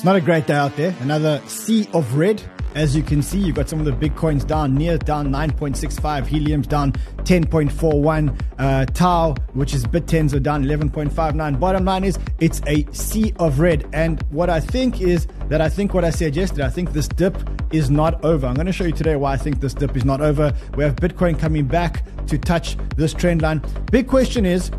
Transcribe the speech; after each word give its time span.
It's 0.00 0.06
not 0.06 0.16
a 0.16 0.20
great 0.22 0.46
day 0.46 0.54
out 0.54 0.74
there. 0.76 0.96
Another 1.00 1.42
sea 1.46 1.86
of 1.92 2.14
red. 2.14 2.42
As 2.74 2.96
you 2.96 3.02
can 3.02 3.20
see, 3.20 3.38
you've 3.38 3.56
got 3.56 3.68
some 3.68 3.80
of 3.80 3.84
the 3.84 3.92
big 3.92 4.16
coins 4.16 4.46
down, 4.46 4.74
near 4.74 4.96
down 4.96 5.28
9.65, 5.28 6.26
helium's 6.26 6.66
down 6.66 6.92
10.41, 7.24 8.40
uh, 8.58 8.86
tau, 8.94 9.34
which 9.52 9.74
is 9.74 9.84
Bittensor, 9.84 10.42
down 10.42 10.64
11.59. 10.64 11.60
Bottom 11.60 11.84
line 11.84 12.04
is, 12.04 12.18
it's 12.38 12.62
a 12.66 12.90
sea 12.94 13.34
of 13.38 13.60
red. 13.60 13.86
And 13.92 14.22
what 14.30 14.48
I 14.48 14.58
think 14.58 15.02
is 15.02 15.28
that 15.50 15.60
I 15.60 15.68
think 15.68 15.92
what 15.92 16.06
I 16.06 16.08
said 16.08 16.34
yesterday, 16.34 16.64
I 16.64 16.70
think 16.70 16.94
this 16.94 17.06
dip 17.06 17.36
is 17.70 17.90
not 17.90 18.24
over. 18.24 18.46
I'm 18.46 18.54
going 18.54 18.68
to 18.68 18.72
show 18.72 18.84
you 18.84 18.92
today 18.92 19.16
why 19.16 19.34
I 19.34 19.36
think 19.36 19.60
this 19.60 19.74
dip 19.74 19.98
is 19.98 20.06
not 20.06 20.22
over. 20.22 20.54
We 20.76 20.84
have 20.84 20.96
Bitcoin 20.96 21.38
coming 21.38 21.66
back 21.66 22.06
to 22.28 22.38
touch 22.38 22.78
this 22.96 23.12
trend 23.12 23.42
line. 23.42 23.60
Big 23.92 24.08
question 24.08 24.46
is, 24.46 24.70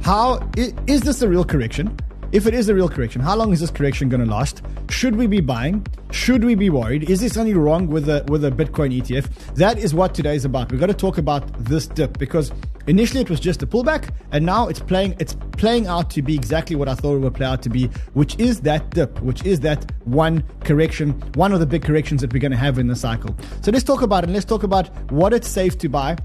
how 0.00 0.48
is 0.56 1.02
this 1.02 1.20
a 1.20 1.28
real 1.28 1.44
correction? 1.44 1.94
If 2.32 2.46
it 2.46 2.54
is 2.54 2.70
a 2.70 2.74
real 2.74 2.88
correction, 2.88 3.20
how 3.20 3.36
long 3.36 3.52
is 3.52 3.60
this 3.60 3.70
correction 3.70 4.08
going 4.08 4.24
to 4.24 4.30
last? 4.30 4.62
Should 4.88 5.16
we 5.16 5.26
be 5.26 5.42
buying? 5.42 5.86
Should 6.12 6.44
we 6.44 6.54
be 6.54 6.70
worried? 6.70 7.10
Is 7.10 7.20
there 7.20 7.28
something 7.28 7.58
wrong 7.58 7.88
with 7.88 8.06
the 8.06 8.24
with 8.28 8.42
a 8.42 8.50
Bitcoin 8.50 8.98
ETF? 8.98 9.54
That 9.56 9.76
is 9.76 9.92
what 9.92 10.14
today 10.14 10.34
is 10.34 10.46
about. 10.46 10.72
We've 10.72 10.80
got 10.80 10.86
to 10.86 10.94
talk 10.94 11.18
about 11.18 11.46
this 11.62 11.86
dip 11.86 12.18
because 12.18 12.50
initially 12.86 13.20
it 13.20 13.28
was 13.28 13.38
just 13.38 13.62
a 13.62 13.66
pullback, 13.66 14.14
and 14.30 14.46
now 14.46 14.66
it's 14.66 14.80
playing 14.80 15.14
it's 15.18 15.36
playing 15.58 15.88
out 15.88 16.08
to 16.12 16.22
be 16.22 16.34
exactly 16.34 16.74
what 16.74 16.88
I 16.88 16.94
thought 16.94 17.16
it 17.16 17.18
would 17.18 17.34
play 17.34 17.44
out 17.44 17.60
to 17.64 17.68
be, 17.68 17.88
which 18.14 18.38
is 18.38 18.62
that 18.62 18.88
dip, 18.92 19.20
which 19.20 19.44
is 19.44 19.60
that 19.60 19.92
one 20.06 20.42
correction, 20.60 21.10
one 21.34 21.52
of 21.52 21.60
the 21.60 21.66
big 21.66 21.82
corrections 21.82 22.22
that 22.22 22.32
we're 22.32 22.38
going 22.38 22.52
to 22.52 22.56
have 22.56 22.78
in 22.78 22.86
the 22.86 22.96
cycle. 22.96 23.36
So 23.60 23.70
let's 23.70 23.84
talk 23.84 24.00
about 24.00 24.24
it. 24.24 24.28
And 24.28 24.32
Let's 24.32 24.46
talk 24.46 24.62
about 24.62 24.88
what 25.12 25.34
it's 25.34 25.48
safe 25.48 25.76
to 25.78 25.88
buy 25.90 26.16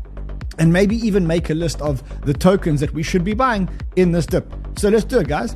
and 0.57 0.71
maybe 0.71 0.95
even 1.05 1.27
make 1.27 1.49
a 1.49 1.53
list 1.53 1.81
of 1.81 2.01
the 2.21 2.33
tokens 2.33 2.79
that 2.79 2.93
we 2.93 3.03
should 3.03 3.25
be 3.25 3.33
buying 3.33 3.69
in 3.97 4.13
this 4.13 4.25
dip. 4.25 4.53
So 4.77 4.87
let's 4.87 5.03
do 5.03 5.19
it, 5.19 5.27
guys. 5.27 5.53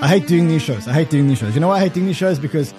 I 0.00 0.06
hate 0.06 0.28
doing 0.28 0.46
these 0.46 0.62
shows. 0.62 0.86
I 0.86 0.92
hate 0.92 1.10
doing 1.10 1.26
these 1.26 1.38
shows. 1.38 1.54
You 1.54 1.60
know 1.60 1.68
why 1.68 1.76
I 1.76 1.80
hate 1.80 1.92
doing 1.92 2.06
these 2.06 2.16
shows? 2.16 2.38
Because 2.38 2.72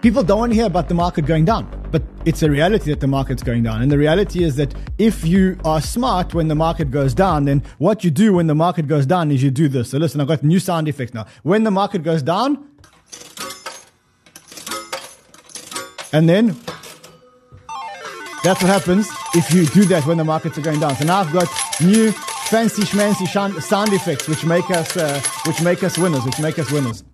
people 0.00 0.22
don't 0.22 0.38
want 0.38 0.52
to 0.52 0.56
hear 0.56 0.66
about 0.66 0.88
the 0.88 0.94
market 0.94 1.26
going 1.26 1.44
down. 1.44 1.66
But 1.90 2.02
it's 2.24 2.42
a 2.42 2.50
reality 2.50 2.90
that 2.90 3.00
the 3.00 3.06
market's 3.06 3.42
going 3.42 3.62
down. 3.62 3.82
And 3.82 3.90
the 3.90 3.98
reality 3.98 4.44
is 4.44 4.56
that 4.56 4.74
if 4.98 5.24
you 5.24 5.58
are 5.64 5.80
smart 5.80 6.34
when 6.34 6.48
the 6.48 6.54
market 6.54 6.90
goes 6.90 7.14
down, 7.14 7.44
then 7.44 7.62
what 7.78 8.04
you 8.04 8.10
do 8.10 8.34
when 8.34 8.46
the 8.46 8.54
market 8.54 8.86
goes 8.86 9.06
down 9.06 9.30
is 9.30 9.42
you 9.42 9.50
do 9.50 9.68
this. 9.68 9.90
So 9.90 9.98
listen, 9.98 10.20
I've 10.20 10.28
got 10.28 10.42
new 10.42 10.60
sound 10.60 10.88
effects 10.88 11.14
now. 11.14 11.26
When 11.42 11.64
the 11.64 11.70
market 11.70 12.02
goes 12.02 12.22
down, 12.22 12.68
and 16.12 16.28
then 16.28 16.56
that's 18.42 18.62
what 18.62 18.70
happens 18.70 19.08
if 19.34 19.52
you 19.52 19.66
do 19.66 19.84
that 19.86 20.06
when 20.06 20.16
the 20.16 20.24
markets 20.24 20.56
are 20.58 20.62
going 20.62 20.80
down. 20.80 20.96
So 20.96 21.04
now 21.04 21.20
I've 21.20 21.32
got 21.32 21.48
new 21.80 22.12
fancy 22.12 22.82
schmancy 22.82 23.26
sound 23.60 23.92
effects 23.92 24.26
which 24.26 24.44
make 24.44 24.70
us 24.70 24.96
uh, 24.96 25.20
which 25.46 25.60
make 25.60 25.82
us 25.82 25.98
winners, 25.98 26.24
which 26.24 26.38
make 26.38 26.58
us 26.58 26.70
winners. 26.70 27.04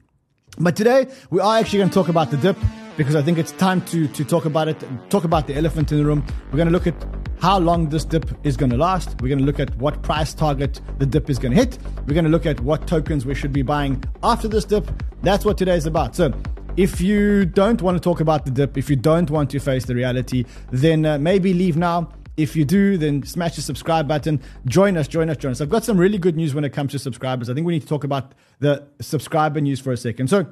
But 0.58 0.76
today 0.76 1.08
we 1.30 1.40
are 1.40 1.58
actually 1.58 1.78
going 1.78 1.90
to 1.90 1.94
talk 1.94 2.08
about 2.08 2.30
the 2.30 2.36
dip 2.36 2.56
because 2.96 3.16
I 3.16 3.22
think 3.22 3.38
it's 3.38 3.50
time 3.52 3.84
to 3.86 4.06
to 4.06 4.24
talk 4.24 4.44
about 4.44 4.68
it. 4.68 4.76
Talk 5.10 5.24
about 5.24 5.48
the 5.48 5.56
elephant 5.56 5.90
in 5.90 5.98
the 5.98 6.04
room. 6.04 6.24
We're 6.50 6.58
going 6.58 6.68
to 6.68 6.72
look 6.72 6.86
at 6.86 6.94
how 7.40 7.58
long 7.58 7.88
this 7.88 8.04
dip 8.04 8.30
is 8.44 8.56
going 8.56 8.70
to 8.70 8.76
last. 8.76 9.20
We're 9.20 9.28
going 9.28 9.40
to 9.40 9.44
look 9.44 9.58
at 9.58 9.76
what 9.78 10.02
price 10.02 10.32
target 10.32 10.80
the 10.98 11.06
dip 11.06 11.28
is 11.28 11.40
going 11.40 11.52
to 11.54 11.58
hit. 11.58 11.78
We're 12.06 12.14
going 12.14 12.24
to 12.24 12.30
look 12.30 12.46
at 12.46 12.60
what 12.60 12.86
tokens 12.86 13.26
we 13.26 13.34
should 13.34 13.52
be 13.52 13.62
buying 13.62 14.02
after 14.22 14.46
this 14.46 14.64
dip. 14.64 14.88
That's 15.22 15.44
what 15.44 15.58
today 15.58 15.76
is 15.76 15.86
about. 15.86 16.14
So. 16.14 16.32
If 16.76 17.00
you 17.00 17.44
don't 17.44 17.80
want 17.82 17.96
to 17.96 18.00
talk 18.00 18.18
about 18.18 18.44
the 18.44 18.50
dip, 18.50 18.76
if 18.76 18.90
you 18.90 18.96
don't 18.96 19.30
want 19.30 19.50
to 19.50 19.60
face 19.60 19.84
the 19.84 19.94
reality, 19.94 20.44
then 20.72 21.06
uh, 21.06 21.18
maybe 21.18 21.54
leave 21.54 21.76
now 21.76 22.10
if 22.36 22.56
you 22.56 22.64
do, 22.64 22.96
then 22.96 23.22
smash 23.24 23.56
the 23.56 23.62
subscribe 23.62 24.08
button. 24.08 24.40
Join 24.66 24.96
us, 24.96 25.06
join 25.06 25.30
us, 25.30 25.36
join 25.36 25.52
us. 25.52 25.60
I've 25.60 25.68
got 25.68 25.84
some 25.84 25.98
really 25.98 26.18
good 26.18 26.36
news 26.36 26.54
when 26.54 26.64
it 26.64 26.70
comes 26.70 26.92
to 26.92 26.98
subscribers. 26.98 27.48
I 27.48 27.54
think 27.54 27.66
we 27.66 27.74
need 27.74 27.82
to 27.82 27.88
talk 27.88 28.04
about 28.04 28.32
the 28.58 28.86
subscriber 29.00 29.60
news 29.60 29.80
for 29.80 29.92
a 29.92 29.96
second. 29.96 30.28
So, 30.28 30.46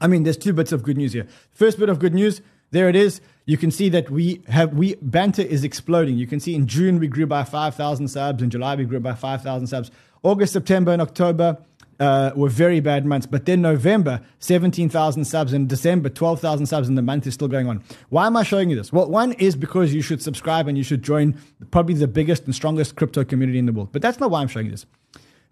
I 0.00 0.06
mean, 0.06 0.22
there's 0.22 0.36
two 0.36 0.52
bits 0.52 0.72
of 0.72 0.82
good 0.82 0.96
news 0.96 1.12
here. 1.12 1.26
First 1.50 1.78
bit 1.78 1.88
of 1.88 1.98
good 1.98 2.14
news, 2.14 2.40
there 2.70 2.88
it 2.88 2.96
is. 2.96 3.20
You 3.44 3.58
can 3.58 3.70
see 3.70 3.88
that 3.90 4.08
we 4.10 4.42
have 4.48 4.72
we 4.72 4.94
banter 5.02 5.42
is 5.42 5.64
exploding. 5.64 6.16
You 6.16 6.26
can 6.26 6.40
see 6.40 6.54
in 6.54 6.66
June 6.66 6.98
we 6.98 7.08
grew 7.08 7.26
by 7.26 7.44
5,000 7.44 8.08
subs. 8.08 8.42
In 8.42 8.50
July 8.50 8.76
we 8.76 8.84
grew 8.84 9.00
by 9.00 9.14
5,000 9.14 9.66
subs. 9.66 9.90
August, 10.22 10.52
September, 10.52 10.92
and 10.92 11.02
October 11.02 11.58
uh, 12.00 12.32
were 12.34 12.48
very 12.48 12.80
bad 12.80 13.06
months. 13.06 13.26
But 13.26 13.46
then 13.46 13.62
November, 13.62 14.20
17,000 14.40 15.24
subs, 15.24 15.52
and 15.52 15.68
December, 15.68 16.08
12,000 16.08 16.66
subs, 16.66 16.88
and 16.88 16.96
the 16.96 17.02
month 17.02 17.26
is 17.26 17.34
still 17.34 17.48
going 17.48 17.68
on. 17.68 17.82
Why 18.08 18.26
am 18.26 18.36
I 18.36 18.42
showing 18.42 18.70
you 18.70 18.76
this? 18.76 18.92
Well, 18.92 19.08
one 19.08 19.32
is 19.32 19.56
because 19.56 19.94
you 19.94 20.02
should 20.02 20.22
subscribe 20.22 20.68
and 20.68 20.76
you 20.76 20.84
should 20.84 21.02
join 21.02 21.38
probably 21.70 21.94
the 21.94 22.08
biggest 22.08 22.44
and 22.44 22.54
strongest 22.54 22.96
crypto 22.96 23.24
community 23.24 23.58
in 23.58 23.66
the 23.66 23.72
world. 23.72 23.90
But 23.92 24.02
that's 24.02 24.18
not 24.18 24.30
why 24.30 24.40
I'm 24.40 24.48
showing 24.48 24.66
you 24.66 24.72
this. 24.72 24.86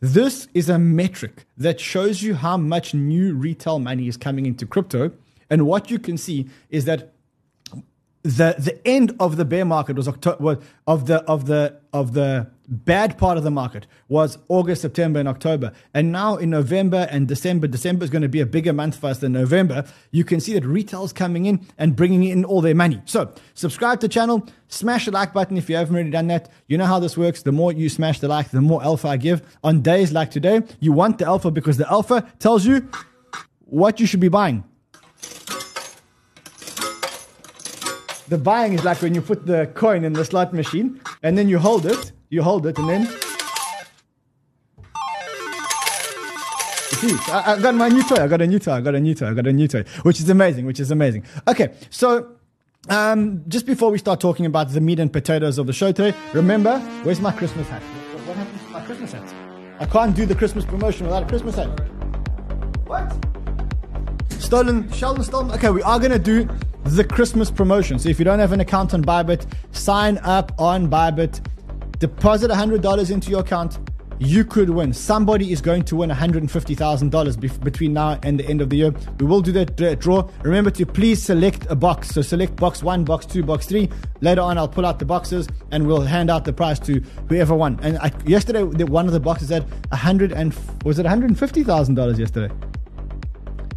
This 0.00 0.48
is 0.54 0.70
a 0.70 0.78
metric 0.78 1.44
that 1.58 1.78
shows 1.78 2.22
you 2.22 2.34
how 2.34 2.56
much 2.56 2.94
new 2.94 3.34
retail 3.34 3.78
money 3.78 4.08
is 4.08 4.16
coming 4.16 4.46
into 4.46 4.66
crypto. 4.66 5.12
And 5.50 5.66
what 5.66 5.90
you 5.90 5.98
can 5.98 6.16
see 6.16 6.48
is 6.70 6.86
that 6.86 7.12
the 8.22 8.54
the 8.58 8.86
end 8.86 9.14
of 9.18 9.36
the 9.36 9.44
bear 9.44 9.64
market 9.64 9.96
was 9.96 10.06
October 10.06 10.42
was 10.42 10.58
of 10.86 11.06
the 11.06 11.22
of 11.24 11.46
the 11.46 11.80
of 11.92 12.12
the 12.12 12.50
bad 12.70 13.18
part 13.18 13.36
of 13.36 13.42
the 13.42 13.50
market 13.50 13.86
was 14.08 14.38
August, 14.48 14.82
September, 14.82 15.18
and 15.18 15.28
October. 15.28 15.72
And 15.92 16.12
now 16.12 16.36
in 16.36 16.50
November 16.50 17.08
and 17.10 17.26
December, 17.26 17.66
December 17.66 18.04
is 18.04 18.10
going 18.10 18.22
to 18.22 18.28
be 18.28 18.40
a 18.40 18.46
bigger 18.46 18.72
month 18.72 18.96
for 18.96 19.08
us 19.08 19.18
than 19.18 19.32
November. 19.32 19.84
You 20.12 20.22
can 20.22 20.38
see 20.38 20.52
that 20.52 20.64
retail's 20.64 21.12
coming 21.12 21.46
in 21.46 21.66
and 21.78 21.96
bringing 21.96 22.22
in 22.22 22.44
all 22.44 22.60
their 22.60 22.74
money. 22.74 23.02
So 23.06 23.32
subscribe 23.54 24.00
to 24.00 24.06
the 24.06 24.12
channel, 24.12 24.46
smash 24.68 25.06
the 25.06 25.10
like 25.10 25.32
button 25.32 25.56
if 25.56 25.68
you 25.68 25.76
haven't 25.76 25.94
already 25.94 26.10
done 26.10 26.28
that. 26.28 26.48
You 26.68 26.78
know 26.78 26.86
how 26.86 27.00
this 27.00 27.16
works. 27.16 27.42
The 27.42 27.52
more 27.52 27.72
you 27.72 27.88
smash 27.88 28.20
the 28.20 28.28
like, 28.28 28.50
the 28.50 28.60
more 28.60 28.82
alpha 28.84 29.08
I 29.08 29.16
give. 29.16 29.42
On 29.64 29.82
days 29.82 30.12
like 30.12 30.30
today, 30.30 30.62
you 30.78 30.92
want 30.92 31.18
the 31.18 31.26
alpha 31.26 31.50
because 31.50 31.76
the 31.76 31.90
alpha 31.90 32.30
tells 32.38 32.64
you 32.64 32.88
what 33.64 33.98
you 33.98 34.06
should 34.06 34.20
be 34.20 34.28
buying. 34.28 34.62
The 38.30 38.38
buying 38.38 38.74
is 38.74 38.84
like 38.84 39.02
when 39.02 39.12
you 39.12 39.22
put 39.22 39.44
the 39.44 39.66
coin 39.74 40.04
in 40.04 40.12
the 40.12 40.24
slot 40.24 40.54
machine 40.54 41.00
and 41.24 41.36
then 41.36 41.48
you 41.48 41.58
hold 41.58 41.84
it, 41.84 42.12
you 42.28 42.42
hold 42.44 42.64
it, 42.64 42.78
and 42.78 42.88
then. 42.88 43.06
See, 47.00 47.12
I, 47.32 47.54
I 47.56 47.60
got 47.60 47.74
my 47.74 47.88
new 47.88 48.04
toy. 48.04 48.22
I 48.22 48.28
got 48.28 48.40
a 48.40 48.46
new 48.46 48.60
toy. 48.60 48.74
I 48.74 48.80
got 48.82 48.94
a 48.94 49.00
new 49.00 49.16
toy. 49.16 49.30
I 49.30 49.34
got 49.34 49.48
a 49.48 49.52
new 49.52 49.66
toy, 49.66 49.82
which 50.02 50.20
is 50.20 50.30
amazing. 50.30 50.64
Which 50.64 50.78
is 50.78 50.92
amazing. 50.92 51.24
Okay, 51.48 51.74
so 51.90 52.36
um, 52.88 53.42
just 53.48 53.66
before 53.66 53.90
we 53.90 53.98
start 53.98 54.20
talking 54.20 54.46
about 54.46 54.68
the 54.68 54.80
meat 54.80 55.00
and 55.00 55.12
potatoes 55.12 55.58
of 55.58 55.66
the 55.66 55.72
show 55.72 55.90
today, 55.90 56.16
remember, 56.32 56.78
where's 57.02 57.20
my 57.20 57.32
Christmas 57.32 57.68
hat? 57.68 57.82
What 57.82 58.36
happened 58.36 58.60
to 58.60 58.68
my 58.68 58.80
Christmas 58.82 59.10
hat? 59.10 59.34
I 59.80 59.86
can't 59.86 60.14
do 60.14 60.24
the 60.24 60.36
Christmas 60.36 60.64
promotion 60.64 61.06
without 61.06 61.24
a 61.24 61.26
Christmas 61.26 61.56
hat. 61.56 61.68
What? 62.86 63.12
Stolen, 64.38 64.88
Sheldon 64.92 65.24
stolen. 65.24 65.50
Okay, 65.50 65.70
we 65.70 65.82
are 65.82 65.98
gonna 65.98 66.16
do 66.16 66.48
the 66.84 67.04
Christmas 67.04 67.50
promotion. 67.50 67.98
So 67.98 68.08
if 68.08 68.18
you 68.18 68.24
don't 68.24 68.38
have 68.38 68.52
an 68.52 68.60
account 68.60 68.94
on 68.94 69.02
Bybit, 69.02 69.46
sign 69.72 70.18
up 70.18 70.52
on 70.58 70.88
Bybit, 70.88 71.40
deposit 71.98 72.50
$100 72.50 73.10
into 73.10 73.30
your 73.30 73.40
account. 73.40 73.78
You 74.22 74.44
could 74.44 74.68
win. 74.68 74.92
Somebody 74.92 75.50
is 75.50 75.62
going 75.62 75.84
to 75.84 75.96
win 75.96 76.10
$150,000 76.10 77.64
between 77.64 77.94
now 77.94 78.18
and 78.22 78.38
the 78.38 78.46
end 78.46 78.60
of 78.60 78.68
the 78.68 78.76
year. 78.76 78.94
We 79.18 79.24
will 79.24 79.40
do 79.40 79.50
that 79.52 79.98
draw. 79.98 80.28
Remember 80.42 80.70
to 80.72 80.84
please 80.84 81.22
select 81.22 81.66
a 81.70 81.74
box. 81.74 82.10
So 82.10 82.20
select 82.20 82.56
box 82.56 82.82
one, 82.82 83.02
box 83.04 83.24
two, 83.24 83.42
box 83.42 83.64
three. 83.64 83.88
Later 84.20 84.42
on, 84.42 84.58
I'll 84.58 84.68
pull 84.68 84.84
out 84.84 84.98
the 84.98 85.06
boxes 85.06 85.48
and 85.70 85.86
we'll 85.86 86.02
hand 86.02 86.30
out 86.30 86.44
the 86.44 86.52
prize 86.52 86.78
to 86.80 87.00
whoever 87.30 87.54
won. 87.54 87.80
And 87.82 87.96
I, 87.96 88.12
yesterday, 88.26 88.62
one 88.62 89.06
of 89.06 89.12
the 89.14 89.20
boxes 89.20 89.48
had 89.48 89.62
100 89.88 90.32
and 90.32 90.54
was 90.84 90.98
it 90.98 91.06
$150,000 91.06 92.18
yesterday? 92.18 92.54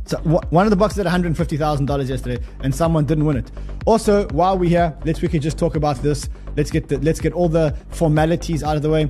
So 0.06 0.18
one 0.18 0.66
of 0.66 0.70
the 0.70 0.76
boxes 0.76 1.00
at 1.00 1.06
$150,000 1.06 2.10
yesterday, 2.10 2.44
and 2.62 2.76
someone 2.76 3.06
didn't 3.06 3.26
win 3.26 3.38
it. 3.38 3.52
Also, 3.86 4.28
while 4.30 4.58
we're 4.58 4.70
here, 4.70 4.98
let's 5.06 5.20
quickly 5.20 5.40
just 5.40 5.58
talk 5.58 5.76
about 5.76 5.98
this. 5.98 6.30
Let's 6.58 6.72
get 6.72 6.90
the, 6.90 6.98
let's 7.00 7.20
get 7.20 7.34
all 7.34 7.50
the 7.50 7.76
formalities 7.90 8.64
out 8.64 8.76
of 8.76 8.82
the 8.82 8.90
way. 8.90 9.10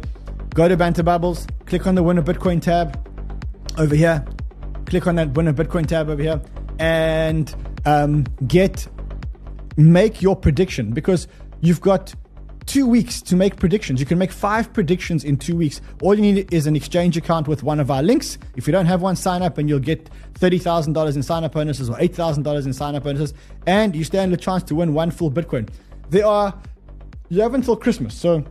Go 0.53 0.67
to 0.67 0.77
Banter 0.77 1.03
Bubbles, 1.03 1.47
click 1.65 1.87
on 1.87 1.95
the 1.95 2.03
Winner 2.03 2.21
Bitcoin 2.21 2.61
tab 2.61 3.09
over 3.79 3.95
here. 3.95 4.23
Click 4.85 5.07
on 5.07 5.15
that 5.15 5.31
Winner 5.31 5.53
Bitcoin 5.53 5.87
tab 5.87 6.09
over 6.09 6.21
here, 6.21 6.39
and 6.77 7.55
um, 7.85 8.25
get 8.45 8.87
make 9.75 10.21
your 10.21 10.35
prediction 10.35 10.91
because 10.91 11.27
you've 11.61 11.81
got 11.81 12.13
two 12.73 12.87
weeks 12.87 13.21
to 13.21 13.35
make 13.35 13.57
predictions. 13.57 13.99
You 13.99 14.05
can 14.07 14.17
make 14.17 14.31
five 14.31 14.73
predictions 14.73 15.23
in 15.23 15.37
two 15.37 15.55
weeks. 15.55 15.79
All 16.01 16.15
you 16.15 16.23
need 16.23 16.51
is 16.51 16.65
an 16.65 16.75
exchange 16.75 17.15
account 17.15 17.47
with 17.47 17.61
one 17.61 17.79
of 17.79 17.91
our 17.91 18.01
links. 18.01 18.39
If 18.55 18.65
you 18.65 18.71
don't 18.71 18.87
have 18.87 19.03
one, 19.03 19.15
sign 19.15 19.43
up 19.43 19.59
and 19.59 19.69
you'll 19.69 19.77
get 19.77 20.09
$30,000 20.39 21.15
in 21.15 21.21
sign 21.21 21.43
up 21.43 21.51
bonuses 21.51 21.87
or 21.87 21.95
$8,000 21.97 22.65
in 22.65 22.73
sign 22.73 22.95
up 22.95 23.03
bonuses. 23.03 23.35
And 23.67 23.95
you 23.95 24.03
stand 24.03 24.33
a 24.33 24.37
chance 24.37 24.63
to 24.63 24.73
win 24.73 24.95
one 24.95 25.11
full 25.11 25.29
Bitcoin. 25.29 25.69
There 26.09 26.25
are, 26.25 26.59
you 27.29 27.41
have 27.41 27.53
until 27.53 27.75
Christmas. 27.75 28.15
So 28.15 28.43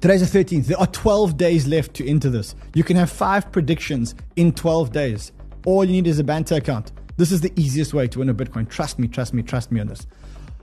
today's 0.00 0.30
the 0.30 0.38
13th. 0.38 0.66
There 0.66 0.78
are 0.78 0.86
12 0.86 1.36
days 1.36 1.66
left 1.66 1.94
to 1.94 2.08
enter 2.08 2.30
this. 2.30 2.54
You 2.76 2.84
can 2.84 2.96
have 2.96 3.10
five 3.10 3.50
predictions 3.50 4.14
in 4.36 4.52
12 4.52 4.92
days. 4.92 5.32
All 5.66 5.84
you 5.84 5.90
need 5.90 6.06
is 6.06 6.20
a 6.20 6.24
Banter 6.24 6.54
account. 6.54 6.92
This 7.16 7.32
is 7.32 7.40
the 7.40 7.52
easiest 7.56 7.94
way 7.94 8.06
to 8.06 8.20
win 8.20 8.28
a 8.28 8.34
Bitcoin. 8.34 8.70
Trust 8.70 9.00
me, 9.00 9.08
trust 9.08 9.34
me, 9.34 9.42
trust 9.42 9.72
me 9.72 9.80
on 9.80 9.88
this. 9.88 10.06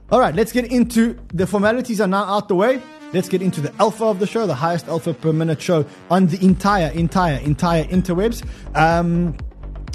All 0.09 0.21
right, 0.21 0.33
let's 0.33 0.53
get 0.53 0.71
into 0.71 1.17
the 1.33 1.45
formalities 1.45 1.99
are 1.99 2.07
now 2.07 2.23
out 2.23 2.47
the 2.47 2.55
way. 2.55 2.81
Let's 3.13 3.27
get 3.27 3.41
into 3.41 3.59
the 3.59 3.73
alpha 3.77 4.05
of 4.05 4.19
the 4.19 4.27
show, 4.27 4.47
the 4.47 4.55
highest 4.55 4.87
alpha 4.87 5.13
per 5.13 5.33
minute 5.33 5.61
show 5.61 5.85
on 6.09 6.27
the 6.27 6.41
entire, 6.41 6.91
entire, 6.91 7.39
entire 7.39 7.83
interwebs. 7.83 8.41
Um, 8.73 9.35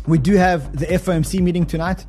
we 0.07 0.19
do 0.19 0.35
have 0.35 0.79
the 0.79 0.85
FOMC 0.85 1.41
meeting 1.41 1.65
tonight. 1.65 2.05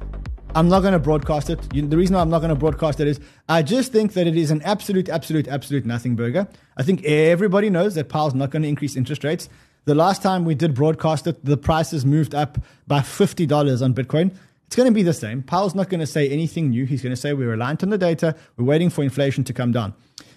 I'm 0.53 0.67
not 0.67 0.81
going 0.81 0.91
to 0.91 0.99
broadcast 0.99 1.49
it. 1.49 1.61
The 1.69 1.95
reason 1.95 2.17
I'm 2.17 2.29
not 2.29 2.39
going 2.39 2.49
to 2.49 2.55
broadcast 2.55 2.99
it 2.99 3.07
is 3.07 3.21
I 3.47 3.63
just 3.63 3.93
think 3.93 4.11
that 4.13 4.27
it 4.27 4.35
is 4.35 4.51
an 4.51 4.61
absolute, 4.63 5.07
absolute, 5.07 5.47
absolute 5.47 5.85
nothing 5.85 6.17
burger. 6.17 6.45
I 6.75 6.83
think 6.83 7.05
everybody 7.05 7.69
knows 7.69 7.95
that 7.95 8.09
Powell's 8.09 8.35
not 8.35 8.49
going 8.49 8.63
to 8.63 8.67
increase 8.67 8.97
interest 8.97 9.23
rates. 9.23 9.47
The 9.85 9.95
last 9.95 10.21
time 10.21 10.43
we 10.43 10.55
did 10.55 10.73
broadcast 10.73 11.25
it, 11.27 11.43
the 11.45 11.55
prices 11.55 12.05
moved 12.05 12.35
up 12.35 12.57
by 12.85 12.99
$50 12.99 13.81
on 13.81 13.93
Bitcoin. 13.93 14.35
It's 14.73 14.75
going 14.75 14.89
to 14.89 14.91
be 14.91 15.03
the 15.03 15.13
same. 15.13 15.43
Powell's 15.43 15.75
not 15.75 15.87
going 15.87 15.99
to 15.99 16.07
say 16.07 16.27
anything 16.29 16.71
new. 16.71 16.85
He's 16.85 17.03
going 17.03 17.11
to 17.11 17.15
say 17.15 17.31
we're 17.33 17.49
reliant 17.49 17.83
on 17.83 17.91
the 17.91 17.97
data. 17.99 18.35
We're 18.57 18.65
waiting 18.65 18.89
for 18.89 19.03
inflation 19.03 19.43
to 19.43 19.53
come 19.53 19.71
down. 19.71 19.93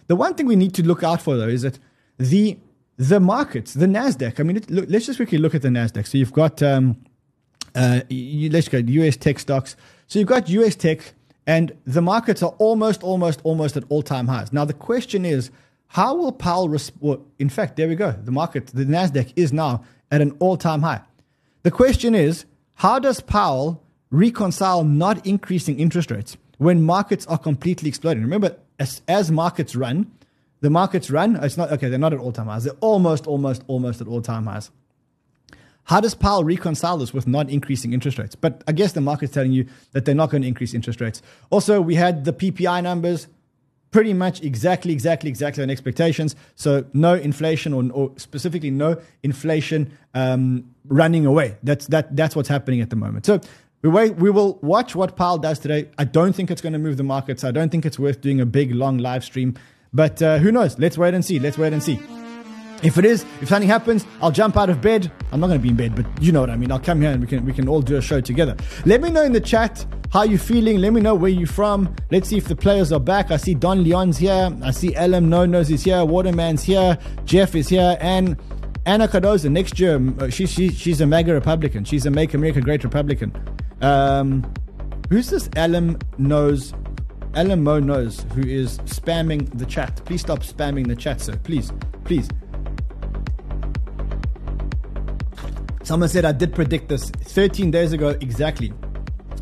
The 0.08 0.14
one 0.14 0.34
thing 0.34 0.44
we 0.44 0.56
need 0.56 0.74
to 0.74 0.82
look 0.82 1.02
out 1.02 1.22
for, 1.22 1.38
though, 1.38 1.48
is 1.48 1.62
that 1.62 1.78
the 2.18 2.58
the 2.98 3.18
markets, 3.18 3.72
the 3.72 3.86
Nasdaq. 3.86 4.38
I 4.38 4.42
mean, 4.42 4.62
look, 4.68 4.90
let's 4.90 5.06
just 5.06 5.16
quickly 5.16 5.38
look 5.38 5.54
at 5.54 5.62
the 5.62 5.70
Nasdaq. 5.70 6.06
So 6.06 6.18
you've 6.18 6.34
got 6.34 6.62
um, 6.62 7.02
uh, 7.74 8.02
you, 8.10 8.50
let's 8.50 8.68
go 8.68 8.76
US 8.76 9.16
tech 9.16 9.38
stocks. 9.38 9.74
So 10.06 10.18
you've 10.18 10.28
got 10.28 10.50
US 10.50 10.74
tech, 10.76 11.14
and 11.46 11.72
the 11.86 12.02
markets 12.02 12.42
are 12.42 12.54
almost, 12.58 13.02
almost, 13.02 13.40
almost 13.42 13.78
at 13.78 13.84
all 13.88 14.02
time 14.02 14.26
highs. 14.26 14.52
Now 14.52 14.66
the 14.66 14.74
question 14.74 15.24
is, 15.24 15.50
how 15.86 16.14
will 16.14 16.32
Powell? 16.32 16.68
respond? 16.68 17.24
in 17.38 17.48
fact, 17.48 17.76
there 17.76 17.88
we 17.88 17.96
go. 17.96 18.12
The 18.12 18.32
market, 18.32 18.66
the 18.66 18.84
Nasdaq, 18.84 19.32
is 19.34 19.50
now 19.50 19.82
at 20.10 20.20
an 20.20 20.36
all 20.40 20.58
time 20.58 20.82
high. 20.82 21.00
The 21.62 21.70
question 21.70 22.14
is, 22.14 22.44
how 22.74 22.98
does 22.98 23.20
Powell 23.22 23.82
reconcile 24.10 24.84
not 24.84 25.26
increasing 25.26 25.78
interest 25.78 26.10
rates 26.10 26.36
when 26.58 26.82
markets 26.82 27.26
are 27.26 27.38
completely 27.38 27.88
exploding? 27.88 28.22
Remember, 28.22 28.56
as, 28.78 29.02
as 29.08 29.30
markets 29.30 29.74
run, 29.74 30.10
the 30.60 30.70
markets 30.70 31.10
run. 31.10 31.36
It's 31.36 31.56
not 31.56 31.70
okay. 31.72 31.88
They're 31.88 31.98
not 31.98 32.12
at 32.12 32.18
all 32.18 32.32
time 32.32 32.46
highs. 32.46 32.64
They're 32.64 32.74
almost, 32.80 33.26
almost, 33.26 33.62
almost 33.66 34.00
at 34.00 34.08
all 34.08 34.22
time 34.22 34.46
highs. 34.46 34.70
How 35.84 36.00
does 36.00 36.14
Powell 36.14 36.42
reconcile 36.42 36.98
this 36.98 37.14
with 37.14 37.28
not 37.28 37.48
increasing 37.48 37.92
interest 37.92 38.18
rates? 38.18 38.34
But 38.34 38.64
I 38.66 38.72
guess 38.72 38.92
the 38.92 39.00
market's 39.00 39.32
telling 39.32 39.52
you 39.52 39.66
that 39.92 40.04
they're 40.04 40.16
not 40.16 40.30
going 40.30 40.42
to 40.42 40.48
increase 40.48 40.74
interest 40.74 41.00
rates. 41.00 41.22
Also, 41.50 41.80
we 41.80 41.94
had 41.94 42.24
the 42.24 42.32
PPI 42.32 42.82
numbers 42.82 43.28
pretty 43.92 44.12
much 44.12 44.42
exactly, 44.42 44.92
exactly, 44.92 45.30
exactly 45.30 45.62
on 45.62 45.70
expectations. 45.70 46.34
So 46.56 46.84
no 46.92 47.14
inflation 47.14 47.72
or, 47.72 47.88
or 47.92 48.12
specifically 48.16 48.70
no 48.70 49.00
inflation 49.22 49.96
um, 50.12 50.68
running 50.88 51.24
away. 51.24 51.56
That's, 51.62 51.86
that, 51.86 52.16
that's 52.16 52.34
what's 52.34 52.48
happening 52.48 52.80
at 52.80 52.90
the 52.90 52.96
moment. 52.96 53.24
So 53.24 53.40
we 53.82 53.90
wait. 53.90 54.16
We 54.16 54.30
will 54.30 54.58
watch 54.62 54.94
what 54.94 55.16
Powell 55.16 55.38
does 55.38 55.58
today. 55.58 55.90
I 55.98 56.04
don't 56.04 56.34
think 56.34 56.50
it's 56.50 56.62
going 56.62 56.72
to 56.72 56.78
move 56.78 56.96
the 56.96 57.04
markets. 57.04 57.44
I 57.44 57.50
don't 57.50 57.70
think 57.70 57.86
it's 57.86 57.98
worth 57.98 58.20
doing 58.20 58.40
a 58.40 58.46
big 58.46 58.74
long 58.74 58.98
live 58.98 59.24
stream. 59.24 59.54
But 59.92 60.20
uh, 60.20 60.38
who 60.38 60.50
knows? 60.50 60.78
Let's 60.78 60.98
wait 60.98 61.14
and 61.14 61.24
see. 61.24 61.38
Let's 61.38 61.58
wait 61.58 61.72
and 61.72 61.82
see. 61.82 62.00
If 62.82 62.98
it 62.98 63.06
is, 63.06 63.24
if 63.40 63.48
something 63.48 63.68
happens, 63.68 64.04
I'll 64.20 64.30
jump 64.30 64.56
out 64.56 64.68
of 64.68 64.82
bed. 64.82 65.10
I'm 65.32 65.40
not 65.40 65.46
going 65.46 65.58
to 65.58 65.62
be 65.62 65.70
in 65.70 65.76
bed, 65.76 65.94
but 65.96 66.22
you 66.22 66.30
know 66.30 66.40
what 66.40 66.50
I 66.50 66.56
mean. 66.56 66.70
I'll 66.70 66.78
come 66.78 67.00
here 67.00 67.10
and 67.10 67.20
we 67.20 67.26
can 67.26 67.44
we 67.44 67.52
can 67.52 67.68
all 67.68 67.80
do 67.80 67.96
a 67.96 68.02
show 68.02 68.20
together. 68.20 68.54
Let 68.84 69.00
me 69.00 69.10
know 69.10 69.22
in 69.22 69.32
the 69.32 69.40
chat 69.40 69.86
how 70.10 70.24
you 70.24 70.36
feeling. 70.36 70.78
Let 70.78 70.92
me 70.92 71.00
know 71.00 71.14
where 71.14 71.30
you're 71.30 71.46
from. 71.46 71.94
Let's 72.10 72.28
see 72.28 72.36
if 72.36 72.48
the 72.48 72.56
players 72.56 72.92
are 72.92 73.00
back. 73.00 73.30
I 73.30 73.38
see 73.38 73.54
Don 73.54 73.82
Leon's 73.82 74.18
here. 74.18 74.50
I 74.62 74.72
see 74.72 74.98
LM 74.98 75.30
No 75.30 75.46
Nose 75.46 75.70
is 75.70 75.84
here. 75.84 76.04
Waterman's 76.04 76.64
here. 76.64 76.98
Jeff 77.24 77.54
is 77.54 77.68
here, 77.68 77.96
and 78.00 78.36
Anna 78.84 79.08
Cardoza 79.08 79.50
next 79.50 79.80
year. 79.80 80.00
Uh, 80.18 80.28
she, 80.28 80.46
she 80.46 80.68
she's 80.70 81.00
a 81.00 81.06
MAGA 81.06 81.32
Republican. 81.32 81.84
She's 81.84 82.04
a 82.04 82.10
Make 82.10 82.34
America 82.34 82.60
Great 82.60 82.84
Republican. 82.84 83.32
Um, 83.80 84.52
who's 85.10 85.30
this 85.30 85.48
LM 85.56 85.98
Knows? 86.18 86.72
LMO 87.32 87.84
knows 87.84 88.24
who 88.34 88.40
is 88.40 88.78
spamming 88.78 89.58
the 89.58 89.66
chat. 89.66 90.00
Please 90.06 90.22
stop 90.22 90.38
spamming 90.38 90.86
the 90.88 90.96
chat, 90.96 91.20
sir. 91.20 91.36
Please, 91.36 91.70
please. 92.04 92.28
Someone 95.82 96.08
said 96.08 96.24
I 96.24 96.32
did 96.32 96.54
predict 96.54 96.88
this 96.88 97.10
13 97.10 97.70
days 97.70 97.92
ago 97.92 98.08
exactly. 98.20 98.72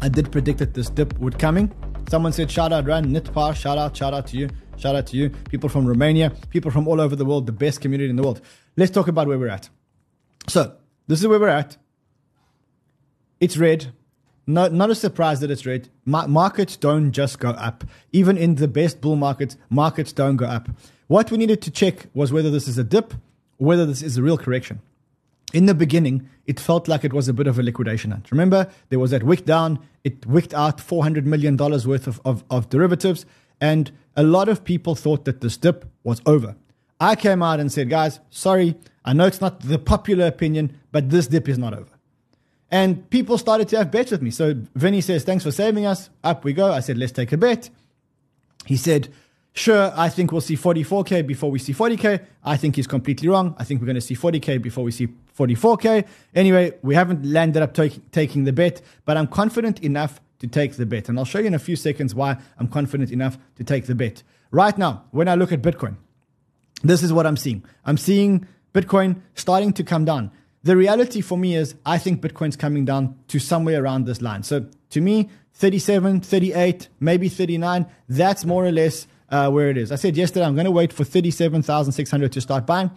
I 0.02 0.08
did 0.08 0.30
predict 0.32 0.58
that 0.58 0.74
this 0.74 0.90
dip 0.90 1.16
would 1.18 1.38
coming. 1.38 1.72
Someone 2.10 2.32
said 2.32 2.50
shout 2.50 2.72
out 2.72 2.84
Ran 2.84 3.06
Nitpar, 3.06 3.54
shout 3.54 3.78
out, 3.78 3.96
shout 3.96 4.12
out 4.12 4.26
to 4.26 4.36
you, 4.36 4.50
shout 4.76 4.96
out 4.96 5.06
to 5.06 5.16
you. 5.16 5.30
People 5.30 5.68
from 5.68 5.86
Romania, 5.86 6.30
people 6.50 6.70
from 6.70 6.86
all 6.86 7.00
over 7.00 7.16
the 7.16 7.24
world, 7.24 7.46
the 7.46 7.52
best 7.52 7.80
community 7.80 8.10
in 8.10 8.16
the 8.16 8.22
world. 8.22 8.40
Let's 8.76 8.90
talk 8.90 9.08
about 9.08 9.26
where 9.28 9.38
we're 9.38 9.48
at. 9.48 9.70
So 10.48 10.76
this 11.06 11.20
is 11.20 11.26
where 11.28 11.38
we're 11.38 11.48
at. 11.48 11.76
It's 13.40 13.56
red. 13.56 13.92
Not, 14.46 14.72
not 14.72 14.90
a 14.90 14.94
surprise 14.94 15.40
that 15.40 15.50
it's 15.50 15.64
red. 15.64 15.88
Ma- 16.04 16.26
markets 16.26 16.76
don't 16.76 17.12
just 17.12 17.38
go 17.38 17.50
up. 17.50 17.84
Even 18.12 18.36
in 18.36 18.56
the 18.56 18.68
best 18.68 19.00
bull 19.00 19.16
markets, 19.16 19.56
markets 19.70 20.12
don't 20.12 20.36
go 20.36 20.46
up. 20.46 20.68
What 21.06 21.30
we 21.30 21.38
needed 21.38 21.62
to 21.62 21.70
check 21.70 22.06
was 22.14 22.32
whether 22.32 22.50
this 22.50 22.68
is 22.68 22.78
a 22.78 22.84
dip 22.84 23.14
or 23.58 23.66
whether 23.66 23.86
this 23.86 24.02
is 24.02 24.16
a 24.16 24.22
real 24.22 24.38
correction 24.38 24.80
in 25.54 25.66
the 25.66 25.74
beginning, 25.74 26.28
it 26.46 26.58
felt 26.58 26.88
like 26.88 27.04
it 27.04 27.12
was 27.12 27.28
a 27.28 27.32
bit 27.32 27.46
of 27.46 27.58
a 27.58 27.62
liquidation 27.62 28.10
hunt. 28.10 28.30
Remember, 28.32 28.68
there 28.90 28.98
was 28.98 29.12
that 29.12 29.22
wick 29.22 29.44
down, 29.44 29.78
it 30.02 30.26
wicked 30.26 30.52
out 30.52 30.78
$400 30.78 31.24
million 31.24 31.56
worth 31.56 32.06
of, 32.08 32.20
of, 32.24 32.44
of 32.50 32.68
derivatives, 32.68 33.24
and 33.60 33.92
a 34.16 34.24
lot 34.24 34.48
of 34.48 34.64
people 34.64 34.96
thought 34.96 35.24
that 35.24 35.40
this 35.40 35.56
dip 35.56 35.84
was 36.02 36.20
over. 36.26 36.56
I 37.00 37.14
came 37.14 37.42
out 37.42 37.60
and 37.60 37.70
said, 37.70 37.88
guys, 37.88 38.18
sorry, 38.30 38.74
I 39.04 39.12
know 39.12 39.26
it's 39.26 39.40
not 39.40 39.60
the 39.60 39.78
popular 39.78 40.26
opinion, 40.26 40.76
but 40.90 41.10
this 41.10 41.28
dip 41.28 41.48
is 41.48 41.56
not 41.56 41.72
over. 41.72 41.93
And 42.74 43.08
people 43.08 43.38
started 43.38 43.68
to 43.68 43.76
have 43.76 43.92
bets 43.92 44.10
with 44.10 44.20
me. 44.20 44.32
So 44.32 44.52
Vinny 44.74 45.00
says, 45.00 45.22
thanks 45.22 45.44
for 45.44 45.52
saving 45.52 45.86
us. 45.86 46.10
Up 46.24 46.42
we 46.42 46.52
go. 46.52 46.72
I 46.72 46.80
said, 46.80 46.98
let's 46.98 47.12
take 47.12 47.30
a 47.30 47.36
bet. 47.36 47.70
He 48.66 48.76
said, 48.76 49.14
Sure, 49.56 49.92
I 49.94 50.08
think 50.08 50.32
we'll 50.32 50.40
see 50.40 50.56
44K 50.56 51.24
before 51.24 51.48
we 51.48 51.60
see 51.60 51.72
40K. 51.72 52.26
I 52.42 52.56
think 52.56 52.74
he's 52.74 52.88
completely 52.88 53.28
wrong. 53.28 53.54
I 53.56 53.62
think 53.62 53.80
we're 53.80 53.86
going 53.86 53.94
to 53.94 54.00
see 54.00 54.16
40K 54.16 54.60
before 54.60 54.82
we 54.82 54.90
see 54.90 55.06
44K. 55.38 56.04
Anyway, 56.34 56.72
we 56.82 56.96
haven't 56.96 57.24
landed 57.24 57.62
up 57.62 57.72
taking 58.10 58.42
the 58.42 58.52
bet, 58.52 58.82
but 59.04 59.16
I'm 59.16 59.28
confident 59.28 59.78
enough 59.78 60.20
to 60.40 60.48
take 60.48 60.72
the 60.72 60.86
bet. 60.86 61.08
And 61.08 61.16
I'll 61.16 61.24
show 61.24 61.38
you 61.38 61.46
in 61.46 61.54
a 61.54 61.60
few 61.60 61.76
seconds 61.76 62.16
why 62.16 62.36
I'm 62.58 62.66
confident 62.66 63.12
enough 63.12 63.38
to 63.54 63.62
take 63.62 63.86
the 63.86 63.94
bet. 63.94 64.24
Right 64.50 64.76
now, 64.76 65.04
when 65.12 65.28
I 65.28 65.36
look 65.36 65.52
at 65.52 65.62
Bitcoin, 65.62 65.94
this 66.82 67.04
is 67.04 67.12
what 67.12 67.24
I'm 67.24 67.36
seeing. 67.36 67.62
I'm 67.84 67.96
seeing 67.96 68.48
Bitcoin 68.72 69.20
starting 69.36 69.72
to 69.74 69.84
come 69.84 70.04
down. 70.04 70.32
The 70.64 70.76
reality 70.76 71.20
for 71.20 71.36
me 71.36 71.56
is 71.56 71.74
I 71.84 71.98
think 71.98 72.22
Bitcoin's 72.22 72.56
coming 72.56 72.86
down 72.86 73.16
to 73.28 73.38
somewhere 73.38 73.82
around 73.82 74.06
this 74.06 74.22
line. 74.22 74.42
So 74.42 74.66
to 74.90 75.00
me, 75.00 75.28
37, 75.52 76.22
38, 76.22 76.88
maybe 77.00 77.28
39, 77.28 77.86
that's 78.08 78.46
more 78.46 78.64
or 78.64 78.72
less 78.72 79.06
uh, 79.28 79.50
where 79.50 79.68
it 79.68 79.76
is. 79.76 79.92
I 79.92 79.96
said 79.96 80.16
yesterday 80.16 80.46
I'm 80.46 80.54
going 80.54 80.64
to 80.64 80.70
wait 80.70 80.92
for 80.92 81.04
37,600 81.04 82.32
to 82.32 82.40
start 82.40 82.66
buying. 82.66 82.90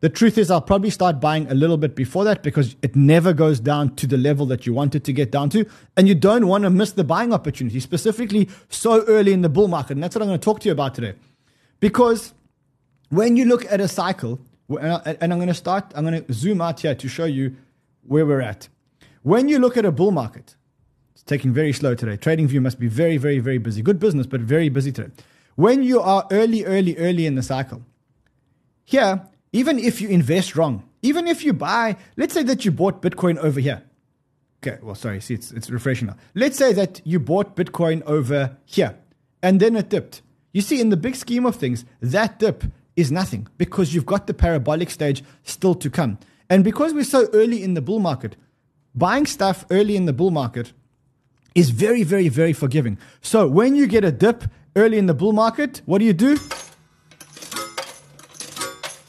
The 0.00 0.08
truth 0.08 0.38
is, 0.38 0.50
I'll 0.50 0.62
probably 0.62 0.88
start 0.88 1.20
buying 1.20 1.46
a 1.50 1.54
little 1.54 1.76
bit 1.76 1.94
before 1.94 2.24
that 2.24 2.42
because 2.42 2.74
it 2.80 2.96
never 2.96 3.34
goes 3.34 3.60
down 3.60 3.94
to 3.96 4.06
the 4.06 4.16
level 4.16 4.46
that 4.46 4.64
you 4.64 4.72
want 4.72 4.94
it 4.94 5.04
to 5.04 5.12
get 5.12 5.30
down 5.30 5.50
to. 5.50 5.66
And 5.94 6.08
you 6.08 6.14
don't 6.14 6.46
want 6.46 6.64
to 6.64 6.70
miss 6.70 6.92
the 6.92 7.04
buying 7.04 7.34
opportunity, 7.34 7.80
specifically 7.80 8.48
so 8.70 9.04
early 9.04 9.34
in 9.34 9.42
the 9.42 9.50
bull 9.50 9.68
market. 9.68 9.92
And 9.92 10.02
that's 10.02 10.16
what 10.16 10.22
I'm 10.22 10.28
going 10.28 10.40
to 10.40 10.44
talk 10.44 10.60
to 10.60 10.68
you 10.68 10.72
about 10.72 10.94
today. 10.94 11.14
Because 11.80 12.32
when 13.10 13.36
you 13.36 13.44
look 13.44 13.70
at 13.70 13.78
a 13.78 13.88
cycle, 13.88 14.40
and 14.78 15.32
I'm 15.32 15.38
going 15.38 15.48
to 15.48 15.54
start, 15.54 15.92
I'm 15.94 16.04
going 16.04 16.24
to 16.24 16.32
zoom 16.32 16.60
out 16.60 16.80
here 16.80 16.94
to 16.94 17.08
show 17.08 17.24
you 17.24 17.56
where 18.02 18.24
we're 18.24 18.40
at. 18.40 18.68
When 19.22 19.48
you 19.48 19.58
look 19.58 19.76
at 19.76 19.84
a 19.84 19.92
bull 19.92 20.10
market, 20.10 20.56
it's 21.14 21.22
taking 21.22 21.52
very 21.52 21.72
slow 21.72 21.94
today. 21.94 22.16
Trading 22.16 22.48
View 22.48 22.60
must 22.60 22.78
be 22.78 22.88
very, 22.88 23.16
very, 23.16 23.38
very 23.38 23.58
busy. 23.58 23.82
Good 23.82 23.98
business, 23.98 24.26
but 24.26 24.40
very 24.40 24.68
busy 24.68 24.92
today 24.92 25.10
when 25.60 25.82
you 25.82 26.00
are 26.00 26.26
early, 26.30 26.64
early, 26.64 26.96
early 26.96 27.26
in 27.26 27.34
the 27.34 27.42
cycle, 27.42 27.82
here, 28.84 29.22
even 29.52 29.78
if 29.78 30.00
you 30.00 30.08
invest 30.08 30.56
wrong, 30.56 30.88
even 31.02 31.26
if 31.26 31.44
you 31.44 31.52
buy, 31.52 31.96
let's 32.16 32.32
say 32.32 32.42
that 32.42 32.64
you 32.64 32.70
bought 32.70 33.02
Bitcoin 33.02 33.36
over 33.36 33.60
here. 33.60 33.82
Okay, 34.62 34.78
well, 34.82 34.94
sorry, 34.94 35.20
see, 35.20 35.34
it's, 35.34 35.52
it's 35.52 35.68
refreshing 35.68 36.06
now. 36.06 36.16
Let's 36.34 36.56
say 36.56 36.72
that 36.72 37.02
you 37.04 37.20
bought 37.20 37.56
Bitcoin 37.56 38.02
over 38.02 38.56
here 38.64 38.96
and 39.42 39.60
then 39.60 39.76
it 39.76 39.90
dipped. 39.90 40.22
You 40.52 40.62
see, 40.62 40.80
in 40.80 40.88
the 40.88 40.96
big 40.96 41.14
scheme 41.14 41.44
of 41.44 41.56
things, 41.56 41.84
that 42.00 42.38
dip 42.38 42.64
is 42.96 43.10
nothing 43.10 43.46
because 43.58 43.94
you've 43.94 44.06
got 44.06 44.26
the 44.26 44.34
parabolic 44.34 44.90
stage 44.90 45.22
still 45.42 45.74
to 45.76 45.90
come. 45.90 46.18
And 46.48 46.64
because 46.64 46.92
we're 46.92 47.04
so 47.04 47.28
early 47.32 47.62
in 47.62 47.74
the 47.74 47.80
bull 47.80 48.00
market, 48.00 48.36
buying 48.94 49.26
stuff 49.26 49.64
early 49.70 49.96
in 49.96 50.06
the 50.06 50.12
bull 50.12 50.30
market 50.30 50.72
is 51.54 51.70
very, 51.70 52.02
very, 52.02 52.28
very 52.28 52.52
forgiving. 52.52 52.98
So 53.20 53.48
when 53.48 53.76
you 53.76 53.86
get 53.86 54.04
a 54.04 54.12
dip 54.12 54.44
early 54.76 54.98
in 54.98 55.06
the 55.06 55.14
bull 55.14 55.32
market, 55.32 55.82
what 55.86 55.98
do 55.98 56.04
you 56.04 56.12
do? 56.12 56.38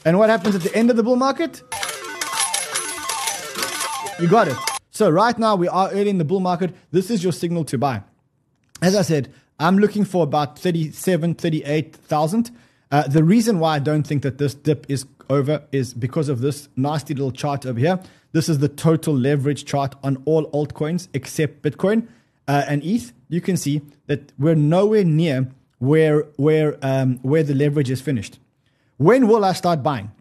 And 0.04 0.18
what 0.18 0.30
happens 0.30 0.56
at 0.56 0.62
the 0.62 0.74
end 0.74 0.90
of 0.90 0.96
the 0.96 1.02
bull 1.02 1.16
market? 1.16 1.62
You 4.20 4.28
got 4.28 4.48
it. 4.48 4.56
So 4.90 5.08
right 5.10 5.38
now 5.38 5.56
we 5.56 5.68
are 5.68 5.90
early 5.90 6.10
in 6.10 6.18
the 6.18 6.24
bull 6.24 6.40
market. 6.40 6.74
This 6.90 7.10
is 7.10 7.22
your 7.22 7.32
signal 7.32 7.64
to 7.66 7.78
buy. 7.78 8.02
As 8.80 8.94
I 8.96 9.02
said, 9.02 9.32
I'm 9.58 9.78
looking 9.78 10.04
for 10.04 10.24
about 10.24 10.58
37, 10.58 11.34
38,000. 11.34 12.50
Uh, 12.92 13.08
the 13.08 13.24
reason 13.24 13.58
why 13.58 13.76
I 13.76 13.78
don't 13.80 14.06
think 14.06 14.22
that 14.22 14.38
this 14.38 14.54
dip 14.54 14.86
is 14.88 15.06
over 15.28 15.64
is 15.72 15.94
because 15.94 16.28
of 16.28 16.40
this 16.40 16.68
nasty 16.76 17.14
little 17.14 17.32
chart 17.32 17.66
over 17.66 17.80
here. 17.80 17.98
This 18.32 18.48
is 18.48 18.58
the 18.58 18.68
total 18.68 19.14
leverage 19.14 19.64
chart 19.64 19.94
on 20.04 20.22
all 20.26 20.46
altcoins 20.50 21.08
except 21.14 21.62
Bitcoin 21.62 22.06
uh, 22.46 22.64
and 22.68 22.84
ETH. 22.84 23.12
You 23.28 23.40
can 23.40 23.56
see 23.56 23.80
that 24.06 24.32
we're 24.38 24.54
nowhere 24.54 25.04
near 25.04 25.48
where 25.78 26.20
where 26.36 26.78
um, 26.82 27.18
where 27.22 27.42
the 27.42 27.54
leverage 27.54 27.90
is 27.90 28.00
finished. 28.00 28.38
When 28.98 29.26
will 29.26 29.44
I 29.44 29.52
start 29.52 29.82
buying? 29.82 30.12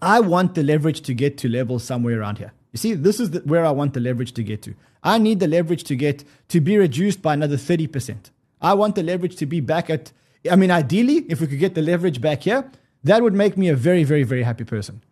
I 0.00 0.20
want 0.20 0.54
the 0.54 0.62
leverage 0.62 1.00
to 1.02 1.14
get 1.14 1.36
to 1.38 1.48
levels 1.48 1.84
somewhere 1.84 2.20
around 2.20 2.38
here. 2.38 2.52
You 2.72 2.78
see, 2.78 2.94
this 2.94 3.18
is 3.18 3.30
the, 3.30 3.40
where 3.40 3.66
I 3.66 3.70
want 3.70 3.94
the 3.94 4.00
leverage 4.00 4.32
to 4.34 4.42
get 4.42 4.62
to. 4.62 4.74
I 5.02 5.18
need 5.18 5.40
the 5.40 5.48
leverage 5.48 5.84
to 5.84 5.96
get 5.96 6.24
to 6.48 6.60
be 6.60 6.76
reduced 6.76 7.22
by 7.22 7.34
another 7.34 7.56
30%. 7.56 8.30
I 8.60 8.74
want 8.74 8.94
the 8.94 9.02
leverage 9.02 9.36
to 9.36 9.46
be 9.46 9.60
back 9.60 9.90
at, 9.90 10.12
I 10.50 10.56
mean, 10.56 10.70
ideally, 10.70 11.24
if 11.28 11.40
we 11.40 11.46
could 11.46 11.58
get 11.58 11.74
the 11.74 11.82
leverage 11.82 12.20
back 12.20 12.42
here, 12.42 12.70
that 13.04 13.22
would 13.22 13.34
make 13.34 13.56
me 13.56 13.68
a 13.68 13.76
very, 13.76 14.04
very, 14.04 14.22
very 14.22 14.42
happy 14.42 14.64
person. 14.64 15.02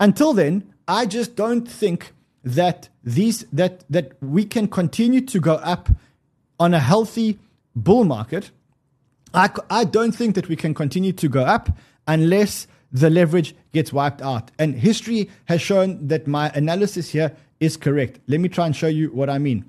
Until 0.00 0.32
then, 0.32 0.72
I 0.88 1.06
just 1.06 1.36
don't 1.36 1.68
think 1.68 2.12
that 2.44 2.88
these 3.04 3.44
that 3.52 3.84
that 3.88 4.12
we 4.20 4.44
can 4.44 4.66
continue 4.68 5.20
to 5.20 5.38
go 5.38 5.54
up 5.54 5.88
on 6.58 6.74
a 6.74 6.80
healthy 6.80 7.38
bull 7.74 8.04
market. 8.04 8.50
I, 9.34 9.50
I 9.70 9.84
don't 9.84 10.12
think 10.12 10.34
that 10.34 10.48
we 10.48 10.56
can 10.56 10.74
continue 10.74 11.12
to 11.12 11.28
go 11.28 11.42
up 11.42 11.70
unless 12.06 12.66
the 12.92 13.08
leverage 13.08 13.54
gets 13.72 13.92
wiped 13.92 14.20
out. 14.20 14.50
And 14.58 14.74
history 14.74 15.30
has 15.46 15.62
shown 15.62 16.06
that 16.08 16.26
my 16.26 16.50
analysis 16.50 17.10
here 17.10 17.34
is 17.58 17.76
correct. 17.76 18.20
Let 18.26 18.40
me 18.40 18.48
try 18.48 18.66
and 18.66 18.76
show 18.76 18.88
you 18.88 19.08
what 19.08 19.30
I 19.30 19.38
mean. 19.38 19.64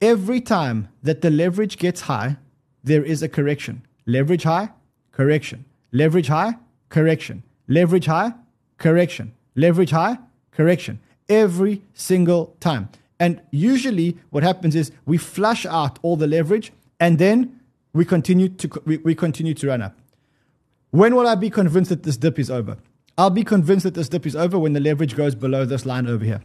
Every 0.00 0.40
time 0.40 0.88
that 1.02 1.22
the 1.22 1.30
leverage 1.30 1.78
gets 1.78 2.02
high, 2.02 2.36
there 2.84 3.02
is 3.02 3.22
a 3.22 3.28
correction. 3.28 3.82
Leverage 4.08 4.42
high, 4.44 4.70
correction. 5.12 5.66
Leverage 5.92 6.28
high, 6.28 6.54
correction. 6.88 7.42
Leverage 7.68 8.06
high, 8.06 8.32
correction. 8.78 9.34
Leverage 9.54 9.90
high, 9.90 10.16
correction. 10.50 10.98
Every 11.28 11.82
single 11.92 12.56
time. 12.58 12.88
And 13.20 13.42
usually 13.50 14.16
what 14.30 14.42
happens 14.42 14.74
is 14.74 14.92
we 15.04 15.18
flush 15.18 15.66
out 15.66 15.98
all 16.02 16.16
the 16.16 16.26
leverage 16.26 16.72
and 16.98 17.18
then 17.18 17.60
we 17.92 18.06
continue 18.06 18.48
to 18.48 18.82
we, 18.86 18.96
we 18.98 19.14
continue 19.14 19.52
to 19.52 19.66
run 19.66 19.82
up. 19.82 19.94
When 20.90 21.14
will 21.14 21.26
I 21.26 21.34
be 21.34 21.50
convinced 21.50 21.90
that 21.90 22.02
this 22.04 22.16
dip 22.16 22.38
is 22.38 22.50
over? 22.50 22.78
I'll 23.18 23.28
be 23.28 23.44
convinced 23.44 23.84
that 23.84 23.94
this 23.94 24.08
dip 24.08 24.24
is 24.24 24.34
over 24.34 24.58
when 24.58 24.72
the 24.72 24.80
leverage 24.80 25.16
goes 25.16 25.34
below 25.34 25.66
this 25.66 25.84
line 25.84 26.06
over 26.06 26.24
here. 26.24 26.40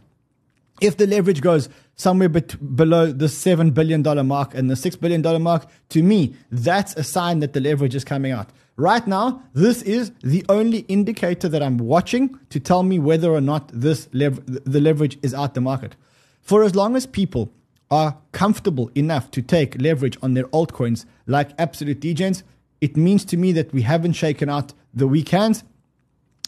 If 0.80 0.96
the 0.96 1.06
leverage 1.06 1.40
goes 1.40 1.68
somewhere 1.94 2.28
bet- 2.28 2.76
below 2.76 3.12
the 3.12 3.26
$7 3.26 3.72
billion 3.72 4.02
mark 4.26 4.54
and 4.54 4.68
the 4.68 4.74
$6 4.74 5.00
billion 5.00 5.42
mark, 5.42 5.66
to 5.90 6.02
me, 6.02 6.34
that's 6.50 6.94
a 6.96 7.04
sign 7.04 7.38
that 7.40 7.52
the 7.52 7.60
leverage 7.60 7.94
is 7.94 8.04
coming 8.04 8.32
out. 8.32 8.50
Right 8.76 9.06
now, 9.06 9.44
this 9.52 9.82
is 9.82 10.10
the 10.22 10.44
only 10.48 10.78
indicator 10.80 11.48
that 11.48 11.62
I'm 11.62 11.78
watching 11.78 12.38
to 12.50 12.58
tell 12.58 12.82
me 12.82 12.98
whether 12.98 13.30
or 13.30 13.40
not 13.40 13.68
this 13.68 14.08
lev- 14.12 14.44
the 14.46 14.80
leverage 14.80 15.16
is 15.22 15.32
out 15.32 15.54
the 15.54 15.60
market. 15.60 15.94
For 16.40 16.64
as 16.64 16.74
long 16.74 16.96
as 16.96 17.06
people 17.06 17.52
are 17.90 18.18
comfortable 18.32 18.90
enough 18.96 19.30
to 19.30 19.42
take 19.42 19.80
leverage 19.80 20.18
on 20.22 20.34
their 20.34 20.44
altcoins 20.44 21.06
like 21.26 21.50
Absolute 21.56 22.00
Degens, 22.00 22.42
it 22.80 22.96
means 22.96 23.24
to 23.26 23.36
me 23.36 23.52
that 23.52 23.72
we 23.72 23.82
haven't 23.82 24.14
shaken 24.14 24.48
out 24.48 24.74
the 24.92 25.06
weak 25.06 25.28
hands 25.28 25.62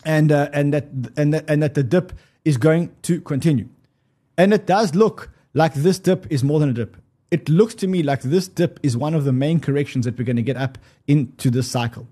and, 0.05 0.33
uh, 0.33 0.49
and, 0.53 0.75
that, 0.75 0.89
and, 1.17 1.33
that, 1.33 1.49
and 1.49 1.63
that 1.63 1.75
the 1.75 1.85
dip 1.85 2.13
is 2.45 2.57
going 2.57 2.95
to 3.03 3.21
continue. 3.21 3.69
And 4.39 4.53
it 4.53 4.67
does 4.67 4.95
look 4.95 5.31
like 5.55 5.75
this 5.75 5.99
dip 5.99 6.27
is 6.31 6.45
more 6.45 6.61
than 6.61 6.71
a 6.71 6.73
dip. 6.73 6.97
It 7.31 7.49
looks 7.49 7.75
to 7.77 7.87
me 7.87 8.03
like 8.03 8.23
this 8.23 8.47
dip 8.49 8.79
is 8.83 8.97
one 8.97 9.15
of 9.15 9.25
the 9.25 9.33
main 9.33 9.61
corrections 9.61 10.05
that 10.05 10.19
we're 10.19 10.25
going 10.25 10.37
to 10.37 10.43
get 10.43 10.57
up 10.57 10.79
into 11.07 11.51
this 11.51 11.69
cycle. 11.69 12.07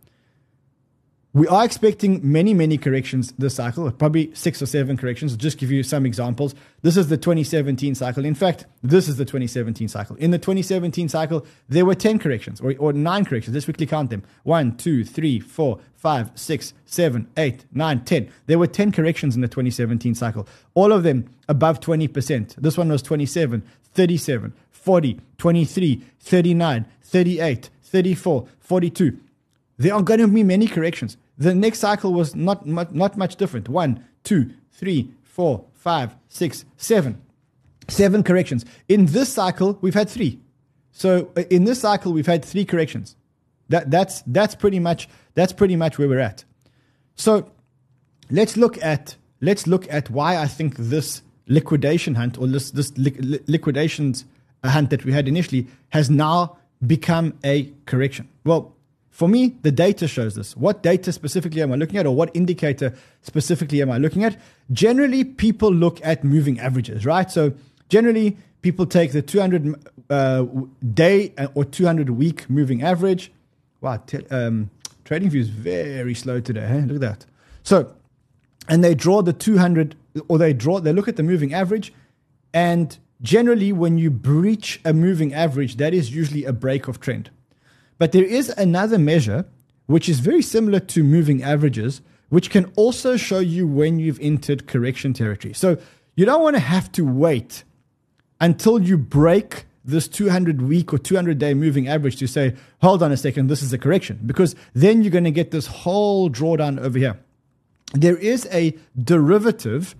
We 1.34 1.48
are 1.48 1.64
expecting 1.64 2.20
many, 2.22 2.54
many 2.54 2.78
corrections 2.78 3.34
this 3.36 3.56
cycle, 3.56 3.90
probably 3.90 4.32
six 4.36 4.62
or 4.62 4.66
seven 4.66 4.96
corrections. 4.96 5.32
I'll 5.32 5.38
just 5.38 5.58
give 5.58 5.68
you 5.68 5.82
some 5.82 6.06
examples. 6.06 6.54
This 6.82 6.96
is 6.96 7.08
the 7.08 7.16
2017 7.16 7.96
cycle. 7.96 8.24
In 8.24 8.36
fact, 8.36 8.66
this 8.84 9.08
is 9.08 9.16
the 9.16 9.24
2017 9.24 9.88
cycle. 9.88 10.14
In 10.14 10.30
the 10.30 10.38
2017 10.38 11.08
cycle, 11.08 11.44
there 11.68 11.84
were 11.84 11.96
10 11.96 12.20
corrections 12.20 12.60
or, 12.60 12.76
or 12.78 12.92
nine 12.92 13.24
corrections. 13.24 13.52
Let's 13.52 13.64
quickly 13.64 13.84
count 13.84 14.10
them. 14.10 14.22
One, 14.44 14.76
two, 14.76 15.04
three, 15.04 15.40
four, 15.40 15.80
five, 15.96 16.30
six, 16.36 16.72
seven, 16.86 17.26
eight, 17.36 17.64
nine, 17.72 18.04
10. 18.04 18.30
There 18.46 18.60
were 18.60 18.68
10 18.68 18.92
corrections 18.92 19.34
in 19.34 19.40
the 19.40 19.48
2017 19.48 20.14
cycle, 20.14 20.46
all 20.74 20.92
of 20.92 21.02
them 21.02 21.28
above 21.48 21.80
20%. 21.80 22.54
This 22.54 22.78
one 22.78 22.90
was 22.90 23.02
27, 23.02 23.64
37, 23.92 24.54
40, 24.70 25.20
23, 25.38 26.04
39, 26.20 26.86
38, 27.02 27.70
34, 27.82 28.46
42. 28.60 29.18
There 29.78 29.94
are 29.94 30.02
going 30.02 30.20
to 30.20 30.28
be 30.28 30.44
many 30.44 30.68
corrections. 30.68 31.16
The 31.38 31.54
next 31.54 31.80
cycle 31.80 32.12
was 32.12 32.34
not, 32.34 32.66
not, 32.66 32.94
not 32.94 33.16
much 33.16 33.36
different. 33.36 33.68
One, 33.68 34.04
two, 34.22 34.52
three, 34.72 35.12
four, 35.22 35.64
five, 35.72 36.14
six, 36.28 36.64
seven. 36.76 37.20
Seven 37.88 38.22
corrections. 38.22 38.64
In 38.88 39.06
this 39.06 39.32
cycle, 39.32 39.78
we've 39.80 39.94
had 39.94 40.08
three. 40.08 40.40
So 40.92 41.30
uh, 41.36 41.42
in 41.50 41.64
this 41.64 41.80
cycle, 41.80 42.12
we've 42.12 42.26
had 42.26 42.44
three 42.44 42.64
corrections. 42.64 43.16
That, 43.68 43.90
that's, 43.90 44.22
that's, 44.26 44.54
pretty 44.54 44.78
much, 44.78 45.08
that's 45.34 45.52
pretty 45.52 45.76
much 45.76 45.98
where 45.98 46.08
we're 46.08 46.20
at. 46.20 46.44
So 47.16 47.50
let's 48.30 48.56
look 48.56 48.82
at, 48.82 49.16
let's 49.40 49.66
look 49.66 49.92
at 49.92 50.08
why 50.10 50.36
I 50.36 50.46
think 50.46 50.76
this 50.76 51.22
liquidation 51.46 52.14
hunt 52.14 52.38
or 52.38 52.46
this, 52.46 52.70
this 52.70 52.96
li- 52.96 53.40
liquidations 53.46 54.24
hunt 54.64 54.90
that 54.90 55.04
we 55.04 55.12
had 55.12 55.28
initially 55.28 55.66
has 55.90 56.08
now 56.08 56.56
become 56.86 57.34
a 57.44 57.72
correction. 57.86 58.28
Well, 58.44 58.74
for 59.14 59.28
me, 59.28 59.54
the 59.62 59.71
data 59.71 60.09
shows 60.09 60.35
this. 60.35 60.56
What 60.56 60.83
data 60.83 61.12
specifically 61.12 61.62
am 61.62 61.71
I 61.71 61.76
looking 61.76 61.99
at, 61.99 62.04
or 62.04 62.16
what 62.16 62.35
indicator 62.35 62.92
specifically 63.23 63.80
am 63.80 63.88
I 63.88 63.97
looking 63.97 64.25
at? 64.25 64.37
Generally, 64.73 65.23
people 65.23 65.73
look 65.73 66.04
at 66.04 66.25
moving 66.25 66.59
averages, 66.59 67.06
right? 67.06 67.30
So, 67.30 67.52
generally, 67.88 68.37
people 68.62 68.87
take 68.87 69.12
the 69.12 69.23
200 69.23 69.73
uh, 70.11 70.47
day 70.92 71.33
uh, 71.38 71.47
or 71.54 71.64
200 71.64 72.11
week 72.11 72.50
moving 72.50 72.83
average. 72.83 73.30
Wow, 73.80 73.99
t- 73.99 74.26
um, 74.33 74.71
TradingView 75.04 75.37
is 75.37 75.49
very 75.49 76.14
slow 76.14 76.40
today. 76.40 76.66
Hey? 76.66 76.80
Look 76.80 76.97
at 76.97 77.00
that. 77.02 77.26
So, 77.62 77.92
and 78.68 78.83
they 78.83 78.97
draw 78.97 79.23
the 79.23 79.33
200, 79.33 79.94
or 80.26 80.38
they 80.38 80.52
draw, 80.52 80.80
they 80.80 80.92
look 80.92 81.06
at 81.06 81.14
the 81.14 81.23
moving 81.23 81.54
average, 81.54 81.94
and 82.52 82.99
generally, 83.23 83.73
when 83.73 83.97
you 83.97 84.11
breach 84.11 84.80
a 84.85 84.92
moving 84.92 85.33
average, 85.33 85.76
that 85.76 85.94
is 85.94 86.12
usually 86.12 86.44
a 86.44 86.52
break 86.52 86.88
of 86.88 86.99
trend. 86.99 87.30
But 87.98 88.12
there 88.12 88.24
is 88.24 88.48
another 88.50 88.98
measure 88.98 89.46
which 89.86 90.08
is 90.08 90.20
very 90.20 90.42
similar 90.42 90.80
to 90.80 91.04
moving 91.04 91.42
averages, 91.42 92.00
which 92.28 92.50
can 92.50 92.72
also 92.76 93.16
show 93.16 93.38
you 93.38 93.66
when 93.66 93.98
you've 93.98 94.18
entered 94.20 94.66
correction 94.66 95.12
territory. 95.12 95.54
So 95.54 95.76
you 96.16 96.24
don't 96.24 96.42
want 96.42 96.56
to 96.56 96.60
have 96.60 96.90
to 96.92 97.04
wait 97.04 97.64
until 98.40 98.80
you 98.82 98.96
break 98.96 99.66
this 99.84 100.08
200 100.08 100.62
week 100.62 100.92
or 100.92 100.98
200 100.98 101.38
day 101.38 101.52
moving 101.52 101.86
average 101.86 102.16
to 102.16 102.26
say, 102.26 102.54
hold 102.80 103.02
on 103.02 103.12
a 103.12 103.16
second, 103.16 103.48
this 103.48 103.62
is 103.62 103.72
a 103.72 103.78
correction, 103.78 104.18
because 104.24 104.56
then 104.72 105.02
you're 105.02 105.10
going 105.10 105.24
to 105.24 105.30
get 105.30 105.50
this 105.50 105.66
whole 105.66 106.30
drawdown 106.30 106.80
over 106.80 106.98
here. 106.98 107.18
There 107.92 108.16
is 108.16 108.48
a 108.50 108.76
derivative 109.02 109.94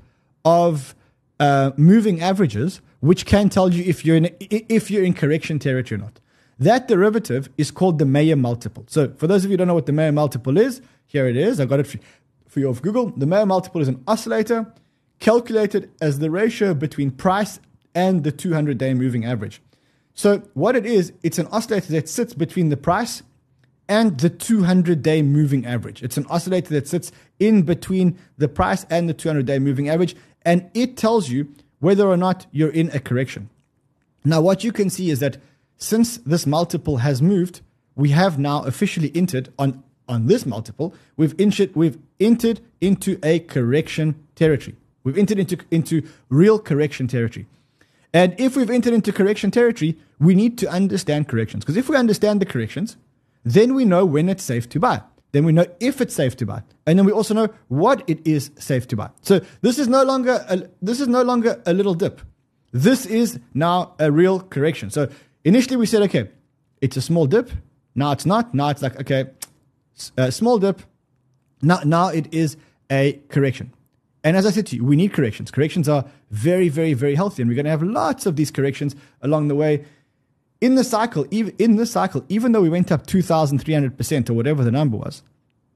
of 0.45 0.95
uh, 1.39 1.73
moving 1.77 2.23
averages, 2.23 2.81
which 3.01 3.27
can 3.27 3.51
tell 3.51 3.73
you 3.73 3.85
if 3.85 4.05
you're 4.05 4.17
in 4.17 4.35
if 4.41 4.91
you're 4.91 5.05
in 5.05 5.13
correction 5.15 5.59
territory 5.59 6.01
or 6.01 6.05
not. 6.05 6.21
That 6.59 6.89
derivative 6.89 7.49
is 7.59 7.71
called 7.71 7.99
the 7.99 8.05
Mayer 8.05 8.37
multiple. 8.37 8.85
So, 8.89 9.13
for 9.17 9.27
those 9.27 9.45
of 9.45 9.51
you 9.51 9.55
who 9.55 9.59
don't 9.59 9.69
know 9.69 9.75
what 9.75 9.87
the 9.87 9.93
Mayer 9.93 10.13
multiple 10.13 10.57
is, 10.57 10.81
here 11.07 11.27
it 11.27 11.37
is. 11.37 11.61
I 11.61 11.65
got 11.65 11.81
it 11.81 11.97
for 12.49 12.61
you 12.61 12.69
off 12.69 12.81
Google. 12.81 13.11
The 13.11 13.27
Mayer 13.27 13.47
multiple 13.47 13.81
is 13.81 13.89
an 13.89 14.03
oscillator 14.07 14.73
calculated 15.19 15.91
as 16.01 16.19
the 16.19 16.31
ratio 16.31 16.75
between 16.75 17.11
price 17.11 17.59
and 17.95 18.25
the 18.25 18.33
200 18.33 18.79
day 18.79 18.95
moving 18.95 19.25
average. 19.25 19.61
So, 20.15 20.43
what 20.55 20.77
it 20.77 20.87
is, 20.87 21.13
it's 21.23 21.39
an 21.39 21.49
oscillator 21.49 21.93
that 21.93 22.09
sits 22.09 22.35
between 22.35 22.69
the 22.69 22.77
price 22.77 23.23
and 23.89 24.19
the 24.19 24.31
200 24.31 25.03
day 25.03 25.23
moving 25.23 25.67
average. 25.67 26.03
It's 26.03 26.17
an 26.17 26.27
oscillator 26.31 26.73
that 26.75 26.89
sits 26.89 27.11
in 27.39 27.63
between 27.63 28.17
the 28.39 28.49
price 28.49 28.87
and 28.89 29.09
the 29.09 29.15
200 29.15 29.45
day 29.45 29.59
moving 29.59 29.89
average, 29.89 30.15
and 30.43 30.71
it 30.75 30.97
tells 30.97 31.31
you 31.31 31.53
whether 31.81 32.07
or 32.07 32.17
not 32.17 32.47
you're 32.53 32.71
in 32.71 32.91
a 32.91 33.01
correction. 33.01 33.51
Now, 34.25 34.41
what 34.41 34.65
you 34.65 34.73
can 34.73 34.89
see 34.89 35.11
is 35.11 35.21
that 35.21 35.37
since 35.77 36.19
this 36.19 36.47
multiple 36.47 36.99
has 36.99 37.21
moved, 37.21 37.61
we 37.97 38.11
have 38.11 38.39
now 38.39 38.63
officially 38.65 39.13
entered 39.15 39.53
on, 39.59 39.83
on 40.09 40.27
this 40.27 40.47
multiple, 40.47 40.95
we've 41.17 41.39
entered, 41.41 41.75
we've 41.75 41.99
entered 42.21 42.61
into 42.81 43.19
a 43.23 43.41
correction 43.41 44.15
territory. 44.35 44.77
We've 45.05 45.19
entered 45.19 45.39
into, 45.39 45.59
into 45.71 46.03
real 46.29 46.59
correction 46.59 47.07
territory. 47.07 47.47
And 48.13 48.35
if 48.39 48.57
we've 48.57 48.71
entered 48.71 48.95
into 48.95 49.13
correction 49.13 49.51
territory, 49.51 49.99
we 50.19 50.35
need 50.35 50.57
to 50.59 50.69
understand 50.69 51.29
corrections. 51.29 51.65
Because 51.65 51.77
if 51.77 51.89
we 51.89 51.97
understand 51.97 52.41
the 52.41 52.47
corrections, 52.47 52.97
then 53.45 53.75
we 53.75 53.85
know 53.85 54.07
when 54.07 54.29
it's 54.29 54.43
safe 54.43 54.69
to 54.71 54.81
buy. 54.81 55.03
Then 55.33 55.45
we 55.45 55.53
know 55.53 55.67
if 55.81 56.01
it's 56.01 56.15
safe 56.15 56.37
to 56.37 56.47
buy. 56.47 56.63
And 56.87 56.97
then 56.97 57.05
we 57.07 57.13
also 57.13 57.35
know 57.35 57.49
what 57.69 58.09
it 58.09 58.25
is 58.25 58.53
safe 58.57 58.87
to 58.89 58.97
buy. 58.97 59.11
So 59.23 59.41
this 59.63 59.81
is 59.81 59.89
no 59.89 60.05
longer 60.05 60.45
a, 60.49 60.63
this 60.81 61.01
is 61.01 61.09
no 61.09 61.23
longer 61.23 61.61
a 61.67 61.75
little 61.75 61.95
dip. 61.95 62.21
This 62.71 63.05
is 63.05 63.41
now 63.53 63.95
a 63.99 64.13
real 64.13 64.41
correction. 64.41 64.91
So 64.91 65.09
Initially, 65.45 65.77
we 65.77 65.87
said, 65.87 66.03
okay, 66.03 66.31
it's 66.81 66.97
a 66.97 67.03
small 67.03 67.27
dip. 67.27 67.51
Now 67.95 68.13
it's 68.13 68.27
not. 68.27 68.55
Now 68.55 68.71
it's 68.71 68.83
like, 68.83 68.99
okay, 69.01 69.27
a 70.19 70.23
uh, 70.23 70.31
small 70.31 70.59
dip. 70.59 70.83
Now, 71.63 71.81
now 71.85 72.09
it 72.09 72.33
is 72.33 72.57
a 72.91 73.21
correction. 73.29 73.73
And 74.25 74.37
as 74.37 74.47
I 74.47 74.51
said 74.51 74.67
to 74.69 74.77
you, 74.77 74.85
we 74.85 74.97
need 74.97 75.13
corrections. 75.13 75.51
Corrections 75.51 75.89
are 75.89 76.07
very, 76.31 76.71
very, 76.71 76.95
very 76.95 77.15
healthy, 77.15 77.43
and 77.43 77.49
we're 77.49 77.55
going 77.55 77.67
to 77.67 77.71
have 77.71 77.83
lots 77.83 78.25
of 78.25 78.37
these 78.37 78.51
corrections 78.51 78.97
along 79.21 79.49
the 79.49 79.55
way. 79.55 79.85
In 80.61 80.77
the 80.77 80.85
cycle, 80.85 81.27
even 81.31 81.55
in 81.59 81.77
this 81.77 81.91
cycle, 81.93 82.25
even 82.31 82.53
though 82.53 82.63
we 82.63 82.71
went 82.71 82.91
up 82.91 83.07
two 83.07 83.21
thousand 83.21 83.59
three 83.59 83.75
hundred 83.75 83.99
percent 83.99 84.31
or 84.31 84.35
whatever 84.35 84.65
the 84.65 84.71
number 84.71 84.97
was, 84.97 85.23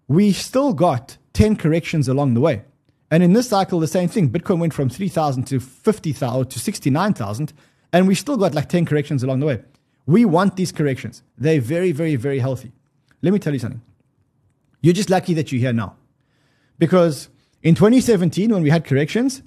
we 0.07 0.33
still 0.33 0.73
got 0.73 1.19
ten 1.35 1.57
corrections 1.57 2.09
along 2.09 2.33
the 2.33 2.41
way. 2.41 2.63
And 3.11 3.23
in 3.23 3.35
this 3.35 3.49
cycle, 3.49 3.81
the 3.81 3.87
same 3.87 4.09
thing. 4.09 4.31
Bitcoin 4.31 4.59
went 4.61 4.73
from 4.73 4.89
three 4.89 5.11
thousand 5.11 5.45
to 5.49 5.61
fifty 5.61 6.13
thousand 6.13 6.49
to 6.51 6.59
sixty 6.59 6.89
nine 6.89 7.13
thousand, 7.13 7.53
and 7.93 8.07
we 8.07 8.15
still 8.15 8.37
got 8.37 8.55
like 8.55 8.69
ten 8.69 8.85
corrections 8.85 9.23
along 9.23 9.41
the 9.41 9.47
way. 9.47 9.63
We 10.07 10.25
want 10.25 10.57
these 10.57 10.73
corrections. 10.73 11.23
They're 11.37 11.61
very, 11.61 11.93
very, 11.93 12.17
very 12.17 12.39
healthy. 12.39 12.73
Let 13.23 13.33
me 13.33 13.39
tell 13.39 13.53
you 13.53 13.59
something. 13.59 13.83
You're 14.81 14.95
just 14.95 15.11
lucky 15.11 15.35
that 15.35 15.51
you're 15.51 15.61
here 15.61 15.73
now, 15.73 15.97
because 16.79 17.29
in 17.63 17.75
2017, 17.75 18.51
when 18.53 18.63
we 18.63 18.71
had 18.71 18.85
corrections, 18.85 19.43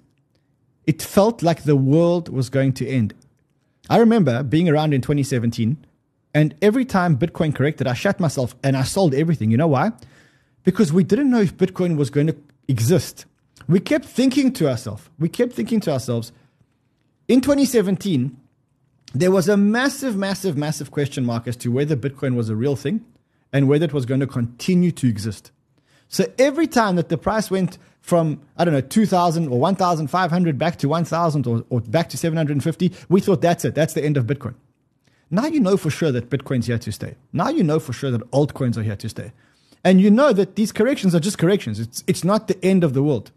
it 0.86 1.01
felt 1.01 1.41
like 1.41 1.63
the 1.63 1.75
world 1.75 2.29
was 2.29 2.50
going 2.50 2.74
to 2.74 2.88
end. 2.88 3.13
I 3.89 3.98
remember 3.98 4.43
being 4.43 4.67
around 4.67 4.93
in 4.93 5.01
2017, 5.01 5.77
and 6.33 6.55
every 6.62 6.86
time 6.86 7.17
Bitcoin 7.17 7.55
corrected, 7.55 7.88
I 7.88 7.93
shut 7.93 8.19
myself 8.19 8.55
and 8.63 8.75
I 8.75 8.83
sold 8.83 9.13
everything. 9.13 9.51
You 9.51 9.57
know 9.57 9.67
why? 9.67 9.91
Because 10.63 10.93
we 10.93 11.03
didn't 11.03 11.29
know 11.29 11.41
if 11.41 11.55
Bitcoin 11.57 11.98
was 11.98 12.10
going 12.10 12.27
to 12.27 12.36
exist. 12.67 13.25
We 13.67 13.79
kept 13.79 14.05
thinking 14.05 14.53
to 14.53 14.69
ourselves, 14.69 15.10
we 15.19 15.29
kept 15.29 15.53
thinking 15.53 15.79
to 15.81 15.91
ourselves, 15.91 16.31
in 17.31 17.39
2017, 17.39 18.35
there 19.13 19.31
was 19.31 19.47
a 19.47 19.55
massive, 19.55 20.17
massive, 20.17 20.57
massive 20.57 20.91
question 20.91 21.25
mark 21.25 21.47
as 21.47 21.55
to 21.57 21.71
whether 21.71 21.95
Bitcoin 21.95 22.35
was 22.35 22.50
a 22.50 22.57
real 22.57 22.75
thing 22.75 23.05
and 23.53 23.69
whether 23.69 23.85
it 23.85 23.93
was 23.93 24.05
going 24.05 24.19
to 24.19 24.27
continue 24.27 24.91
to 24.91 25.07
exist. 25.07 25.50
So 26.09 26.25
every 26.38 26.67
time 26.67 26.97
that 26.97 27.07
the 27.07 27.17
price 27.17 27.50
went 27.50 27.77
from, 28.01 28.41
I 28.57 28.65
don't 28.65 28.73
know, 28.73 28.81
2,000 28.81 29.47
or 29.47 29.61
1,500 29.61 30.57
back 30.57 30.77
to 30.79 30.89
1,000 30.89 31.47
or, 31.47 31.63
or 31.69 31.79
back 31.79 32.09
to 32.09 32.17
750, 32.17 32.91
we 33.07 33.21
thought 33.21 33.39
that's 33.39 33.63
it. 33.63 33.75
That's 33.75 33.93
the 33.93 34.03
end 34.03 34.17
of 34.17 34.25
Bitcoin. 34.25 34.55
Now 35.29 35.45
you 35.45 35.61
know 35.61 35.77
for 35.77 35.89
sure 35.89 36.11
that 36.11 36.29
Bitcoin's 36.29 36.67
here 36.67 36.79
to 36.79 36.91
stay. 36.91 37.15
Now 37.31 37.47
you 37.47 37.63
know 37.63 37.79
for 37.79 37.93
sure 37.93 38.11
that 38.11 38.29
altcoins 38.31 38.75
are 38.75 38.83
here 38.83 38.97
to 38.97 39.07
stay. 39.07 39.31
And 39.85 40.01
you 40.01 40.11
know 40.11 40.33
that 40.33 40.57
these 40.57 40.73
corrections 40.73 41.15
are 41.15 41.21
just 41.21 41.38
corrections. 41.38 41.79
It's, 41.79 42.03
it's 42.07 42.25
not 42.25 42.50
the 42.50 42.61
end 42.61 42.83
of 42.83 42.93
the 42.93 43.01
world. 43.01 43.31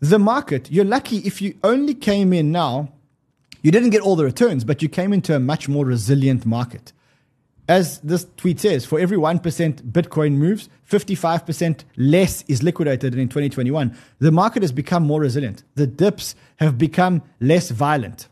The 0.00 0.18
market, 0.18 0.70
you're 0.70 0.84
lucky 0.84 1.18
if 1.18 1.40
you 1.40 1.58
only 1.64 1.94
came 1.94 2.32
in 2.32 2.52
now, 2.52 2.92
you 3.62 3.70
didn't 3.70 3.90
get 3.90 4.02
all 4.02 4.16
the 4.16 4.24
returns, 4.24 4.64
but 4.64 4.82
you 4.82 4.88
came 4.88 5.12
into 5.12 5.34
a 5.34 5.40
much 5.40 5.68
more 5.68 5.84
resilient 5.84 6.46
market 6.46 6.92
as 7.68 7.98
this 8.00 8.26
tweet 8.36 8.60
says, 8.60 8.86
for 8.86 9.00
every 9.00 9.16
1% 9.16 9.40
Bitcoin 9.90 10.32
moves, 10.32 10.68
55% 10.88 11.80
less 11.96 12.44
is 12.46 12.62
liquidated 12.62 13.12
than 13.12 13.20
in 13.20 13.28
2021. 13.28 13.96
The 14.20 14.30
market 14.30 14.62
has 14.62 14.70
become 14.70 15.02
more 15.04 15.20
resilient. 15.20 15.64
The 15.74 15.86
dips 15.86 16.36
have 16.56 16.78
become 16.78 17.22
less 17.40 17.70
violent. 17.70 18.28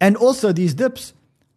And 0.00 0.16
also, 0.16 0.52
these 0.52 0.74
dips 0.74 1.12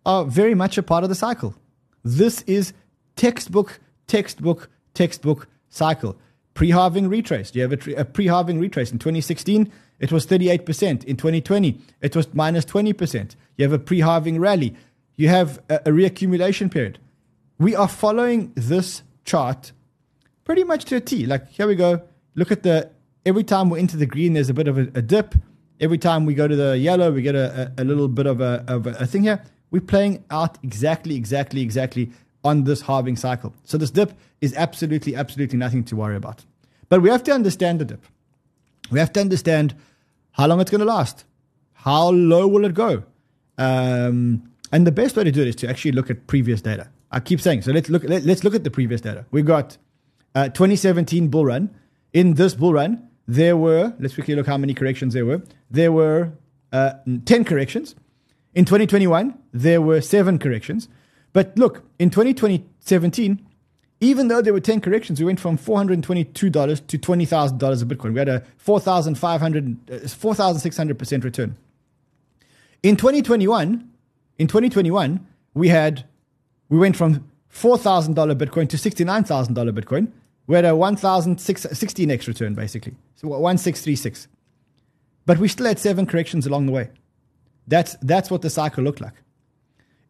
are 0.06 0.26
very 0.26 0.56
much 0.56 0.78
a 0.78 0.84
part 0.84 1.04
of 1.04 1.10
the 1.10 1.16
cycle. 1.16 1.56
This 2.04 2.42
is 2.48 2.74
textbook, 3.16 3.80
textbook, 4.08 4.70
textbook 4.94 5.48
cycle. 5.70 6.18
Pre 6.54 6.70
halving 6.70 7.08
retrace. 7.08 7.56
You 7.56 7.62
have 7.62 7.88
a, 7.88 7.94
a 7.94 8.06
pre 8.06 8.28
halving 8.28 8.60
retrace. 8.60 8.92
In 8.92 9.00
2016, 9.00 9.72
it 10.00 10.12
was 10.12 10.26
38%. 10.28 11.04
In 11.06 11.16
2020, 11.16 11.80
it 12.02 12.16
was 12.16 12.34
minus 12.34 12.66
20%. 12.66 13.36
You 13.58 13.64
have 13.64 13.74
a 13.74 13.80
pre 13.80 14.00
halving 14.00 14.40
rally 14.40 14.76
you 15.22 15.28
have 15.28 15.62
a, 15.70 15.76
a 15.76 15.92
reaccumulation 15.92 16.72
period. 16.72 16.98
We 17.60 17.76
are 17.76 17.88
following 17.88 18.54
this 18.56 19.04
chart 19.24 19.72
pretty 20.44 20.64
much 20.64 20.86
to 20.86 20.96
a 20.96 21.00
T. 21.00 21.28
Like 21.28 21.48
here 21.50 21.68
we 21.68 21.76
go. 21.76 22.02
Look 22.34 22.52
at 22.52 22.64
the 22.64 22.90
every 23.24 23.44
time 23.44 23.70
we're 23.70 23.78
into 23.78 23.98
the 23.98 24.08
green, 24.08 24.34
there's 24.34 24.50
a 24.50 24.54
bit 24.54 24.68
of 24.68 24.80
a, 24.80 24.82
a 24.96 25.02
dip. 25.02 25.36
Every 25.80 26.00
time 26.00 26.26
we 26.26 26.34
go 26.34 26.48
to 26.48 26.56
the 26.56 26.78
yellow, 26.78 27.12
we 27.12 27.22
get 27.22 27.36
a, 27.36 27.72
a, 27.78 27.84
a 27.84 27.86
little 27.86 28.08
bit 28.08 28.26
of, 28.26 28.42
of 28.42 28.88
a 28.88 29.06
thing 29.06 29.24
here. 29.24 29.44
We're 29.70 29.82
playing 29.82 30.24
out 30.30 30.58
exactly, 30.64 31.16
exactly, 31.16 31.62
exactly 31.62 32.12
on 32.44 32.64
this 32.64 32.82
halving 32.82 33.16
cycle. 33.16 33.54
So 33.64 33.78
this 33.78 33.92
dip 33.92 34.14
is 34.42 34.54
absolutely, 34.56 35.16
absolutely 35.16 35.58
nothing 35.58 35.84
to 35.86 35.96
worry 35.96 36.16
about. 36.16 36.46
But 36.90 37.02
we 37.02 37.10
have 37.10 37.24
to 37.24 37.32
understand 37.32 37.80
the 37.80 37.86
dip. 37.86 38.06
We 38.90 39.00
have 39.00 39.14
to 39.14 39.22
understand 39.22 39.76
how 40.32 40.48
long 40.48 40.60
it's 40.60 40.72
going 40.72 40.80
to 40.80 40.86
last. 40.86 41.26
How 41.74 42.10
low 42.10 42.48
will 42.48 42.66
it 42.66 42.74
go? 42.74 43.04
Um, 43.58 44.52
and 44.72 44.88
the 44.88 44.92
best 44.92 45.16
way 45.16 45.24
to 45.24 45.32
do 45.32 45.42
it 45.42 45.48
is 45.48 45.56
to 45.58 45.70
actually 45.70 45.92
look 45.92 46.10
at 46.10 46.28
previous 46.28 46.62
data. 46.62 46.90
I 47.12 47.20
keep 47.20 47.42
saying 47.42 47.64
so. 47.64 47.72
Let's 47.72 47.90
look. 47.90 48.04
Let, 48.04 48.28
us 48.28 48.44
look 48.44 48.56
at 48.56 48.64
the 48.64 48.72
previous 48.72 49.02
data. 49.02 49.26
We've 49.32 49.46
got 49.46 49.78
uh, 50.34 50.50
2017 50.50 51.28
bull 51.28 51.46
run. 51.46 51.70
In 52.14 52.36
this 52.36 52.56
bull 52.56 52.74
run, 52.74 53.10
there 53.28 53.58
were. 53.58 53.94
Let's 54.00 54.14
quickly 54.14 54.36
look 54.36 54.48
how 54.48 54.58
many 54.58 54.74
corrections 54.74 55.14
there 55.14 55.26
were. 55.26 55.42
There 55.70 55.92
were 55.92 56.32
uh, 56.72 56.94
10 57.26 57.46
corrections. 57.46 57.96
In 58.54 58.66
2021, 58.66 59.38
there 59.54 59.82
were 59.82 60.02
seven 60.02 60.40
corrections. 60.40 60.88
But 61.34 61.58
look, 61.58 61.84
in 62.00 62.10
2017, 62.10 63.48
even 64.02 64.28
though 64.28 64.42
there 64.42 64.54
were 64.54 64.60
10 64.60 64.82
corrections, 64.82 65.20
we 65.20 65.26
went 65.26 65.40
from 65.40 65.58
$422 65.58 66.34
to 66.34 67.00
$20,000 67.00 67.82
a 67.82 67.86
Bitcoin. 67.86 68.14
We 68.14 68.20
had 68.20 68.30
a 68.30 68.44
4,500, 68.58 69.92
uh, 69.92 69.94
4,600% 69.94 71.24
return. 71.24 71.56
In 72.84 72.96
2021, 72.96 73.90
in 74.40 74.48
2021, 74.48 75.26
we 75.54 75.68
had 75.68 76.06
we 76.70 76.80
went 76.80 76.96
from 76.96 77.30
$4,000 77.54 78.16
Bitcoin 78.36 78.68
to 78.70 78.78
$69,000 78.78 79.72
Bitcoin. 79.72 80.08
We 80.48 80.56
had 80.56 80.66
a 80.66 80.70
1,016x 80.70 82.28
return, 82.28 82.56
basically. 82.56 82.96
So 83.16 83.28
1636. 83.28 84.28
But 85.26 85.38
we 85.38 85.50
still 85.50 85.68
had 85.68 85.78
seven 85.78 86.06
corrections 86.06 86.48
along 86.48 86.66
the 86.66 86.72
way. 86.72 86.90
That's, 87.68 87.98
that's 88.02 88.32
what 88.32 88.42
the 88.42 88.50
cycle 88.50 88.84
looked 88.84 89.02
like. 89.02 89.14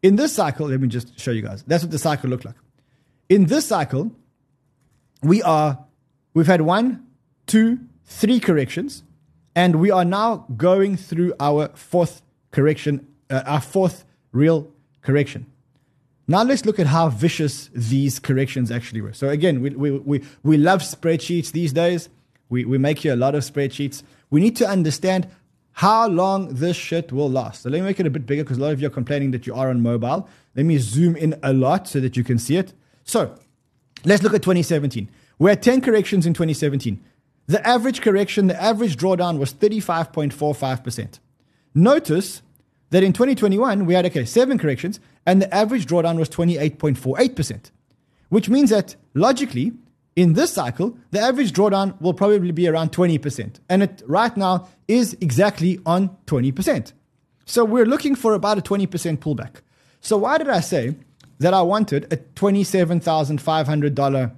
In 0.02 0.16
this 0.16 0.34
cycle, 0.34 0.68
let 0.68 0.80
me 0.80 0.88
just 0.88 1.18
show 1.18 1.30
you 1.30 1.42
guys. 1.42 1.62
That's 1.66 1.84
what 1.84 1.92
the 1.92 1.98
cycle 1.98 2.28
looked 2.28 2.44
like. 2.44 2.56
In 3.28 3.46
this 3.46 3.66
cycle, 3.66 4.10
we 5.22 5.42
are, 5.42 5.78
we've 6.34 6.46
had 6.46 6.62
one, 6.62 7.06
two, 7.46 7.78
three 8.04 8.40
corrections, 8.40 9.04
and 9.54 9.76
we 9.76 9.90
are 9.90 10.04
now 10.04 10.46
going 10.56 10.96
through 10.96 11.34
our 11.38 11.68
fourth 11.74 12.22
correction, 12.50 13.06
uh, 13.30 13.42
our 13.46 13.60
fourth 13.60 14.04
real 14.32 14.68
correction. 15.02 15.46
Now 16.26 16.42
let's 16.42 16.64
look 16.64 16.78
at 16.78 16.86
how 16.86 17.08
vicious 17.08 17.70
these 17.74 18.18
corrections 18.18 18.70
actually 18.70 19.00
were. 19.02 19.12
So 19.12 19.28
again, 19.28 19.60
we, 19.60 19.70
we, 19.70 19.90
we, 19.90 20.24
we 20.42 20.56
love 20.56 20.80
spreadsheets 20.80 21.52
these 21.52 21.72
days. 21.72 22.08
We, 22.48 22.64
we 22.64 22.78
make 22.78 23.04
you 23.04 23.12
a 23.12 23.16
lot 23.16 23.34
of 23.34 23.44
spreadsheets. 23.44 24.02
We 24.30 24.40
need 24.40 24.56
to 24.56 24.68
understand 24.68 25.28
how 25.72 26.06
long 26.06 26.54
this 26.54 26.76
shit 26.76 27.12
will 27.12 27.30
last. 27.30 27.62
So 27.62 27.70
let 27.70 27.80
me 27.80 27.86
make 27.86 28.00
it 28.00 28.06
a 28.06 28.10
bit 28.10 28.26
bigger 28.26 28.44
because 28.44 28.58
a 28.58 28.60
lot 28.60 28.72
of 28.72 28.80
you 28.80 28.86
are 28.86 28.90
complaining 28.90 29.30
that 29.30 29.46
you 29.46 29.54
are 29.54 29.70
on 29.70 29.80
mobile. 29.80 30.28
Let 30.54 30.66
me 30.66 30.78
zoom 30.78 31.16
in 31.16 31.38
a 31.42 31.52
lot 31.52 31.88
so 31.88 32.00
that 32.00 32.16
you 32.16 32.24
can 32.24 32.38
see 32.38 32.56
it. 32.56 32.74
So 33.04 33.34
let's 34.04 34.22
look 34.22 34.34
at 34.34 34.42
2017. 34.42 35.08
We 35.38 35.50
had 35.50 35.62
10 35.62 35.80
corrections 35.80 36.26
in 36.26 36.34
2017. 36.34 37.02
The 37.46 37.66
average 37.66 38.00
correction, 38.00 38.46
the 38.46 38.62
average 38.62 38.96
drawdown 38.96 39.38
was 39.38 39.52
35.45%. 39.52 41.18
Notice 41.74 42.42
that 42.90 43.02
in 43.02 43.12
2021 43.12 43.86
we 43.86 43.94
had 43.94 44.06
okay 44.06 44.24
seven 44.24 44.58
corrections 44.58 45.00
and 45.26 45.40
the 45.40 45.52
average 45.52 45.86
drawdown 45.86 46.18
was 46.18 46.28
28.48%, 46.28 47.70
which 48.28 48.48
means 48.48 48.70
that 48.70 48.96
logically 49.14 49.72
in 50.14 50.34
this 50.34 50.52
cycle 50.52 50.94
the 51.10 51.18
average 51.20 51.52
drawdown 51.52 51.98
will 52.00 52.14
probably 52.14 52.52
be 52.52 52.68
around 52.68 52.92
20%, 52.92 53.58
and 53.68 53.82
it 53.82 54.02
right 54.06 54.36
now 54.36 54.68
is 54.88 55.16
exactly 55.20 55.80
on 55.86 56.10
20%. 56.26 56.92
So 57.44 57.64
we're 57.64 57.86
looking 57.86 58.14
for 58.14 58.34
about 58.34 58.58
a 58.58 58.62
20% 58.62 58.86
pullback. 59.18 59.62
So 60.00 60.16
why 60.18 60.38
did 60.38 60.48
I 60.48 60.60
say 60.60 60.94
that 61.38 61.52
I 61.54 61.62
wanted 61.62 62.12
a 62.12 62.16
$27,500 62.16 64.32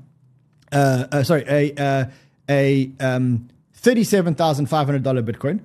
uh, 0.72 1.06
uh, 1.12 1.22
sorry, 1.22 1.44
a 1.46 1.74
uh, 1.80 2.06
a 2.48 2.90
um, 3.00 3.48
$37,500 3.80 5.22
Bitcoin 5.22 5.60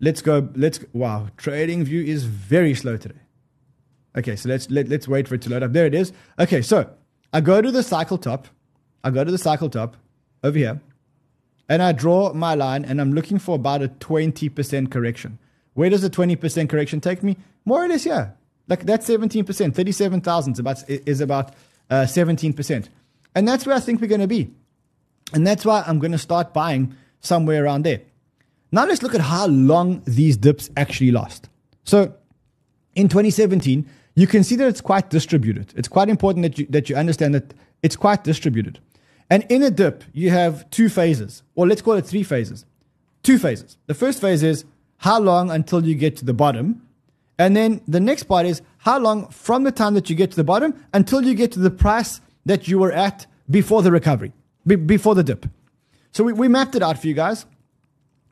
let's 0.00 0.22
go. 0.22 0.48
Let's 0.54 0.80
wow. 0.92 1.28
Trading 1.36 1.84
view 1.84 2.02
is 2.02 2.24
very 2.24 2.74
slow 2.74 2.96
today. 2.96 3.20
Okay, 4.16 4.34
so 4.34 4.48
let's 4.48 4.68
let, 4.70 4.88
let's 4.88 5.06
wait 5.06 5.28
for 5.28 5.36
it 5.36 5.42
to 5.42 5.50
load 5.50 5.62
up. 5.62 5.72
There 5.72 5.86
it 5.86 5.94
is. 5.94 6.12
Okay, 6.38 6.62
so 6.62 6.90
I 7.32 7.40
go 7.40 7.62
to 7.62 7.70
the 7.70 7.82
cycle 7.82 8.18
top. 8.18 8.48
I 9.04 9.10
go 9.10 9.24
to 9.24 9.30
the 9.30 9.38
cycle 9.38 9.70
top 9.70 9.96
over 10.42 10.58
here, 10.58 10.80
and 11.68 11.82
I 11.82 11.92
draw 11.92 12.32
my 12.32 12.54
line, 12.54 12.84
and 12.84 13.00
I'm 13.00 13.12
looking 13.12 13.38
for 13.38 13.54
about 13.54 13.82
a 13.82 13.88
twenty 13.88 14.48
percent 14.48 14.90
correction. 14.90 15.38
Where 15.74 15.90
does 15.90 16.02
the 16.02 16.10
twenty 16.10 16.36
percent 16.36 16.70
correction 16.70 17.00
take 17.00 17.22
me? 17.22 17.36
More 17.64 17.84
or 17.84 17.88
less, 17.88 18.04
yeah. 18.04 18.30
Like 18.68 18.84
that's 18.84 19.06
seventeen 19.06 19.44
percent. 19.44 19.74
Thirty-seven 19.74 20.20
thousand 20.20 20.54
is 20.54 20.58
about 20.58 20.88
is 20.88 21.20
about 21.20 21.54
uh, 21.88 22.06
seventeen 22.06 22.52
uh, 22.52 22.56
percent, 22.56 22.88
and 23.34 23.46
that's 23.46 23.66
where 23.66 23.76
I 23.76 23.80
think 23.80 24.00
we're 24.00 24.08
going 24.08 24.20
to 24.20 24.26
be, 24.26 24.50
and 25.32 25.46
that's 25.46 25.64
why 25.64 25.84
I'm 25.86 25.98
going 25.98 26.12
to 26.12 26.18
start 26.18 26.52
buying 26.52 26.94
somewhere 27.20 27.64
around 27.64 27.84
there. 27.84 28.02
Now 28.72 28.86
let's 28.86 29.02
look 29.02 29.14
at 29.14 29.20
how 29.20 29.46
long 29.46 30.02
these 30.04 30.36
dips 30.36 30.70
actually 30.76 31.10
last. 31.10 31.48
So 31.84 32.14
in 32.94 33.08
2017, 33.08 33.88
you 34.14 34.26
can 34.26 34.44
see 34.44 34.56
that 34.56 34.68
it's 34.68 34.80
quite 34.80 35.10
distributed. 35.10 35.72
It's 35.76 35.88
quite 35.88 36.08
important 36.08 36.42
that 36.42 36.58
you, 36.58 36.66
that 36.70 36.88
you 36.88 36.96
understand 36.96 37.34
that 37.34 37.54
it's 37.82 37.96
quite 37.96 38.24
distributed. 38.24 38.78
And 39.28 39.46
in 39.48 39.62
a 39.62 39.70
dip, 39.70 40.02
you 40.12 40.30
have 40.30 40.68
two 40.70 40.88
phases, 40.88 41.42
or 41.54 41.66
let's 41.66 41.82
call 41.82 41.94
it 41.94 42.06
three 42.06 42.24
phases. 42.24 42.64
Two 43.22 43.38
phases. 43.38 43.76
The 43.86 43.94
first 43.94 44.20
phase 44.20 44.42
is 44.42 44.64
how 44.98 45.20
long 45.20 45.50
until 45.50 45.86
you 45.86 45.94
get 45.94 46.16
to 46.18 46.24
the 46.24 46.34
bottom. 46.34 46.86
And 47.38 47.56
then 47.56 47.80
the 47.86 48.00
next 48.00 48.24
part 48.24 48.44
is 48.46 48.60
how 48.78 48.98
long 48.98 49.28
from 49.28 49.62
the 49.62 49.72
time 49.72 49.94
that 49.94 50.10
you 50.10 50.16
get 50.16 50.30
to 50.30 50.36
the 50.36 50.44
bottom 50.44 50.74
until 50.92 51.22
you 51.22 51.34
get 51.34 51.52
to 51.52 51.60
the 51.60 51.70
price 51.70 52.20
that 52.44 52.66
you 52.68 52.78
were 52.78 52.92
at 52.92 53.26
before 53.48 53.82
the 53.82 53.90
recovery, 53.90 54.32
be- 54.66 54.76
before 54.76 55.14
the 55.14 55.22
dip. 55.22 55.46
So 56.12 56.24
we, 56.24 56.32
we 56.32 56.48
mapped 56.48 56.74
it 56.74 56.82
out 56.82 56.98
for 56.98 57.06
you 57.06 57.14
guys. 57.14 57.46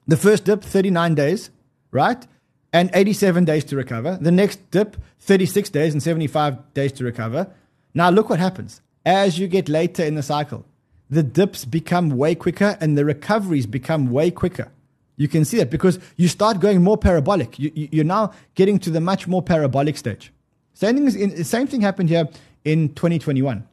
The 0.06 0.16
first 0.16 0.44
dip, 0.44 0.62
39 0.62 1.14
days, 1.14 1.50
right? 1.90 2.26
And 2.72 2.90
87 2.92 3.44
days 3.44 3.64
to 3.64 3.76
recover. 3.76 4.18
The 4.20 4.30
next 4.30 4.70
dip, 4.70 4.96
36 5.20 5.70
days 5.70 5.92
and 5.92 6.02
75 6.02 6.74
days 6.74 6.92
to 6.92 7.04
recover. 7.04 7.50
Now 7.94 8.10
look 8.10 8.28
what 8.28 8.38
happens. 8.38 8.82
As 9.06 9.38
you 9.38 9.48
get 9.48 9.68
later 9.68 10.04
in 10.04 10.16
the 10.16 10.22
cycle, 10.22 10.66
the 11.08 11.22
dips 11.22 11.64
become 11.64 12.10
way 12.10 12.34
quicker 12.34 12.76
and 12.80 12.98
the 12.98 13.04
recoveries 13.04 13.66
become 13.66 14.10
way 14.10 14.30
quicker. 14.30 14.70
You 15.16 15.28
can 15.28 15.44
see 15.44 15.56
that 15.58 15.70
because 15.70 15.98
you 16.16 16.28
start 16.28 16.60
going 16.60 16.82
more 16.82 16.96
parabolic. 16.96 17.58
You, 17.58 17.72
you, 17.74 18.02
are 18.02 18.04
now 18.04 18.32
getting 18.54 18.78
to 18.80 18.90
the 18.90 19.00
much 19.00 19.26
more 19.26 19.42
parabolic 19.42 19.96
stage. 19.96 20.32
Same 20.74 21.10
thing, 21.10 21.20
in, 21.20 21.44
same 21.44 21.66
thing 21.66 21.80
happened 21.80 22.08
here 22.08 22.28
in 22.64 22.90
2021. 22.90 23.66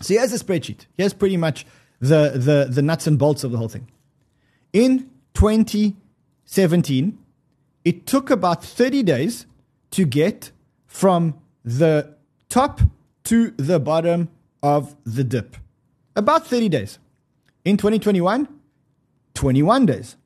So 0.00 0.14
here's 0.14 0.32
a 0.32 0.38
spreadsheet. 0.38 0.86
Here's 0.96 1.12
pretty 1.12 1.36
much 1.36 1.66
the, 1.98 2.32
the, 2.36 2.68
the 2.70 2.82
nuts 2.82 3.08
and 3.08 3.18
bolts 3.18 3.42
of 3.42 3.50
the 3.50 3.58
whole 3.58 3.68
thing. 3.68 3.88
In 4.72 5.10
2017, 5.34 7.18
it 7.84 8.06
took 8.06 8.30
about 8.30 8.64
30 8.64 9.02
days 9.02 9.46
to 9.92 10.04
get 10.04 10.52
from 10.86 11.40
the 11.64 12.14
top 12.48 12.80
to 13.24 13.50
the 13.52 13.78
bottom 13.78 14.28
of 14.62 14.96
the 15.04 15.24
dip. 15.24 15.56
About 16.16 16.46
30 16.46 16.68
days. 16.68 16.98
In 17.64 17.76
2021, 17.76 18.48
21 19.34 19.86
days. 19.86 20.16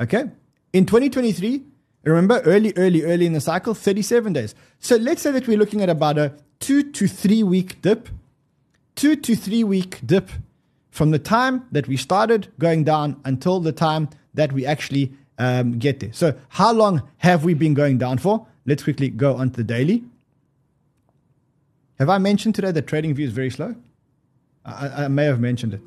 Okay? 0.00 0.24
In 0.72 0.86
2023, 0.86 1.64
remember 2.04 2.40
early, 2.40 2.72
early, 2.76 3.02
early 3.02 3.26
in 3.26 3.32
the 3.32 3.40
cycle, 3.40 3.74
37 3.74 4.32
days. 4.32 4.54
So 4.78 4.96
let's 4.96 5.22
say 5.22 5.30
that 5.32 5.46
we're 5.46 5.58
looking 5.58 5.82
at 5.82 5.88
about 5.88 6.18
a 6.18 6.34
two 6.60 6.82
to 6.92 7.06
three 7.06 7.42
week 7.42 7.80
dip, 7.82 8.08
two 8.94 9.16
to 9.16 9.36
three 9.36 9.64
week 9.64 10.00
dip 10.04 10.30
from 10.90 11.10
the 11.10 11.18
time 11.18 11.66
that 11.70 11.86
we 11.86 11.96
started 11.96 12.48
going 12.58 12.84
down 12.84 13.20
until 13.24 13.60
the 13.60 13.72
time 13.72 14.08
that 14.34 14.52
we 14.52 14.64
actually 14.66 15.12
um, 15.38 15.78
get 15.78 16.00
there. 16.00 16.12
So, 16.12 16.34
how 16.48 16.72
long 16.72 17.02
have 17.18 17.44
we 17.44 17.54
been 17.54 17.74
going 17.74 17.98
down 17.98 18.18
for? 18.18 18.46
Let's 18.66 18.82
quickly 18.82 19.08
go 19.08 19.36
on 19.36 19.50
to 19.50 19.56
the 19.58 19.64
daily. 19.64 20.04
Have 21.98 22.08
I 22.08 22.18
mentioned 22.18 22.54
today 22.54 22.70
that 22.70 22.86
trading 22.86 23.14
view 23.14 23.26
is 23.26 23.32
very 23.32 23.50
slow? 23.50 23.74
I, 24.64 25.04
I 25.04 25.08
may 25.08 25.24
have 25.24 25.40
mentioned 25.40 25.74
it. 25.74 25.80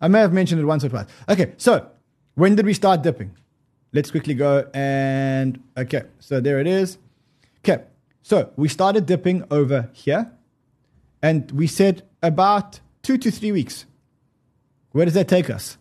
I 0.00 0.08
may 0.08 0.20
have 0.20 0.32
mentioned 0.32 0.60
it 0.60 0.64
once 0.64 0.84
or 0.84 0.88
twice. 0.88 1.06
Okay, 1.28 1.54
so 1.56 1.88
when 2.34 2.54
did 2.54 2.66
we 2.66 2.74
start 2.74 3.02
dipping? 3.02 3.34
Let's 3.92 4.10
quickly 4.10 4.34
go 4.34 4.68
and 4.74 5.62
okay, 5.76 6.02
so 6.20 6.40
there 6.40 6.60
it 6.60 6.66
is. 6.66 6.98
Okay, 7.60 7.82
so 8.22 8.52
we 8.56 8.68
started 8.68 9.06
dipping 9.06 9.44
over 9.50 9.88
here, 9.92 10.30
and 11.22 11.50
we 11.50 11.66
said 11.66 12.02
about 12.22 12.80
two 13.02 13.18
to 13.18 13.30
three 13.30 13.50
weeks. 13.52 13.86
Where 14.92 15.04
does 15.04 15.14
that 15.14 15.28
take 15.28 15.50
us? 15.50 15.78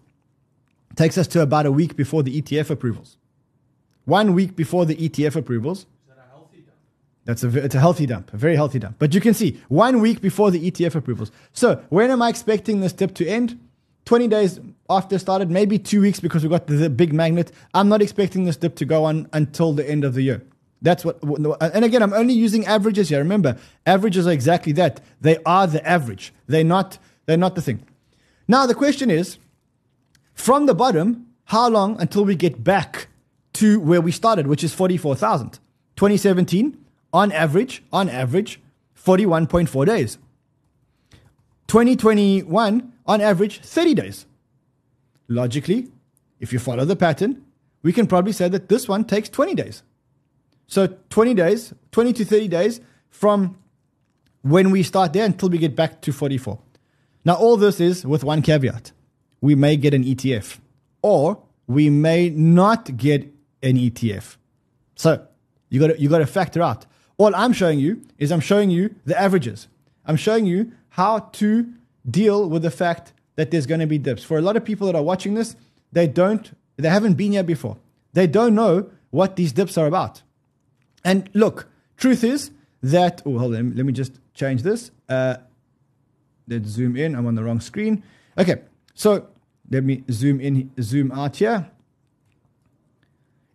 Takes 0.97 1.17
us 1.17 1.27
to 1.27 1.41
about 1.41 1.65
a 1.65 1.71
week 1.71 1.95
before 1.95 2.23
the 2.23 2.41
ETF 2.41 2.71
approvals. 2.71 3.17
One 4.05 4.33
week 4.33 4.55
before 4.55 4.85
the 4.85 4.95
ETF 4.95 5.35
approvals. 5.35 5.85
That's 7.23 7.43
a, 7.43 7.63
it's 7.63 7.75
a 7.75 7.79
healthy 7.79 8.05
dump, 8.05 8.33
a 8.33 8.37
very 8.37 8.55
healthy 8.55 8.79
dump. 8.79 8.95
But 8.99 9.13
you 9.13 9.19
can 9.19 9.33
see 9.33 9.61
one 9.67 9.99
week 9.99 10.21
before 10.21 10.49
the 10.49 10.71
ETF 10.71 10.95
approvals. 10.95 11.29
So 11.51 11.83
when 11.89 12.09
am 12.09 12.21
I 12.21 12.29
expecting 12.29 12.79
this 12.79 12.93
dip 12.93 13.13
to 13.15 13.27
end? 13.27 13.59
20 14.05 14.29
days 14.29 14.59
after 14.89 15.19
started, 15.19 15.51
maybe 15.51 15.77
two 15.77 16.01
weeks 16.01 16.21
because 16.21 16.41
we 16.41 16.49
got 16.49 16.67
the, 16.67 16.75
the 16.75 16.89
big 16.89 17.13
magnet. 17.13 17.51
I'm 17.73 17.89
not 17.89 18.01
expecting 18.01 18.45
this 18.45 18.55
dip 18.55 18.75
to 18.77 18.85
go 18.85 19.03
on 19.03 19.27
until 19.33 19.73
the 19.73 19.87
end 19.87 20.05
of 20.05 20.13
the 20.13 20.21
year. 20.21 20.41
That's 20.81 21.03
what, 21.03 21.19
and 21.59 21.83
again, 21.83 22.01
I'm 22.01 22.13
only 22.13 22.33
using 22.33 22.65
averages 22.65 23.09
here. 23.09 23.19
Remember, 23.19 23.57
averages 23.85 24.25
are 24.25 24.31
exactly 24.31 24.71
that. 24.73 25.01
They 25.19 25.37
are 25.45 25.67
the 25.67 25.85
average. 25.85 26.33
They're 26.47 26.63
not, 26.63 26.97
they're 27.25 27.35
not 27.35 27.55
the 27.55 27.61
thing. 27.61 27.85
Now, 28.47 28.65
the 28.65 28.75
question 28.75 29.11
is 29.11 29.37
from 30.37 30.67
the 30.67 30.75
bottom, 30.75 31.25
how 31.45 31.67
long 31.67 31.99
until 31.99 32.23
we 32.23 32.35
get 32.35 32.63
back 32.63 33.07
to 33.53 33.79
where 33.79 33.99
we 33.99 34.11
started, 34.11 34.47
which 34.47 34.63
is 34.63 34.73
44,000? 34.73 35.59
2017, 35.95 36.77
on 37.11 37.31
average, 37.31 37.83
on 37.91 38.07
average, 38.07 38.61
41.4 38.95 39.85
days. 39.85 40.19
2021, 41.67 42.93
on 43.07 43.19
average, 43.19 43.59
30 43.59 43.95
days. 43.95 44.25
Logically, 45.27 45.89
if 46.39 46.53
you 46.53 46.59
follow 46.59 46.85
the 46.85 46.95
pattern, 46.95 47.43
we 47.81 47.91
can 47.91 48.05
probably 48.05 48.31
say 48.31 48.47
that 48.47 48.69
this 48.69 48.87
one 48.87 49.03
takes 49.05 49.27
20 49.27 49.55
days. 49.55 49.81
So 50.67 50.87
20 51.09 51.33
days, 51.33 51.73
20 51.91 52.13
to 52.13 52.25
30 52.25 52.47
days 52.47 52.79
from 53.09 53.57
when 54.43 54.69
we 54.69 54.83
start 54.83 55.13
there 55.13 55.25
until 55.25 55.49
we 55.49 55.57
get 55.57 55.75
back 55.75 55.99
to 56.01 56.13
44. 56.13 56.59
Now, 57.25 57.33
all 57.33 57.57
this 57.57 57.81
is 57.81 58.05
with 58.05 58.23
one 58.23 58.41
caveat. 58.41 58.91
We 59.41 59.55
may 59.55 59.77
get 59.77 59.93
an 59.93 60.03
ETF 60.03 60.59
or 61.01 61.41
we 61.67 61.89
may 61.89 62.29
not 62.29 62.97
get 62.97 63.23
an 63.61 63.77
ETF. 63.77 64.37
So 64.95 65.27
you 65.69 65.79
got 65.79 65.99
you 65.99 66.09
got 66.09 66.19
to 66.19 66.25
factor 66.25 66.61
out. 66.61 66.85
All 67.17 67.35
I'm 67.35 67.53
showing 67.53 67.79
you 67.79 68.01
is 68.17 68.31
I'm 68.31 68.39
showing 68.39 68.69
you 68.69 68.95
the 69.05 69.19
averages. 69.19 69.67
I'm 70.05 70.15
showing 70.15 70.45
you 70.45 70.71
how 70.89 71.19
to 71.19 71.71
deal 72.09 72.49
with 72.49 72.61
the 72.61 72.71
fact 72.71 73.13
that 73.35 73.51
there's 73.51 73.65
going 73.65 73.79
to 73.79 73.87
be 73.87 73.97
dips. 73.97 74.23
For 74.23 74.37
a 74.37 74.41
lot 74.41 74.55
of 74.55 74.63
people 74.63 74.87
that 74.87 74.95
are 74.95 75.03
watching 75.03 75.33
this, 75.33 75.55
they 75.91 76.07
don't 76.07 76.51
they 76.77 76.89
haven't 76.89 77.15
been 77.15 77.33
here 77.33 77.43
before. 77.43 77.77
They 78.13 78.27
don't 78.27 78.55
know 78.55 78.89
what 79.11 79.35
these 79.35 79.51
dips 79.51 79.77
are 79.77 79.87
about. 79.87 80.21
And 81.03 81.29
look, 81.33 81.67
truth 81.97 82.23
is 82.23 82.51
that 82.81 83.21
oh 83.25 83.37
hold 83.37 83.55
on, 83.55 83.75
let 83.75 83.85
me 83.85 83.93
just 83.93 84.19
change 84.33 84.63
this. 84.63 84.91
Uh, 85.09 85.37
let's 86.47 86.69
zoom 86.69 86.95
in. 86.95 87.15
I'm 87.15 87.25
on 87.25 87.35
the 87.35 87.43
wrong 87.43 87.59
screen. 87.59 88.03
Okay, 88.37 88.61
so 88.97 89.27
let 89.69 89.83
me 89.83 90.03
zoom 90.09 90.41
in, 90.41 90.71
zoom 90.81 91.11
out 91.11 91.35
here. 91.35 91.69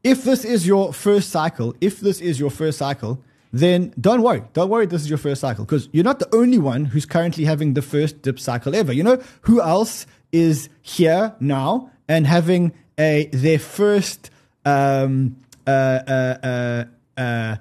If 0.05 0.23
this 0.23 0.45
is 0.45 0.69
your 0.69 0.93
first 0.93 1.31
cycle, 1.31 1.75
if 1.81 1.99
this 1.99 2.21
is 2.21 2.39
your 2.39 2.49
first 2.49 2.79
cycle, 2.79 3.21
then 3.53 3.93
don't 4.01 4.23
worry. 4.23 4.45
Don't 4.53 4.71
worry, 4.71 4.87
this 4.87 5.03
is 5.03 5.11
your 5.11 5.19
first 5.19 5.41
cycle 5.41 5.65
because 5.65 5.89
you're 5.91 6.05
not 6.05 6.21
the 6.21 6.33
only 6.33 6.59
one 6.59 6.85
who's 6.85 7.05
currently 7.07 7.45
having 7.45 7.75
the 7.75 7.83
first 7.83 8.23
dip 8.23 8.39
cycle 8.39 8.77
ever. 8.77 8.93
You 8.93 9.03
know 9.03 9.21
who 9.43 9.61
else 9.61 10.07
is 10.31 10.69
here 10.81 11.35
now 11.41 11.91
and 12.09 12.25
having 12.25 12.73
a 12.97 13.29
their 13.33 13.59
first 13.59 14.31
um, 14.65 15.37
uh, 15.67 15.71
uh, 15.71 16.39
uh, 16.45 17.21
uh 17.21 17.57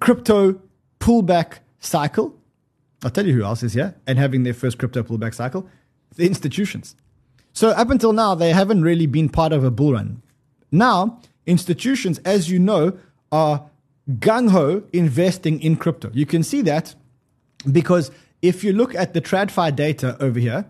crypto 0.00 0.60
pullback 0.98 1.58
cycle? 1.78 2.36
I'll 3.04 3.10
tell 3.10 3.26
you 3.26 3.34
who 3.34 3.44
else 3.44 3.62
is 3.62 3.72
here 3.72 3.94
and 4.04 4.18
having 4.18 4.42
their 4.42 4.54
first 4.54 4.78
crypto 4.78 5.04
pullback 5.04 5.34
cycle 5.34 5.68
the 6.16 6.26
institutions. 6.26 6.94
So, 7.52 7.70
up 7.70 7.90
until 7.90 8.12
now, 8.12 8.34
they 8.34 8.52
haven't 8.52 8.82
really 8.82 9.06
been 9.06 9.28
part 9.28 9.52
of 9.52 9.64
a 9.64 9.70
bull 9.70 9.92
run. 9.92 10.22
Now, 10.70 11.20
institutions, 11.46 12.18
as 12.24 12.50
you 12.50 12.58
know, 12.58 12.98
are 13.30 13.68
gung 14.10 14.50
ho 14.50 14.82
investing 14.92 15.60
in 15.60 15.76
crypto. 15.76 16.10
You 16.12 16.26
can 16.26 16.42
see 16.42 16.62
that 16.62 16.94
because 17.70 18.10
if 18.40 18.64
you 18.64 18.72
look 18.72 18.94
at 18.94 19.14
the 19.14 19.20
TradFi 19.20 19.74
data 19.76 20.16
over 20.20 20.38
here, 20.38 20.66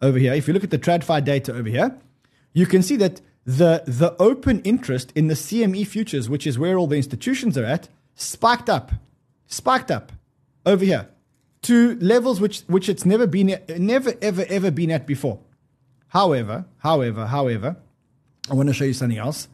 over 0.00 0.18
here, 0.18 0.32
if 0.34 0.46
you 0.46 0.54
look 0.54 0.64
at 0.64 0.70
the 0.70 0.78
TradFi 0.78 1.24
data 1.24 1.52
over 1.52 1.68
here, 1.68 1.98
you 2.52 2.66
can 2.66 2.82
see 2.82 2.96
that 2.96 3.20
the, 3.44 3.82
the 3.86 4.16
open 4.18 4.60
interest 4.60 5.12
in 5.14 5.26
the 5.26 5.34
CME 5.34 5.86
futures, 5.86 6.30
which 6.30 6.46
is 6.46 6.58
where 6.58 6.78
all 6.78 6.86
the 6.86 6.96
institutions 6.96 7.58
are 7.58 7.64
at, 7.64 7.88
spiked 8.14 8.70
up, 8.70 8.92
spiked 9.46 9.90
up 9.90 10.12
over 10.64 10.84
here 10.84 11.08
to 11.64 11.98
levels 12.00 12.40
which, 12.40 12.60
which 12.62 12.88
it's 12.88 13.04
never 13.04 13.26
been, 13.26 13.58
never, 13.76 14.14
ever, 14.22 14.44
ever 14.48 14.70
been 14.70 14.90
at 14.90 15.06
before. 15.06 15.40
However, 16.08 16.66
however, 16.78 17.26
however, 17.26 17.76
I 18.50 18.54
want 18.54 18.68
to 18.68 18.74
show 18.74 18.84
you 18.84 18.92
something 18.92 19.18
else. 19.18 19.48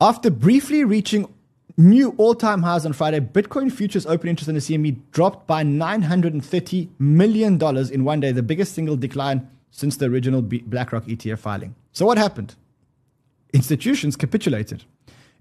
After 0.00 0.30
briefly 0.30 0.84
reaching 0.84 1.32
new 1.76 2.14
all-time 2.18 2.62
highs 2.62 2.84
on 2.84 2.92
Friday, 2.92 3.20
Bitcoin 3.20 3.70
futures 3.72 4.06
open 4.06 4.28
interest 4.28 4.48
in 4.48 4.54
the 4.54 4.60
CME 4.60 5.00
dropped 5.12 5.46
by 5.46 5.62
$930 5.62 6.88
million 6.98 7.62
in 7.92 8.04
one 8.04 8.20
day, 8.20 8.32
the 8.32 8.42
biggest 8.42 8.74
single 8.74 8.96
decline 8.96 9.48
since 9.70 9.96
the 9.96 10.06
original 10.06 10.42
BlackRock 10.42 11.04
ETF 11.04 11.38
filing. 11.38 11.74
So 11.92 12.04
what 12.06 12.18
happened? 12.18 12.56
Institutions 13.52 14.16
capitulated. 14.16 14.84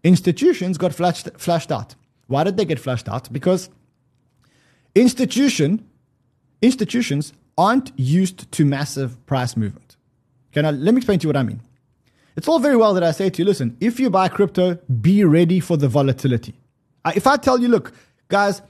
Institutions 0.03 0.77
got 0.77 0.93
flashed 0.93 1.71
out. 1.71 1.95
Why 2.27 2.43
did 2.43 2.57
they 2.57 2.65
get 2.65 2.79
flashed 2.79 3.09
out? 3.09 3.31
Because 3.33 3.69
Institution, 4.95 5.85
institutions 6.61 7.33
aren't 7.57 7.91
used 7.97 8.51
to 8.53 8.65
massive 8.65 9.23
price 9.25 9.55
movement. 9.55 9.97
Okay, 10.51 10.61
now 10.61 10.71
let 10.71 10.93
me 10.93 10.99
explain 10.99 11.19
to 11.19 11.23
you 11.23 11.29
what 11.29 11.37
I 11.37 11.43
mean. 11.43 11.61
It's 12.35 12.47
all 12.47 12.59
very 12.59 12.77
well 12.77 12.93
that 12.93 13.03
I 13.03 13.11
say 13.11 13.29
to 13.29 13.41
you, 13.41 13.45
listen, 13.45 13.75
if 13.79 13.99
you 13.99 14.09
buy 14.09 14.29
crypto, 14.29 14.75
be 15.01 15.23
ready 15.23 15.59
for 15.59 15.77
the 15.77 15.87
volatility. 15.87 16.53
Uh, 17.03 17.11
If 17.15 17.27
I 17.27 17.37
tell 17.37 17.59
you, 17.59 17.67
look, 17.67 17.91
guys, 18.29 18.61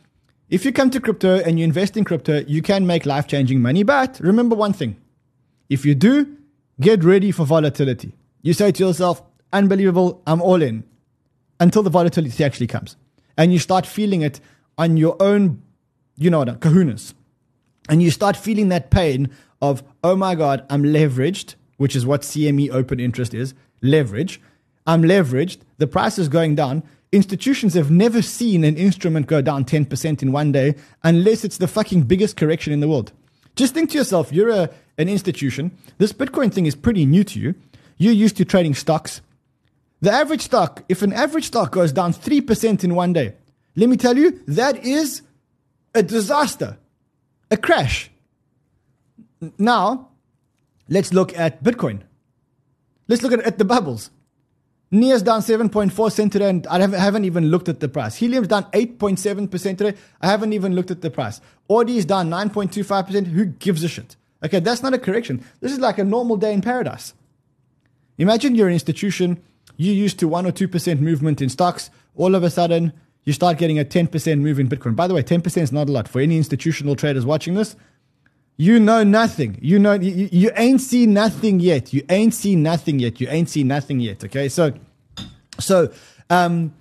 if 0.50 0.66
you 0.66 0.72
come 0.72 0.90
to 0.90 1.00
crypto 1.00 1.38
and 1.38 1.60
you 1.60 1.66
invest 1.66 1.96
in 1.96 2.04
crypto, 2.04 2.44
you 2.48 2.62
can 2.62 2.88
make 2.88 3.06
life 3.06 3.28
changing 3.28 3.62
money. 3.62 3.84
But 3.84 4.20
remember 4.20 4.56
one 4.56 4.74
thing 4.74 4.98
if 5.70 5.86
you 5.86 5.94
do, 5.94 6.36
get 6.82 7.04
ready 7.04 7.32
for 7.32 7.46
volatility. 7.46 8.14
You 8.42 8.54
say 8.54 8.72
to 8.72 8.84
yourself, 8.84 9.22
unbelievable, 9.54 10.22
I'm 10.26 10.42
all 10.42 10.62
in 10.62 10.84
until 11.60 11.84
the 11.84 11.90
volatility 11.92 12.44
actually 12.44 12.68
comes. 12.68 12.96
And 13.38 13.54
you 13.54 13.60
start 13.60 13.86
feeling 13.86 14.22
it 14.22 14.40
on 14.78 14.98
your 14.98 15.16
own, 15.20 15.62
you 16.20 16.30
know, 16.30 16.40
what, 16.40 16.60
kahunas. 16.60 17.14
And 17.90 18.04
you 18.04 18.12
start 18.12 18.38
feeling 18.38 18.70
that 18.70 18.92
pain 18.92 19.30
of, 19.62 19.82
oh 20.04 20.16
my 20.16 20.36
God, 20.36 20.66
I'm 20.70 20.84
leveraged, 20.84 21.56
which 21.78 21.96
is 21.96 22.06
what 22.06 22.22
CME 22.22 22.72
open 22.72 23.00
interest 23.00 23.34
is 23.34 23.56
leverage. 23.82 24.40
I'm 24.86 25.02
leveraged. 25.04 25.60
The 25.78 25.88
price 25.88 26.20
is 26.20 26.28
going 26.28 26.56
down. 26.56 26.84
Institutions 27.12 27.74
have 27.74 27.90
never 27.90 28.22
seen 28.22 28.64
an 28.64 28.78
instrument 28.78 29.28
go 29.28 29.42
down 29.42 29.66
10% 29.66 30.22
in 30.22 30.32
one 30.32 30.52
day 30.52 30.76
unless 31.04 31.44
it's 31.44 31.58
the 31.58 31.68
fucking 31.68 32.04
biggest 32.04 32.38
correction 32.38 32.74
in 32.74 32.82
the 32.82 32.88
world. 32.88 33.12
Just 33.56 33.74
think 33.74 33.90
to 33.92 33.98
yourself, 33.98 34.32
you're 34.32 34.50
a, 34.50 34.70
an 34.98 35.10
institution. 35.10 35.72
This 35.98 36.14
Bitcoin 36.14 36.54
thing 36.54 36.66
is 36.66 36.76
pretty 36.76 37.06
new 37.06 37.24
to 37.24 37.40
you. 37.40 37.56
You're 37.98 38.14
used 38.14 38.38
to 38.38 38.46
trading 38.46 38.76
stocks. 38.76 39.22
The 40.02 40.12
average 40.12 40.44
stock, 40.44 40.84
if 40.88 41.02
an 41.02 41.12
average 41.12 41.46
stock 41.46 41.72
goes 41.72 41.92
down 41.92 42.14
3% 42.14 42.84
in 42.84 42.96
one 42.96 43.14
day, 43.14 43.34
let 43.76 43.90
me 43.90 43.98
tell 43.98 44.18
you, 44.18 44.40
that 44.48 44.86
is 44.86 45.24
a 45.94 46.04
disaster, 46.04 46.78
a 47.52 47.58
crash. 47.58 48.10
Now, 49.58 50.10
let's 50.88 51.14
look 51.14 51.38
at 51.38 51.64
Bitcoin. 51.64 52.02
Let's 53.08 53.24
look 53.24 53.34
at, 53.34 53.42
at 53.42 53.58
the 53.58 53.66
bubbles. 53.66 54.12
NEAR's 54.92 55.22
down 55.22 55.42
7.4 55.42 56.12
cent 56.12 56.34
today, 56.34 56.50
and 56.50 56.66
I 56.68 56.80
haven't, 56.80 57.26
even 57.26 57.50
looked 57.50 57.70
at 57.70 57.80
the 57.80 57.88
price. 57.88 58.16
Helium's 58.16 58.48
down 58.48 58.64
8.7% 58.72 59.78
today. 59.78 59.96
I 60.20 60.28
haven't 60.28 60.54
even 60.54 60.74
looked 60.74 60.90
at 60.90 61.02
the 61.02 61.12
price. 61.12 61.42
ORDI 61.70 62.06
down 62.08 62.30
9.25%. 62.30 63.28
Who 63.28 63.46
gives 63.46 63.84
a 63.84 63.88
shit? 63.88 64.16
Okay, 64.44 64.60
that's 64.60 64.82
not 64.82 64.94
a 64.94 64.98
correction. 64.98 65.46
This 65.60 65.72
is 65.72 65.80
like 65.80 66.00
a 66.00 66.04
normal 66.04 66.38
day 66.38 66.54
in 66.54 66.62
paradise. 66.62 67.14
Imagine 68.18 68.56
you're 68.56 68.68
an 68.68 68.74
institution, 68.74 69.42
you 69.78 69.94
used 69.94 70.20
to 70.20 70.28
1 70.28 70.46
or 70.46 70.52
2% 70.52 71.00
movement 71.00 71.42
in 71.42 71.50
stocks. 71.50 71.92
All 72.16 72.34
of 72.34 72.44
a 72.44 72.50
sudden, 72.50 72.94
you 73.30 73.34
start 73.34 73.60
getting 73.60 73.78
a 73.78 73.86
10% 73.86 74.40
move 74.40 74.60
in 74.60 74.68
Bitcoin. 74.68 74.96
By 74.96 75.06
the 75.08 75.14
way, 75.14 75.22
10% 75.22 75.62
is 75.62 75.72
not 75.72 75.88
a 75.88 75.92
lot. 75.92 76.08
For 76.08 76.20
any 76.20 76.36
institutional 76.36 76.96
traders 76.96 77.28
watching 77.28 77.54
this, 77.54 77.76
you 78.58 78.80
know 78.80 79.04
nothing. 79.04 79.60
You 79.62 79.78
know 79.78 79.94
you, 79.94 80.30
you 80.32 80.50
ain't 80.56 80.82
seen 80.82 81.14
nothing 81.14 81.60
yet. 81.60 81.94
You 81.94 82.04
ain't 82.10 82.34
seen 82.34 82.64
nothing 82.64 82.98
yet. 82.98 83.22
You 83.22 83.28
ain't 83.30 83.48
seen 83.48 83.68
nothing 83.68 84.00
yet. 84.00 84.24
Okay, 84.24 84.50
so 84.50 84.74
so 85.60 85.94
um, 86.32 86.74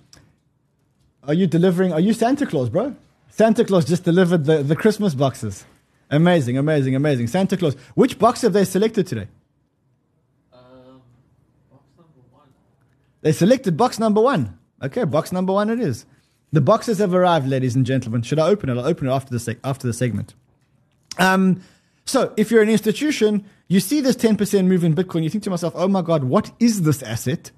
are 1.21 1.35
you 1.35 1.45
delivering? 1.45 1.93
Are 1.93 1.99
you 1.99 2.13
Santa 2.13 2.47
Claus, 2.47 2.67
bro? 2.67 2.95
Santa 3.29 3.63
Claus 3.63 3.85
just 3.85 4.03
delivered 4.03 4.45
the, 4.45 4.63
the 4.63 4.75
Christmas 4.75 5.13
boxes. 5.13 5.65
Amazing, 6.09 6.57
amazing, 6.57 6.95
amazing. 6.95 7.27
Santa 7.27 7.57
Claus. 7.57 7.75
Which 7.93 8.17
box 8.17 8.41
have 8.41 8.53
they 8.53 8.65
selected 8.65 9.05
today? 9.05 9.27
Um, 10.51 11.03
box 11.69 11.83
number 11.95 12.21
one. 12.31 12.49
They 13.21 13.33
selected 13.33 13.77
box 13.77 13.99
number 13.99 14.19
one. 14.19 14.57
Okay, 14.81 15.03
box 15.03 15.31
number 15.31 15.53
one 15.53 15.69
it 15.69 15.79
is. 15.79 16.07
The 16.51 16.61
boxes 16.61 16.97
have 16.97 17.13
arrived, 17.13 17.47
ladies 17.47 17.75
and 17.75 17.85
gentlemen. 17.85 18.21
Should 18.23 18.39
I 18.39 18.47
open 18.47 18.69
it? 18.69 18.77
I'll 18.77 18.85
open 18.85 19.07
it 19.07 19.11
after 19.11 19.31
the 19.31 19.37
seg- 19.37 19.59
after 19.63 19.85
the 19.85 19.93
segment. 19.93 20.33
Um, 21.17 21.61
so 22.05 22.33
if 22.37 22.49
you're 22.49 22.63
an 22.63 22.69
institution, 22.69 23.45
you 23.67 23.79
see 23.79 24.01
this 24.01 24.15
10% 24.15 24.65
move 24.65 24.83
in 24.83 24.95
Bitcoin, 24.95 25.23
you 25.23 25.29
think 25.29 25.43
to 25.43 25.51
yourself, 25.51 25.73
oh 25.75 25.87
my 25.87 26.01
God, 26.01 26.23
what 26.23 26.51
is 26.59 26.81
this 26.81 27.03
asset? 27.03 27.51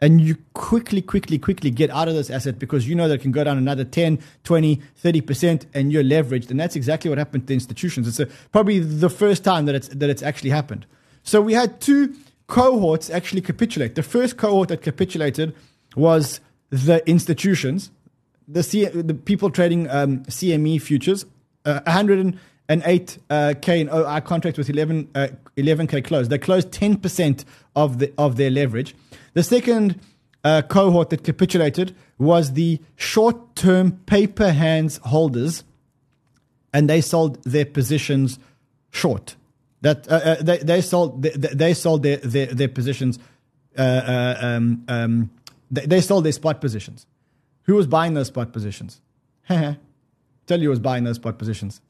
And 0.00 0.20
you 0.20 0.36
quickly, 0.54 1.02
quickly, 1.02 1.36
quickly 1.36 1.70
get 1.72 1.90
out 1.90 2.06
of 2.06 2.14
this 2.14 2.30
asset 2.30 2.60
because 2.60 2.88
you 2.88 2.94
know 2.94 3.08
that 3.08 3.14
it 3.14 3.22
can 3.22 3.32
go 3.32 3.42
down 3.42 3.58
another 3.58 3.82
10, 3.82 4.20
20, 4.44 4.80
30% 5.02 5.66
and 5.74 5.92
you're 5.92 6.04
leveraged. 6.04 6.50
And 6.50 6.60
that's 6.60 6.76
exactly 6.76 7.08
what 7.08 7.18
happened 7.18 7.48
to 7.48 7.54
institutions. 7.54 8.06
It's 8.06 8.20
a, 8.20 8.26
probably 8.52 8.78
the 8.78 9.10
first 9.10 9.42
time 9.42 9.66
that 9.66 9.74
it's, 9.74 9.88
that 9.88 10.08
it's 10.08 10.22
actually 10.22 10.50
happened. 10.50 10.86
So 11.24 11.40
we 11.40 11.54
had 11.54 11.80
two 11.80 12.14
cohorts 12.46 13.10
actually 13.10 13.40
capitulate. 13.40 13.96
The 13.96 14.04
first 14.04 14.36
cohort 14.36 14.68
that 14.68 14.82
capitulated 14.82 15.56
was 15.96 16.40
the 16.70 17.06
institutions, 17.08 17.90
the, 18.48 18.62
C, 18.62 18.86
the 18.86 19.14
people 19.14 19.50
trading 19.50 19.88
um, 19.90 20.24
CME 20.24 20.80
futures, 20.80 21.26
uh, 21.64 21.80
100 21.84 22.38
an 22.70 22.82
8k 22.82 23.18
uh, 23.30 23.72
in 23.72 23.88
OI 23.88 24.20
contract 24.20 24.58
with 24.58 24.68
11 24.68 25.08
uh, 25.14 25.28
11k 25.56 26.04
close. 26.04 26.28
They 26.28 26.38
closed 26.38 26.70
10% 26.70 27.44
of 27.74 27.98
the 27.98 28.12
of 28.18 28.36
their 28.36 28.50
leverage. 28.50 28.94
The 29.34 29.42
second 29.42 29.98
uh, 30.44 30.62
cohort 30.62 31.10
that 31.10 31.24
capitulated 31.24 31.96
was 32.18 32.52
the 32.52 32.80
short-term 32.96 33.92
paper 34.06 34.52
hands 34.52 34.98
holders, 34.98 35.64
and 36.72 36.90
they 36.90 37.00
sold 37.00 37.42
their 37.44 37.64
positions 37.64 38.38
short. 38.90 39.36
That 39.80 40.06
uh, 40.10 40.14
uh, 40.14 40.42
they, 40.42 40.58
they 40.58 40.80
sold 40.82 41.22
they, 41.22 41.30
they 41.30 41.72
sold 41.72 42.02
their 42.02 42.18
their, 42.18 42.46
their 42.46 42.68
positions. 42.68 43.18
Uh, 43.76 44.34
um, 44.40 44.84
um, 44.88 45.30
they, 45.70 45.86
they 45.86 46.00
sold 46.00 46.24
their 46.24 46.32
spot 46.32 46.60
positions. 46.60 47.06
Who 47.68 47.74
was 47.74 47.86
buying 47.86 48.14
those 48.14 48.28
spot 48.28 48.50
positions? 48.50 49.02
Tell 49.48 49.76
you 50.48 50.64
who 50.64 50.70
was 50.70 50.80
buying 50.80 51.04
those 51.04 51.16
spot 51.16 51.38
positions. 51.38 51.82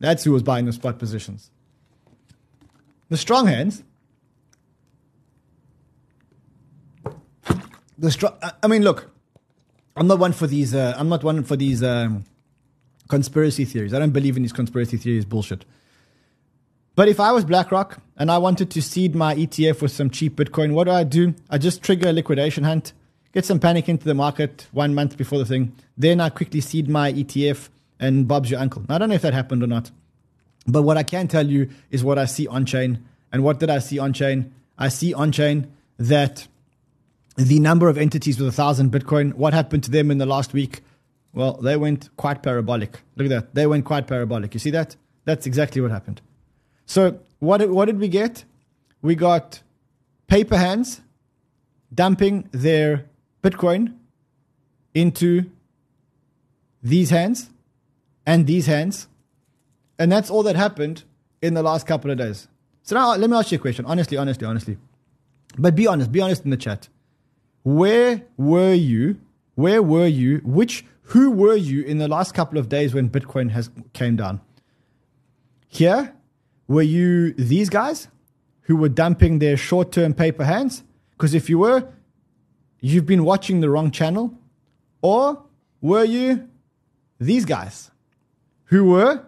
That's 0.00 0.24
who 0.24 0.32
was 0.32 0.42
buying 0.42 0.66
the 0.66 0.72
spot 0.72 0.98
positions. 0.98 1.52
The 3.08 3.16
strong 3.16 3.46
hands. 3.46 3.84
The 7.96 8.10
strong. 8.10 8.36
I 8.62 8.66
mean, 8.66 8.82
look, 8.82 9.12
I'm 9.96 10.08
not 10.08 10.18
one 10.18 10.32
for 10.32 10.48
these. 10.48 10.74
Uh, 10.74 10.94
I'm 10.98 11.08
not 11.08 11.22
one 11.22 11.44
for 11.44 11.54
these 11.54 11.84
um, 11.84 12.24
conspiracy 13.08 13.64
theories. 13.64 13.94
I 13.94 14.00
don't 14.00 14.10
believe 14.10 14.36
in 14.36 14.42
these 14.42 14.52
conspiracy 14.52 14.96
theories 14.96 15.24
bullshit. 15.24 15.64
But 16.96 17.08
if 17.08 17.20
I 17.20 17.30
was 17.30 17.44
BlackRock 17.44 17.98
and 18.16 18.28
I 18.28 18.38
wanted 18.38 18.72
to 18.72 18.82
seed 18.82 19.14
my 19.14 19.36
ETF 19.36 19.82
with 19.82 19.92
some 19.92 20.10
cheap 20.10 20.34
Bitcoin, 20.34 20.72
what 20.72 20.84
do 20.84 20.90
I 20.90 21.04
do? 21.04 21.34
I 21.48 21.58
just 21.58 21.80
trigger 21.80 22.08
a 22.08 22.12
liquidation 22.12 22.64
hunt, 22.64 22.92
get 23.36 23.44
some 23.44 23.60
panic 23.60 23.86
into 23.86 24.06
the 24.06 24.14
market 24.14 24.66
one 24.72 24.94
month 24.94 25.14
before 25.18 25.38
the 25.38 25.44
thing. 25.44 25.70
Then 25.98 26.22
I 26.22 26.30
quickly 26.30 26.62
seed 26.62 26.88
my 26.88 27.12
ETF 27.12 27.68
and 28.00 28.26
Bob's 28.26 28.50
your 28.50 28.58
uncle. 28.58 28.82
Now, 28.88 28.94
I 28.94 28.98
don't 28.98 29.10
know 29.10 29.14
if 29.14 29.20
that 29.20 29.34
happened 29.34 29.62
or 29.62 29.66
not. 29.66 29.90
But 30.66 30.84
what 30.84 30.96
I 30.96 31.02
can 31.02 31.28
tell 31.28 31.46
you 31.46 31.68
is 31.90 32.02
what 32.02 32.18
I 32.18 32.24
see 32.24 32.46
on 32.46 32.64
chain. 32.64 33.04
And 33.30 33.44
what 33.44 33.60
did 33.60 33.68
I 33.68 33.80
see 33.80 33.98
on 33.98 34.14
chain? 34.14 34.54
I 34.78 34.88
see 34.88 35.12
on 35.12 35.32
chain 35.32 35.70
that 35.98 36.48
the 37.36 37.60
number 37.60 37.90
of 37.90 37.98
entities 37.98 38.40
with 38.40 38.48
a 38.48 38.52
thousand 38.52 38.90
Bitcoin, 38.90 39.34
what 39.34 39.52
happened 39.52 39.84
to 39.84 39.90
them 39.90 40.10
in 40.10 40.16
the 40.16 40.24
last 40.24 40.54
week? 40.54 40.80
Well, 41.34 41.58
they 41.58 41.76
went 41.76 42.08
quite 42.16 42.42
parabolic. 42.42 43.02
Look 43.16 43.26
at 43.26 43.34
that. 43.34 43.54
They 43.54 43.66
went 43.66 43.84
quite 43.84 44.06
parabolic. 44.06 44.54
You 44.54 44.60
see 44.60 44.70
that? 44.70 44.96
That's 45.26 45.44
exactly 45.44 45.82
what 45.82 45.90
happened. 45.90 46.22
So, 46.86 47.20
what 47.40 47.68
what 47.68 47.84
did 47.84 48.00
we 48.00 48.08
get? 48.08 48.44
We 49.02 49.14
got 49.14 49.60
paper 50.26 50.56
hands 50.56 51.02
dumping 51.92 52.48
their 52.52 53.04
Bitcoin 53.46 53.94
into 54.94 55.50
these 56.82 57.10
hands 57.10 57.50
and 58.24 58.46
these 58.46 58.66
hands. 58.66 59.08
And 59.98 60.10
that's 60.10 60.30
all 60.30 60.42
that 60.42 60.56
happened 60.56 61.04
in 61.40 61.54
the 61.54 61.62
last 61.62 61.86
couple 61.86 62.10
of 62.10 62.18
days. 62.18 62.48
So 62.82 62.96
now 62.96 63.14
let 63.14 63.30
me 63.30 63.36
ask 63.36 63.52
you 63.52 63.58
a 63.58 63.60
question. 63.60 63.84
Honestly, 63.86 64.16
honestly, 64.16 64.46
honestly. 64.46 64.76
But 65.58 65.74
be 65.74 65.86
honest, 65.86 66.10
be 66.12 66.20
honest 66.20 66.44
in 66.44 66.50
the 66.50 66.56
chat. 66.56 66.88
Where 67.62 68.22
were 68.36 68.74
you? 68.74 69.20
Where 69.54 69.82
were 69.82 70.06
you? 70.06 70.38
Which 70.44 70.84
who 71.02 71.30
were 71.30 71.56
you 71.56 71.82
in 71.82 71.98
the 71.98 72.08
last 72.08 72.34
couple 72.34 72.58
of 72.58 72.68
days 72.68 72.94
when 72.94 73.08
Bitcoin 73.08 73.50
has 73.50 73.70
came 73.92 74.16
down? 74.16 74.40
Here, 75.68 76.14
were 76.68 76.82
you 76.82 77.32
these 77.32 77.70
guys 77.70 78.08
who 78.62 78.76
were 78.76 78.88
dumping 78.88 79.38
their 79.38 79.56
short-term 79.56 80.14
paper 80.14 80.44
hands? 80.44 80.82
Because 81.12 81.32
if 81.34 81.48
you 81.48 81.58
were, 81.58 81.88
you've 82.80 83.06
been 83.06 83.24
watching 83.24 83.60
the 83.60 83.70
wrong 83.70 83.90
channel. 83.90 84.34
Or 85.02 85.42
were 85.80 86.04
you 86.04 86.48
these 87.20 87.44
guys 87.44 87.90
who 88.66 88.84
were 88.84 89.22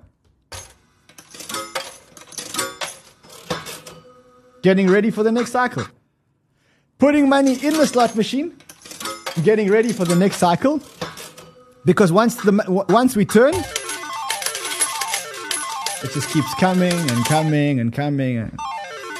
getting 4.62 4.90
ready 4.90 5.10
for 5.10 5.22
the 5.22 5.32
next 5.32 5.52
cycle. 5.52 5.86
Putting 6.98 7.28
money 7.28 7.54
in 7.64 7.74
the 7.74 7.86
slot 7.86 8.16
machine, 8.16 8.56
getting 9.44 9.70
ready 9.70 9.92
for 9.92 10.04
the 10.04 10.16
next 10.16 10.36
cycle. 10.36 10.80
Because 11.84 12.12
once 12.12 12.34
the 12.36 12.84
once 12.88 13.16
we 13.16 13.24
turn, 13.24 13.54
it 13.54 13.64
just 16.12 16.28
keeps 16.30 16.52
coming 16.54 16.92
and 16.92 17.24
coming 17.24 17.80
and 17.80 17.92
coming. 17.92 18.38
And 18.38 18.58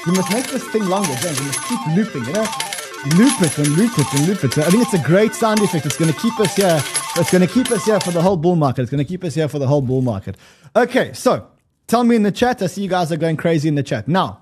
you 0.05 0.13
must 0.13 0.31
make 0.31 0.47
this 0.47 0.67
thing 0.67 0.85
longer, 0.85 1.13
James. 1.15 1.39
You 1.39 1.45
must 1.45 1.63
keep 1.63 1.79
looping, 1.95 2.25
you 2.25 2.33
know? 2.33 2.68
Loop 3.05 3.41
it 3.41 3.57
and 3.57 3.67
loop 3.77 3.97
it 3.97 4.13
and 4.13 4.27
loop 4.27 4.43
it. 4.43 4.57
I 4.57 4.69
think 4.69 4.83
it's 4.83 4.93
a 4.93 5.01
great 5.01 5.33
sound 5.33 5.61
effect. 5.61 5.85
It's 5.85 5.95
going 5.95 6.11
to 6.11 6.19
keep 6.19 6.37
us 6.37 6.53
here. 6.53 6.81
It's 7.15 7.31
going 7.31 7.47
to 7.47 7.47
keep 7.47 7.71
us 7.71 7.85
here 7.85 7.97
for 8.01 8.11
the 8.11 8.21
whole 8.21 8.35
bull 8.35 8.57
market. 8.57 8.81
It's 8.81 8.91
going 8.91 9.03
to 9.03 9.07
keep 9.07 9.23
us 9.23 9.35
here 9.35 9.47
for 9.47 9.57
the 9.57 9.67
whole 9.67 9.81
bull 9.81 10.01
market. 10.01 10.35
Okay, 10.75 11.13
so 11.13 11.47
tell 11.87 12.03
me 12.03 12.17
in 12.17 12.23
the 12.23 12.31
chat. 12.31 12.61
I 12.61 12.67
see 12.67 12.81
you 12.81 12.89
guys 12.89 13.09
are 13.13 13.17
going 13.17 13.37
crazy 13.37 13.69
in 13.69 13.75
the 13.75 13.83
chat. 13.83 14.09
Now, 14.09 14.41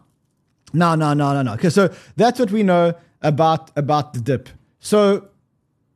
no, 0.73 0.95
no, 0.95 1.13
no, 1.13 1.33
no, 1.33 1.43
no. 1.43 1.53
Okay, 1.53 1.69
so 1.69 1.93
that's 2.15 2.39
what 2.39 2.49
we 2.49 2.63
know 2.63 2.95
about 3.21 3.69
about 3.77 4.13
the 4.13 4.21
dip. 4.21 4.49
So 4.79 5.29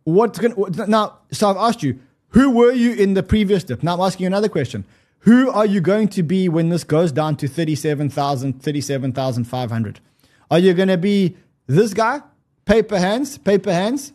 what's 0.04 0.38
going 0.38 0.54
to, 0.54 0.86
now, 0.88 1.17
so 1.32 1.50
I've 1.50 1.58
asked 1.58 1.82
you, 1.82 2.00
who 2.30 2.52
were 2.52 2.71
you 2.71 2.93
in 2.93 3.15
the 3.15 3.24
previous 3.24 3.63
dip? 3.63 3.82
Now 3.82 3.95
I'm 3.95 4.02
asking 4.02 4.26
you 4.26 4.28
another 4.28 4.50
question. 4.50 4.86
Who 5.21 5.50
are 5.50 5.65
you 5.65 5.82
going 5.82 6.10
to 6.10 6.21
be 6.21 6.47
when 6.47 6.69
this 6.69 6.84
goes 6.84 7.12
down 7.12 7.38
to 7.38 7.47
37,000, 7.47 8.62
37,500? 8.62 10.00
Are 10.52 10.60
you 10.60 10.76
going 10.76 10.89
to 10.89 10.97
be 10.97 11.38
this 11.65 11.93
guy, 11.93 12.21
paper 12.65 12.97
hands, 12.97 13.38
paper 13.38 13.71
hands, 13.71 14.13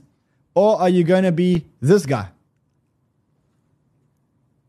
or 0.54 0.80
are 0.80 0.88
you 0.88 1.04
going 1.04 1.24
to 1.24 1.32
be 1.32 1.64
this 1.80 2.06
guy? 2.06 2.28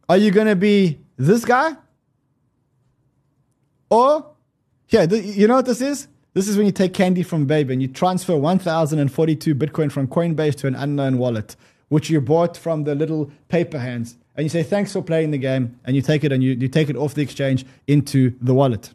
Are 0.10 0.18
you 0.18 0.32
going 0.32 0.48
to 0.48 0.56
be 0.56 1.00
this 1.18 1.46
guy? 1.46 1.76
Or, 3.90 4.26
yeah, 4.90 5.06
th- 5.06 5.36
you 5.36 5.48
know 5.48 5.56
what 5.56 5.66
this 5.66 5.82
is? 5.82 6.08
This 6.34 6.48
is 6.48 6.56
when 6.56 6.66
you 6.66 6.72
take 6.72 6.94
candy 6.94 7.24
from 7.24 7.46
Babe 7.46 7.70
and 7.70 7.82
you 7.82 7.88
transfer 7.88 8.38
1,042 8.38 9.56
Bitcoin 9.56 9.92
from 9.92 10.08
Coinbase 10.08 10.56
to 10.58 10.68
an 10.68 10.76
unknown 10.76 11.18
wallet, 11.18 11.56
which 11.90 12.10
you 12.10 12.22
bought 12.22 12.56
from 12.56 12.84
the 12.84 12.96
little 12.96 13.32
paper 13.48 13.80
hands. 13.80 14.18
And 14.36 14.44
you 14.44 14.50
say, 14.50 14.62
thanks 14.62 14.94
for 14.94 15.02
playing 15.02 15.32
the 15.32 15.40
game. 15.40 15.80
And 15.84 15.96
you 15.96 16.02
take 16.02 16.24
it 16.24 16.32
and 16.32 16.44
you, 16.44 16.52
you 16.52 16.68
take 16.68 16.90
it 16.90 16.96
off 16.96 17.16
the 17.16 17.24
exchange 17.24 17.66
into 17.88 18.36
the 18.40 18.54
wallet. 18.54 18.94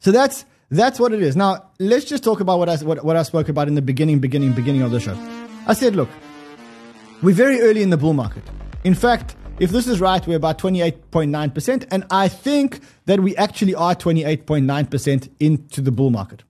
So 0.00 0.12
that's, 0.12 0.44
that's 0.70 1.00
what 1.00 1.12
it 1.12 1.22
is. 1.22 1.36
Now, 1.36 1.70
let's 1.78 2.04
just 2.04 2.22
talk 2.22 2.40
about 2.40 2.58
what 2.58 2.68
I, 2.68 2.76
what, 2.76 3.04
what 3.04 3.16
I 3.16 3.22
spoke 3.22 3.48
about 3.48 3.68
in 3.68 3.74
the 3.74 3.82
beginning, 3.82 4.18
beginning, 4.18 4.52
beginning 4.52 4.82
of 4.82 4.90
the 4.90 5.00
show. 5.00 5.16
I 5.66 5.74
said, 5.74 5.96
look, 5.96 6.08
we're 7.22 7.34
very 7.34 7.60
early 7.60 7.82
in 7.82 7.90
the 7.90 7.96
bull 7.96 8.12
market. 8.12 8.42
In 8.84 8.94
fact, 8.94 9.34
if 9.58 9.70
this 9.70 9.86
is 9.86 10.00
right, 10.00 10.24
we're 10.26 10.36
about 10.36 10.58
28.9%. 10.58 11.88
And 11.90 12.04
I 12.10 12.28
think 12.28 12.80
that 13.06 13.20
we 13.20 13.34
actually 13.36 13.74
are 13.74 13.94
28.9% 13.94 15.28
into 15.40 15.80
the 15.80 15.90
bull 15.90 16.10
market. 16.10 16.44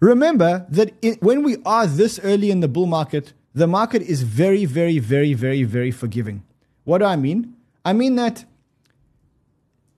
Remember 0.00 0.66
that 0.68 0.92
it, 1.02 1.22
when 1.22 1.42
we 1.42 1.58
are 1.64 1.86
this 1.86 2.18
early 2.24 2.50
in 2.50 2.60
the 2.60 2.68
bull 2.68 2.86
market, 2.86 3.32
the 3.54 3.66
market 3.66 4.02
is 4.02 4.22
very, 4.22 4.64
very, 4.64 4.98
very, 4.98 5.34
very, 5.34 5.62
very 5.62 5.90
forgiving. 5.90 6.42
What 6.84 6.98
do 6.98 7.04
I 7.04 7.16
mean? 7.16 7.54
I 7.84 7.92
mean 7.92 8.16
that 8.16 8.44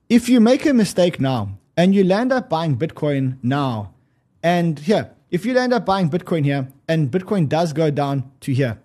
if 0.09 0.29
you 0.29 0.39
make 0.39 0.65
a 0.65 0.73
mistake 0.73 1.19
now 1.19 1.57
and 1.77 1.93
you 1.93 2.03
land 2.03 2.31
up 2.31 2.49
buying 2.49 2.77
Bitcoin 2.77 3.37
now, 3.43 3.93
and 4.41 4.79
here, 4.79 5.11
if 5.31 5.45
you 5.45 5.53
land 5.53 5.73
up 5.73 5.85
buying 5.85 6.09
Bitcoin 6.09 6.45
here 6.45 6.67
and 6.87 7.11
Bitcoin 7.11 7.49
does 7.49 7.73
go 7.73 7.91
down 7.91 8.31
to 8.41 8.53
here, 8.53 8.79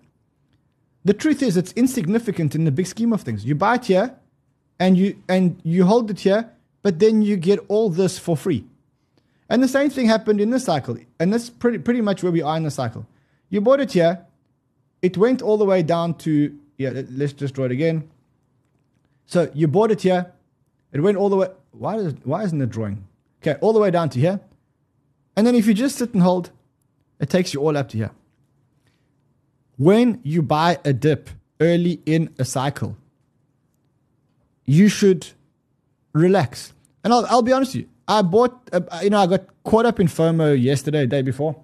the 1.03 1.13
truth 1.13 1.41
is, 1.41 1.57
it's 1.57 1.71
insignificant 1.73 2.53
in 2.53 2.65
the 2.65 2.71
big 2.71 2.85
scheme 2.85 3.11
of 3.13 3.21
things. 3.21 3.45
You 3.45 3.55
buy 3.55 3.75
it 3.75 3.85
here, 3.85 4.15
and 4.79 4.97
you 4.97 5.21
and 5.27 5.59
you 5.63 5.85
hold 5.85 6.11
it 6.11 6.19
here, 6.19 6.51
but 6.81 6.99
then 6.99 7.21
you 7.21 7.37
get 7.37 7.59
all 7.67 7.89
this 7.89 8.19
for 8.19 8.35
free. 8.37 8.65
And 9.49 9.61
the 9.61 9.67
same 9.67 9.89
thing 9.89 10.07
happened 10.07 10.39
in 10.39 10.49
this 10.49 10.65
cycle, 10.65 10.97
and 11.19 11.33
that's 11.33 11.49
pretty 11.49 11.79
pretty 11.79 12.01
much 12.01 12.23
where 12.23 12.31
we 12.31 12.41
are 12.41 12.55
in 12.57 12.63
the 12.63 12.71
cycle. 12.71 13.05
You 13.49 13.61
bought 13.61 13.79
it 13.79 13.91
here, 13.93 14.25
it 15.01 15.17
went 15.17 15.41
all 15.41 15.57
the 15.57 15.65
way 15.65 15.83
down 15.83 16.15
to 16.19 16.57
yeah. 16.77 17.01
Let's 17.11 17.33
just 17.33 17.53
draw 17.53 17.65
it 17.65 17.71
again. 17.71 18.09
So 19.25 19.49
you 19.53 19.67
bought 19.67 19.91
it 19.91 20.01
here, 20.01 20.31
it 20.93 21.01
went 21.01 21.17
all 21.17 21.29
the 21.29 21.35
way. 21.37 21.49
Why 21.71 21.95
is 21.97 22.13
why 22.23 22.43
isn't 22.43 22.61
it 22.61 22.69
drawing? 22.69 23.05
Okay, 23.41 23.57
all 23.61 23.73
the 23.73 23.79
way 23.79 23.91
down 23.91 24.09
to 24.09 24.19
here, 24.19 24.39
and 25.35 25.47
then 25.47 25.55
if 25.55 25.65
you 25.65 25.73
just 25.73 25.97
sit 25.97 26.13
and 26.13 26.21
hold, 26.21 26.51
it 27.19 27.29
takes 27.29 27.53
you 27.53 27.61
all 27.61 27.75
up 27.75 27.89
to 27.89 27.97
here 27.97 28.11
when 29.81 30.19
you 30.21 30.43
buy 30.43 30.77
a 30.85 30.93
dip 30.93 31.27
early 31.59 31.99
in 32.05 32.31
a 32.37 32.45
cycle, 32.45 32.95
you 34.63 34.87
should 34.87 35.27
relax. 36.13 36.73
And 37.03 37.11
I'll, 37.11 37.25
I'll 37.25 37.41
be 37.41 37.51
honest 37.51 37.73
with 37.73 37.85
you. 37.85 37.89
I 38.07 38.21
bought, 38.21 38.69
uh, 38.71 38.81
you 39.01 39.09
know, 39.09 39.19
I 39.19 39.25
got 39.25 39.45
caught 39.63 39.87
up 39.87 39.99
in 39.99 40.05
FOMO 40.05 40.61
yesterday, 40.61 41.07
day 41.07 41.23
before. 41.23 41.55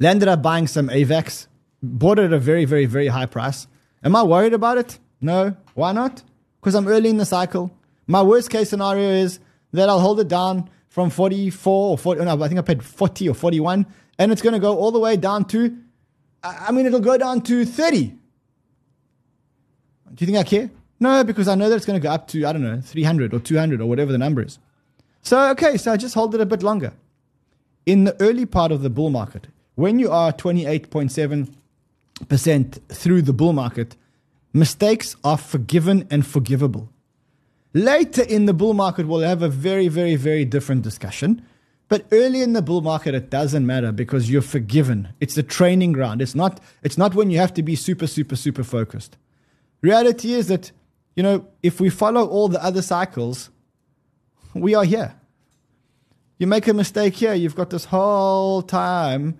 Landed 0.00 0.26
up 0.26 0.42
buying 0.42 0.66
some 0.66 0.88
AVAX. 0.88 1.46
Bought 1.80 2.18
it 2.18 2.24
at 2.24 2.32
a 2.32 2.40
very, 2.40 2.64
very, 2.64 2.86
very 2.86 3.06
high 3.06 3.26
price. 3.26 3.68
Am 4.02 4.16
I 4.16 4.24
worried 4.24 4.52
about 4.52 4.78
it? 4.78 4.98
No. 5.20 5.56
Why 5.74 5.92
not? 5.92 6.24
Because 6.60 6.74
I'm 6.74 6.88
early 6.88 7.08
in 7.08 7.18
the 7.18 7.24
cycle. 7.24 7.70
My 8.12 8.22
worst 8.22 8.50
case 8.50 8.68
scenario 8.68 9.08
is 9.08 9.40
that 9.72 9.88
I'll 9.88 10.00
hold 10.00 10.20
it 10.20 10.28
down 10.28 10.68
from 10.88 11.08
44 11.08 11.90
or 11.90 11.96
40. 11.96 12.24
No, 12.24 12.42
I 12.42 12.48
think 12.48 12.58
I 12.58 12.62
paid 12.62 12.84
40 12.84 13.30
or 13.30 13.34
41. 13.34 13.86
And 14.18 14.30
it's 14.30 14.42
going 14.42 14.52
to 14.52 14.58
go 14.58 14.76
all 14.76 14.90
the 14.90 14.98
way 14.98 15.16
down 15.16 15.46
to 15.46 15.74
I 16.42 16.72
mean, 16.72 16.86
it'll 16.86 17.00
go 17.00 17.16
down 17.16 17.40
to 17.42 17.64
30. 17.64 18.06
Do 18.06 18.16
you 20.18 20.26
think 20.26 20.38
I 20.38 20.42
care? 20.42 20.70
No, 20.98 21.24
because 21.24 21.48
I 21.48 21.54
know 21.54 21.68
that 21.68 21.76
it's 21.76 21.86
going 21.86 22.00
to 22.00 22.02
go 22.02 22.12
up 22.12 22.28
to, 22.28 22.44
I 22.44 22.52
don't 22.52 22.62
know, 22.62 22.80
300 22.80 23.32
or 23.32 23.38
200 23.38 23.80
or 23.80 23.86
whatever 23.86 24.12
the 24.12 24.18
number 24.18 24.42
is. 24.42 24.58
So, 25.22 25.50
okay, 25.50 25.76
so 25.76 25.92
I 25.92 25.96
just 25.96 26.14
hold 26.14 26.34
it 26.34 26.40
a 26.40 26.46
bit 26.46 26.62
longer. 26.62 26.92
In 27.86 28.04
the 28.04 28.20
early 28.20 28.46
part 28.46 28.72
of 28.72 28.82
the 28.82 28.90
bull 28.90 29.10
market, 29.10 29.48
when 29.74 29.98
you 29.98 30.10
are 30.10 30.32
28.7% 30.32 32.88
through 32.88 33.22
the 33.22 33.32
bull 33.32 33.52
market, 33.52 33.96
mistakes 34.52 35.16
are 35.24 35.38
forgiven 35.38 36.06
and 36.10 36.26
forgivable. 36.26 36.91
Later 37.74 38.22
in 38.22 38.46
the 38.46 38.52
bull 38.52 38.74
market, 38.74 39.06
we'll 39.06 39.20
have 39.20 39.42
a 39.42 39.48
very, 39.48 39.88
very, 39.88 40.16
very 40.16 40.44
different 40.44 40.82
discussion 40.82 41.42
but 41.92 42.06
early 42.10 42.40
in 42.40 42.54
the 42.54 42.62
bull 42.62 42.80
market, 42.80 43.14
it 43.14 43.28
doesn't 43.28 43.66
matter 43.66 43.92
because 43.92 44.30
you're 44.30 44.40
forgiven. 44.40 45.10
It's 45.20 45.34
the 45.34 45.42
training 45.42 45.92
ground. 45.92 46.22
It's 46.22 46.34
not, 46.34 46.58
it's 46.82 46.96
not 46.96 47.14
when 47.14 47.30
you 47.30 47.36
have 47.36 47.52
to 47.52 47.62
be 47.62 47.76
super, 47.76 48.06
super, 48.06 48.34
super 48.34 48.64
focused. 48.64 49.18
Reality 49.82 50.32
is 50.32 50.48
that, 50.48 50.72
you 51.16 51.22
know, 51.22 51.46
if 51.62 51.80
we 51.80 51.90
follow 51.90 52.26
all 52.26 52.48
the 52.48 52.64
other 52.64 52.80
cycles, 52.80 53.50
we 54.54 54.74
are 54.74 54.84
here. 54.84 55.14
You 56.38 56.46
make 56.46 56.66
a 56.66 56.72
mistake 56.72 57.14
here, 57.14 57.34
you've 57.34 57.56
got 57.56 57.68
this 57.68 57.84
whole 57.84 58.62
time, 58.62 59.36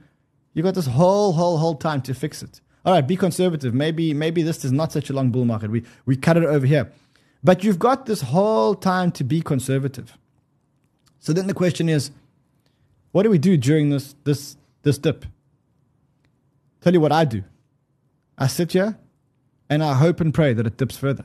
you've 0.53 0.65
got 0.65 0.75
this 0.75 0.89
whole, 0.89 1.33
whole, 1.33 1.57
whole 1.57 1.77
time 1.77 2.03
to 2.03 2.13
fix 2.13 2.43
it. 2.43 2.61
All 2.85 2.93
right, 2.93 3.07
be 3.07 3.17
conservative. 3.17 3.73
Maybe, 3.73 4.13
maybe 4.13 4.43
this 4.43 4.63
is 4.63 4.73
not 4.73 4.93
such 4.93 5.09
a 5.09 5.15
long 5.15 5.31
bull 5.31 5.47
market. 5.47 5.71
We, 5.71 5.85
we 6.05 6.17
cut 6.17 6.37
it 6.37 6.45
over 6.45 6.67
here. 6.67 6.93
But 7.45 7.65
you've 7.65 7.79
got 7.79 8.07
this 8.07 8.23
whole 8.23 8.75
time 8.75 9.11
to 9.13 9.25
be 9.25 9.41
conservative. 9.41 10.17
So 11.19 11.33
then 11.33 11.47
the 11.47 11.55
question 11.55 11.89
is, 11.89 12.11
what 13.13 13.25
do 13.25 13.31
we 13.31 13.39
do 13.39 13.57
during 13.57 13.91
this 13.91 14.15
this 14.25 14.57
this 14.83 14.99
dip? 14.99 15.27
Tell 16.81 16.93
you 16.93 17.01
what 17.01 17.13
I 17.13 17.25
do. 17.25 17.45
I 18.39 18.47
sit 18.47 18.73
here 18.73 18.99
and 19.69 19.85
I 19.85 19.95
hope 19.95 20.21
and 20.21 20.35
pray 20.35 20.53
that 20.53 20.67
it 20.67 20.77
dips 20.77 20.97
further. 20.97 21.25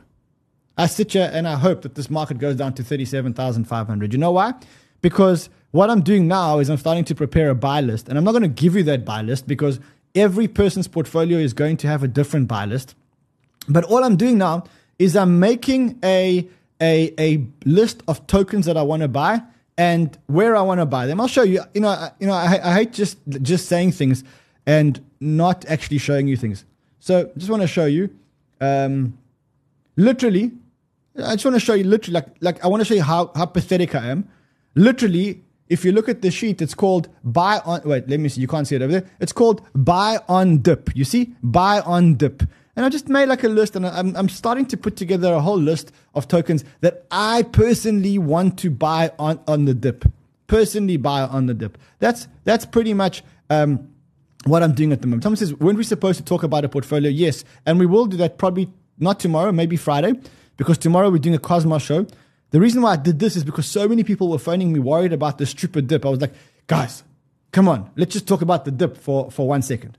I 0.78 0.86
sit 0.86 1.14
here 1.14 1.30
and 1.34 1.48
I 1.48 1.56
hope 1.56 1.82
that 1.82 1.96
this 1.96 2.10
market 2.10 2.38
goes 2.38 2.56
down 2.56 2.74
to 2.74 2.84
37,500. 2.84 4.14
You 4.14 4.20
know 4.20 4.32
why? 4.32 4.54
Because 5.02 5.50
what 5.72 5.90
I'm 5.90 6.02
doing 6.02 6.28
now 6.28 6.60
is 6.60 6.70
I'm 6.70 6.78
starting 6.78 7.06
to 7.06 7.16
prepare 7.16 7.50
a 7.50 7.56
buy 7.56 7.82
list. 7.82 8.08
And 8.08 8.18
I'm 8.18 8.24
not 8.24 8.32
going 8.32 8.44
to 8.44 8.48
give 8.48 8.76
you 8.76 8.84
that 8.84 9.04
buy 9.04 9.24
list 9.24 9.48
because 9.48 9.80
every 10.14 10.48
person's 10.48 10.88
portfolio 10.88 11.40
is 11.40 11.54
going 11.54 11.78
to 11.78 11.88
have 11.88 12.04
a 12.04 12.08
different 12.08 12.48
buy 12.48 12.66
list. 12.66 12.94
But 13.68 13.86
all 13.86 14.04
I'm 14.04 14.16
doing 14.16 14.38
now 14.38 14.66
is 15.00 15.16
I'm 15.16 15.40
making 15.40 16.00
a, 16.04 16.48
a, 16.82 17.14
a 17.20 17.46
list 17.66 18.04
of 18.08 18.26
tokens 18.28 18.66
that 18.66 18.78
I 18.78 18.82
want 18.82 19.02
to 19.02 19.08
buy 19.08 19.42
and 19.78 20.18
where 20.28 20.56
I 20.56 20.62
want 20.62 20.80
to 20.80 20.86
buy 20.86 21.06
them. 21.06 21.22
I'll 21.22 21.28
show 21.28 21.44
you. 21.44 21.62
You 21.74 21.82
know, 21.82 21.90
I, 21.90 22.12
you 22.20 22.28
know, 22.28 22.34
I, 22.34 22.60
I 22.64 22.74
hate 22.74 22.94
just 22.94 23.18
just 23.28 23.68
saying 23.68 23.92
things 23.92 24.24
and 24.66 25.00
not 25.20 25.66
actually 25.66 26.00
showing 26.00 26.28
you 26.28 26.36
things. 26.36 26.66
So, 27.00 27.32
just 27.38 27.50
want 27.50 27.62
to 27.62 27.68
show 27.68 27.86
you, 27.86 28.10
um, 28.60 29.18
literally. 29.96 30.52
I 31.18 31.34
just 31.34 31.46
want 31.46 31.56
to 31.56 31.60
show 31.60 31.74
you 31.74 31.84
literally, 31.84 32.14
like, 32.14 32.28
like 32.42 32.64
I 32.64 32.68
want 32.68 32.82
to 32.82 32.86
show 32.86 32.94
you 32.94 33.04
how 33.04 33.32
how 33.36 33.46
pathetic 33.46 33.96
I 33.96 34.08
am. 34.08 34.30
Literally, 34.76 35.42
if 35.70 35.84
you 35.84 35.92
look 35.92 36.10
at 36.10 36.22
the 36.22 36.32
sheet, 36.32 36.62
it's 36.62 36.74
called 36.74 37.10
buy 37.24 37.60
on. 37.66 37.82
Wait, 37.86 38.10
let 38.10 38.20
me 38.20 38.30
see. 38.30 38.42
You 38.42 38.48
can't 38.48 38.68
see 38.68 38.76
it 38.76 38.82
over 38.82 38.92
there. 38.92 39.10
It's 39.20 39.32
called 39.34 39.62
buy 39.74 40.20
on 40.28 40.60
dip. 40.60 40.96
You 40.96 41.06
see, 41.06 41.36
buy 41.44 41.82
on 41.82 42.16
dip. 42.16 42.44
And 42.78 42.86
I 42.86 42.90
just 42.90 43.10
made 43.10 43.26
like 43.26 43.44
a 43.44 43.48
list 43.48 43.76
and 43.76 43.88
I'm, 43.88 44.16
I'm 44.16 44.30
starting 44.30 44.68
to 44.68 44.78
put 44.78 44.96
together 44.96 45.34
a 45.34 45.42
whole 45.42 45.58
list 45.58 45.92
of 46.14 46.28
tokens 46.28 46.64
that 46.82 47.08
I 47.10 47.42
personally 47.42 48.20
want 48.20 48.60
to 48.60 48.70
buy 48.70 49.12
on, 49.18 49.40
on 49.48 49.66
the 49.66 49.74
dip. 49.74 50.06
Personally 50.46 50.98
buy 50.98 51.22
on 51.22 51.48
the 51.48 51.56
dip. 51.56 51.80
That's, 51.98 52.28
that's 52.44 52.68
pretty 52.68 52.94
much, 52.94 53.24
um, 53.50 53.90
what 54.46 54.62
I'm 54.62 54.74
doing 54.74 54.92
at 54.92 55.02
the 55.02 55.08
moment. 55.08 55.24
Someone 55.24 55.38
says, 55.38 55.56
when 55.56 55.76
we're 55.76 55.82
supposed 55.82 56.20
to 56.20 56.24
talk 56.24 56.44
about 56.44 56.66
a 56.66 56.70
portfolio, 56.70 57.10
yes. 57.10 57.44
And 57.66 57.80
we 57.80 57.88
will 57.88 58.06
do 58.06 58.16
that 58.18 58.38
probably 58.38 58.70
not 59.00 59.20
tomorrow, 59.20 59.52
maybe 59.52 59.76
Friday, 59.76 60.14
because 60.56 60.78
tomorrow 60.78 61.10
we're 61.10 61.18
doing 61.18 61.36
a 61.36 61.40
Cosmos 61.40 61.82
show. 61.82 62.06
The 62.52 62.60
reason 62.60 62.84
why 62.84 62.92
I 62.92 62.98
did 62.98 63.18
this 63.18 63.36
is 63.36 63.44
because 63.44 63.66
so 63.66 63.88
many 63.88 64.04
people 64.04 64.30
were 64.30 64.38
phoning 64.38 64.72
me 64.72 64.80
worried 64.80 65.14
about 65.14 65.40
the 65.40 65.48
stupid 65.48 65.88
dip. 65.88 66.06
I 66.06 66.10
was 66.10 66.22
like, 66.22 66.34
guys, 66.68 67.04
come 67.52 67.68
on, 67.68 67.90
let's 67.96 68.14
just 68.14 68.28
talk 68.28 68.44
about 68.44 68.66
the 68.66 68.72
dip 68.72 68.98
for, 68.98 69.32
for 69.32 69.48
one 69.48 69.64
second. 69.64 69.98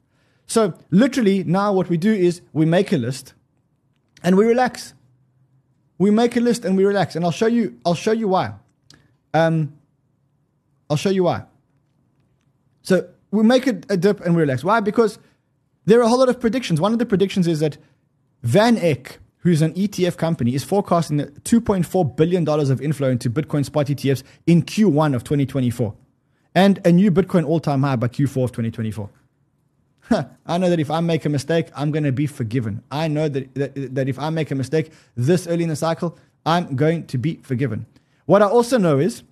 So 0.48 0.74
literally 0.90 1.44
now 1.44 1.72
what 1.72 1.88
we 1.88 1.96
do 1.96 2.12
is 2.12 2.40
we 2.52 2.64
make 2.64 2.90
a 2.92 2.96
list 2.96 3.34
and 4.24 4.36
we 4.36 4.46
relax. 4.46 4.94
We 5.98 6.10
make 6.10 6.36
a 6.36 6.40
list 6.40 6.64
and 6.64 6.76
we 6.76 6.84
relax. 6.84 7.14
And 7.14 7.24
I'll 7.24 7.30
show 7.30 7.46
you, 7.46 7.78
I'll 7.84 7.94
show 7.94 8.12
you 8.12 8.28
why. 8.28 8.54
Um, 9.34 9.74
I'll 10.88 10.96
show 10.96 11.10
you 11.10 11.24
why. 11.24 11.44
So 12.82 13.08
we 13.30 13.42
make 13.42 13.66
a, 13.66 13.78
a 13.90 13.96
dip 13.96 14.20
and 14.20 14.34
we 14.34 14.40
relax. 14.40 14.64
Why? 14.64 14.80
Because 14.80 15.18
there 15.84 15.98
are 16.00 16.02
a 16.02 16.08
whole 16.08 16.18
lot 16.18 16.30
of 16.30 16.40
predictions. 16.40 16.80
One 16.80 16.94
of 16.94 16.98
the 16.98 17.06
predictions 17.06 17.46
is 17.46 17.60
that 17.60 17.76
Van 18.42 18.78
Eck, 18.78 19.18
who's 19.38 19.60
an 19.60 19.74
ETF 19.74 20.16
company, 20.16 20.54
is 20.54 20.64
forecasting 20.64 21.18
$2.4 21.18 22.16
billion 22.16 22.48
of 22.48 22.80
inflow 22.80 23.10
into 23.10 23.28
Bitcoin 23.28 23.66
spot 23.66 23.88
ETFs 23.88 24.22
in 24.46 24.62
Q1 24.62 25.14
of 25.14 25.24
2024 25.24 25.94
and 26.54 26.80
a 26.86 26.92
new 26.92 27.10
Bitcoin 27.10 27.46
all 27.46 27.60
time 27.60 27.82
high 27.82 27.96
by 27.96 28.08
Q4 28.08 28.44
of 28.44 28.52
2024. 28.52 29.10
I 30.46 30.58
know 30.58 30.70
that 30.70 30.80
if 30.80 30.90
I 30.90 31.00
make 31.00 31.24
a 31.24 31.28
mistake, 31.28 31.68
I'm 31.74 31.90
going 31.90 32.04
to 32.04 32.12
be 32.12 32.26
forgiven. 32.26 32.82
I 32.90 33.08
know 33.08 33.28
that, 33.28 33.54
that, 33.54 33.94
that 33.94 34.08
if 34.08 34.18
I 34.18 34.30
make 34.30 34.50
a 34.50 34.54
mistake 34.54 34.92
this 35.16 35.46
early 35.46 35.62
in 35.62 35.68
the 35.68 35.76
cycle, 35.76 36.18
I'm 36.46 36.76
going 36.76 37.06
to 37.08 37.18
be 37.18 37.36
forgiven. 37.42 37.86
What 38.26 38.42
I 38.42 38.46
also 38.46 38.78
know 38.78 38.98
is 38.98 39.22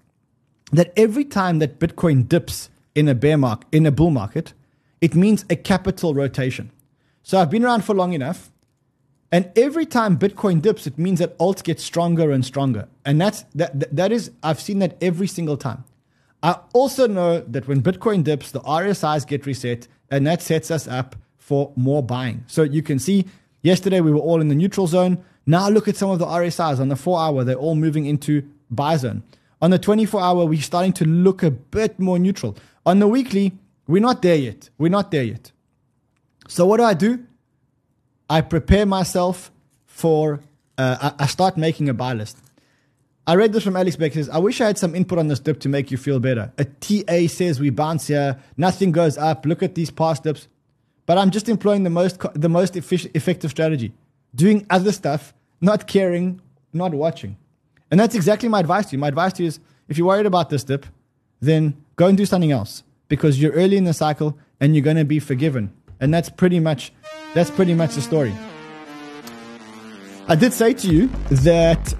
that 0.72 0.92
every 0.96 1.24
time 1.24 1.58
that 1.60 1.78
Bitcoin 1.78 2.28
dips 2.28 2.70
in 2.94 3.08
a 3.08 3.14
bear 3.14 3.38
market, 3.38 3.66
in 3.72 3.86
a 3.86 3.90
bull 3.90 4.10
market, 4.10 4.52
it 5.00 5.14
means 5.14 5.44
a 5.48 5.56
capital 5.56 6.14
rotation. 6.14 6.70
So 7.22 7.38
I've 7.38 7.50
been 7.50 7.64
around 7.64 7.84
for 7.84 7.94
long 7.94 8.12
enough, 8.12 8.50
and 9.32 9.50
every 9.56 9.86
time 9.86 10.18
Bitcoin 10.18 10.62
dips, 10.62 10.86
it 10.86 10.98
means 10.98 11.18
that 11.18 11.36
alts 11.38 11.62
get 11.62 11.80
stronger 11.80 12.30
and 12.30 12.44
stronger. 12.44 12.88
And 13.04 13.20
that's 13.20 13.44
that 13.54 13.94
that 13.94 14.12
is 14.12 14.30
I've 14.42 14.60
seen 14.60 14.78
that 14.78 14.96
every 15.00 15.26
single 15.26 15.56
time. 15.56 15.84
I 16.46 16.60
also 16.74 17.08
know 17.08 17.40
that 17.40 17.66
when 17.66 17.82
Bitcoin 17.82 18.22
dips, 18.22 18.52
the 18.52 18.60
RSIs 18.60 19.26
get 19.26 19.46
reset, 19.46 19.88
and 20.12 20.24
that 20.28 20.40
sets 20.40 20.70
us 20.70 20.86
up 20.86 21.16
for 21.38 21.72
more 21.74 22.04
buying. 22.04 22.44
So 22.46 22.62
you 22.62 22.82
can 22.82 23.00
see 23.00 23.26
yesterday 23.62 24.00
we 24.00 24.12
were 24.12 24.20
all 24.20 24.40
in 24.40 24.46
the 24.46 24.54
neutral 24.54 24.86
zone. 24.86 25.24
Now 25.44 25.68
look 25.68 25.88
at 25.88 25.96
some 25.96 26.08
of 26.08 26.20
the 26.20 26.24
RSIs 26.24 26.78
on 26.78 26.88
the 26.88 26.94
four 26.94 27.18
hour, 27.18 27.42
they're 27.42 27.56
all 27.56 27.74
moving 27.74 28.06
into 28.06 28.48
buy 28.70 28.96
zone. 28.96 29.24
On 29.60 29.72
the 29.72 29.78
24 29.80 30.20
hour, 30.20 30.46
we're 30.46 30.62
starting 30.62 30.92
to 30.92 31.04
look 31.04 31.42
a 31.42 31.50
bit 31.50 31.98
more 31.98 32.16
neutral. 32.16 32.56
On 32.84 33.00
the 33.00 33.08
weekly, 33.08 33.52
we're 33.88 34.00
not 34.00 34.22
there 34.22 34.36
yet. 34.36 34.70
We're 34.78 34.88
not 34.88 35.10
there 35.10 35.24
yet. 35.24 35.50
So 36.46 36.64
what 36.64 36.76
do 36.76 36.84
I 36.84 36.94
do? 36.94 37.24
I 38.30 38.40
prepare 38.40 38.86
myself 38.86 39.50
for, 39.84 40.38
uh, 40.78 41.10
I, 41.18 41.24
I 41.24 41.26
start 41.26 41.56
making 41.56 41.88
a 41.88 41.94
buy 41.94 42.12
list. 42.12 42.38
I 43.28 43.34
read 43.34 43.52
this 43.52 43.64
from 43.64 43.76
Alex 43.76 43.96
Beck. 43.96 44.12
Says, 44.12 44.28
I 44.28 44.38
wish 44.38 44.60
I 44.60 44.66
had 44.66 44.78
some 44.78 44.94
input 44.94 45.18
on 45.18 45.26
this 45.26 45.40
dip 45.40 45.58
to 45.60 45.68
make 45.68 45.90
you 45.90 45.96
feel 45.96 46.20
better. 46.20 46.52
A 46.58 46.64
TA 46.64 47.26
says 47.26 47.58
we 47.58 47.70
bounce 47.70 48.06
here, 48.06 48.38
nothing 48.56 48.92
goes 48.92 49.18
up. 49.18 49.44
Look 49.44 49.62
at 49.62 49.74
these 49.74 49.90
past 49.90 50.22
dips. 50.22 50.46
But 51.06 51.18
I'm 51.18 51.30
just 51.30 51.48
employing 51.48 51.82
the 51.84 51.90
most 51.90 52.20
the 52.34 52.48
most 52.48 52.74
effic- 52.74 53.10
effective 53.14 53.50
strategy, 53.50 53.92
doing 54.34 54.66
other 54.70 54.92
stuff, 54.92 55.34
not 55.60 55.86
caring, 55.86 56.40
not 56.72 56.92
watching. 56.92 57.36
And 57.90 57.98
that's 57.98 58.14
exactly 58.14 58.48
my 58.48 58.60
advice 58.60 58.86
to 58.86 58.92
you. 58.92 58.98
My 58.98 59.08
advice 59.08 59.32
to 59.34 59.42
you 59.42 59.48
is 59.48 59.60
if 59.88 59.98
you're 59.98 60.06
worried 60.06 60.26
about 60.26 60.50
this 60.50 60.64
dip, 60.64 60.86
then 61.40 61.76
go 61.94 62.06
and 62.06 62.16
do 62.16 62.26
something 62.26 62.50
else 62.50 62.82
because 63.08 63.40
you're 63.40 63.52
early 63.52 63.76
in 63.76 63.84
the 63.84 63.94
cycle 63.94 64.36
and 64.60 64.74
you're 64.74 64.84
going 64.84 64.96
to 64.96 65.04
be 65.04 65.20
forgiven. 65.20 65.72
And 66.00 66.12
that's 66.12 66.28
pretty 66.28 66.58
much 66.58 66.92
that's 67.34 67.50
pretty 67.50 67.74
much 67.74 67.94
the 67.94 68.02
story. 68.02 68.34
I 70.28 70.34
did 70.34 70.52
say 70.52 70.74
to 70.74 70.88
you 70.88 71.06
that 71.30 71.94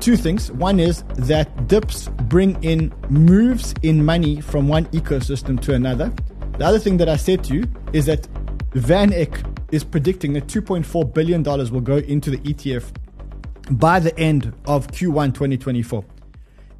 two 0.00 0.16
things. 0.16 0.50
One 0.52 0.80
is 0.80 1.02
that 1.16 1.68
dips 1.68 2.08
bring 2.28 2.62
in 2.62 2.92
moves 3.08 3.74
in 3.82 4.04
money 4.04 4.40
from 4.40 4.68
one 4.68 4.86
ecosystem 4.86 5.60
to 5.62 5.74
another. 5.74 6.12
The 6.58 6.64
other 6.64 6.78
thing 6.78 6.96
that 6.98 7.08
I 7.08 7.16
said 7.16 7.44
to 7.44 7.54
you 7.54 7.64
is 7.92 8.06
that 8.06 8.26
Van 8.72 9.12
Eck 9.12 9.42
is 9.72 9.84
predicting 9.84 10.32
that 10.34 10.46
$2.4 10.46 11.12
billion 11.14 11.42
will 11.42 11.80
go 11.80 11.98
into 11.98 12.30
the 12.30 12.38
ETF 12.38 12.92
by 13.70 14.00
the 14.00 14.16
end 14.18 14.52
of 14.66 14.88
Q1 14.88 15.34
2024. 15.34 16.04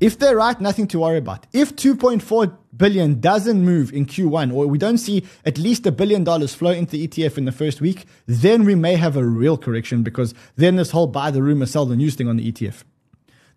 If 0.00 0.18
they're 0.18 0.36
right, 0.36 0.58
nothing 0.60 0.86
to 0.88 1.00
worry 1.00 1.18
about. 1.18 1.46
If 1.52 1.76
2.4 1.76 2.56
billion 2.76 3.20
doesn't 3.20 3.62
move 3.62 3.92
in 3.92 4.06
Q1, 4.06 4.52
or 4.52 4.66
we 4.66 4.78
don't 4.78 4.96
see 4.96 5.26
at 5.44 5.58
least 5.58 5.86
a 5.86 5.92
billion 5.92 6.24
dollars 6.24 6.54
flow 6.54 6.70
into 6.70 6.92
the 6.92 7.06
ETF 7.06 7.36
in 7.36 7.44
the 7.44 7.52
first 7.52 7.82
week, 7.82 8.06
then 8.26 8.64
we 8.64 8.74
may 8.74 8.96
have 8.96 9.16
a 9.16 9.24
real 9.24 9.58
correction 9.58 10.02
because 10.02 10.32
then 10.56 10.76
this 10.76 10.90
whole 10.90 11.06
buy 11.06 11.30
the 11.30 11.42
rumor, 11.42 11.66
sell 11.66 11.84
the 11.84 11.96
news 11.96 12.14
thing 12.14 12.28
on 12.28 12.38
the 12.38 12.50
ETF. 12.50 12.84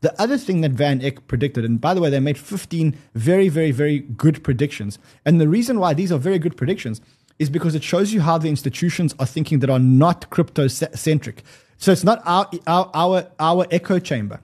The 0.03 0.21
other 0.21 0.37
thing 0.37 0.59
that 0.61 0.71
Van 0.71 1.01
Eck 1.01 1.27
predicted, 1.27 1.63
and 1.63 1.79
by 1.79 1.93
the 1.93 2.01
way, 2.01 2.09
they 2.09 2.19
made 2.19 2.37
15 2.37 2.93
very, 3.15 3.47
very, 3.47 3.71
very 3.71 3.99
good 3.99 4.43
predictions. 4.43 4.99
And 5.23 5.39
the 5.39 5.47
reason 5.47 5.79
why 5.79 5.93
these 5.93 6.11
are 6.11 6.17
very 6.17 6.39
good 6.39 6.57
predictions 6.57 6.99
is 7.39 7.49
because 7.49 7.73
it 7.73 7.85
shows 7.85 8.11
you 8.11 8.19
how 8.19 8.37
the 8.37 8.49
institutions 8.49 9.15
are 9.17 9.25
thinking 9.25 9.59
that 9.59 9.69
are 9.69 9.79
not 9.79 10.29
crypto 10.29 10.67
centric. 10.67 11.41
So 11.77 11.93
it's 11.93 12.03
not 12.03 12.21
our, 12.25 12.49
our, 12.67 12.91
our, 12.93 13.27
our 13.39 13.65
echo 13.71 13.97
chamber. 13.97 14.41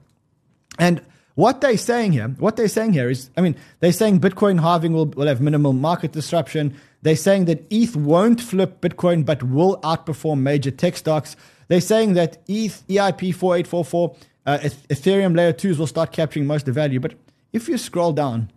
And 0.78 1.02
what 1.36 1.60
they're 1.60 1.76
saying 1.76 2.14
here, 2.14 2.30
what 2.40 2.56
they're 2.56 2.70
saying 2.70 2.94
here 2.94 3.10
is, 3.10 3.30
I 3.36 3.42
mean, 3.42 3.58
they're 3.82 3.92
saying 3.92 4.22
Bitcoin 4.22 4.62
halving 4.62 4.94
will, 4.94 5.08
will 5.08 5.28
have 5.28 5.42
minimal 5.42 5.74
market 5.74 6.14
disruption. 6.14 6.74
They're 7.02 7.18
saying 7.18 7.46
that 7.46 7.66
ETH 7.70 7.98
won't 7.98 8.40
flip 8.40 8.80
Bitcoin, 8.80 9.26
but 9.26 9.44
will 9.44 9.78
outperform 9.82 10.40
major 10.40 10.72
tech 10.72 10.96
stocks. 10.96 11.36
They're 11.68 11.82
saying 11.82 12.14
that 12.14 12.38
ETH, 12.48 12.82
EIP 12.88 13.36
4844 13.36 14.16
uh, 14.50 14.58
Ethereum 14.90 15.36
layer 15.36 15.54
twos 15.54 15.78
will 15.78 15.88
start 15.88 16.12
capturing 16.12 16.48
most 16.48 16.62
of 16.68 16.74
the 16.74 16.82
value. 16.82 17.00
But 17.00 17.14
if 17.54 17.70
you 17.70 17.78
scroll 17.78 18.14
down 18.14 18.52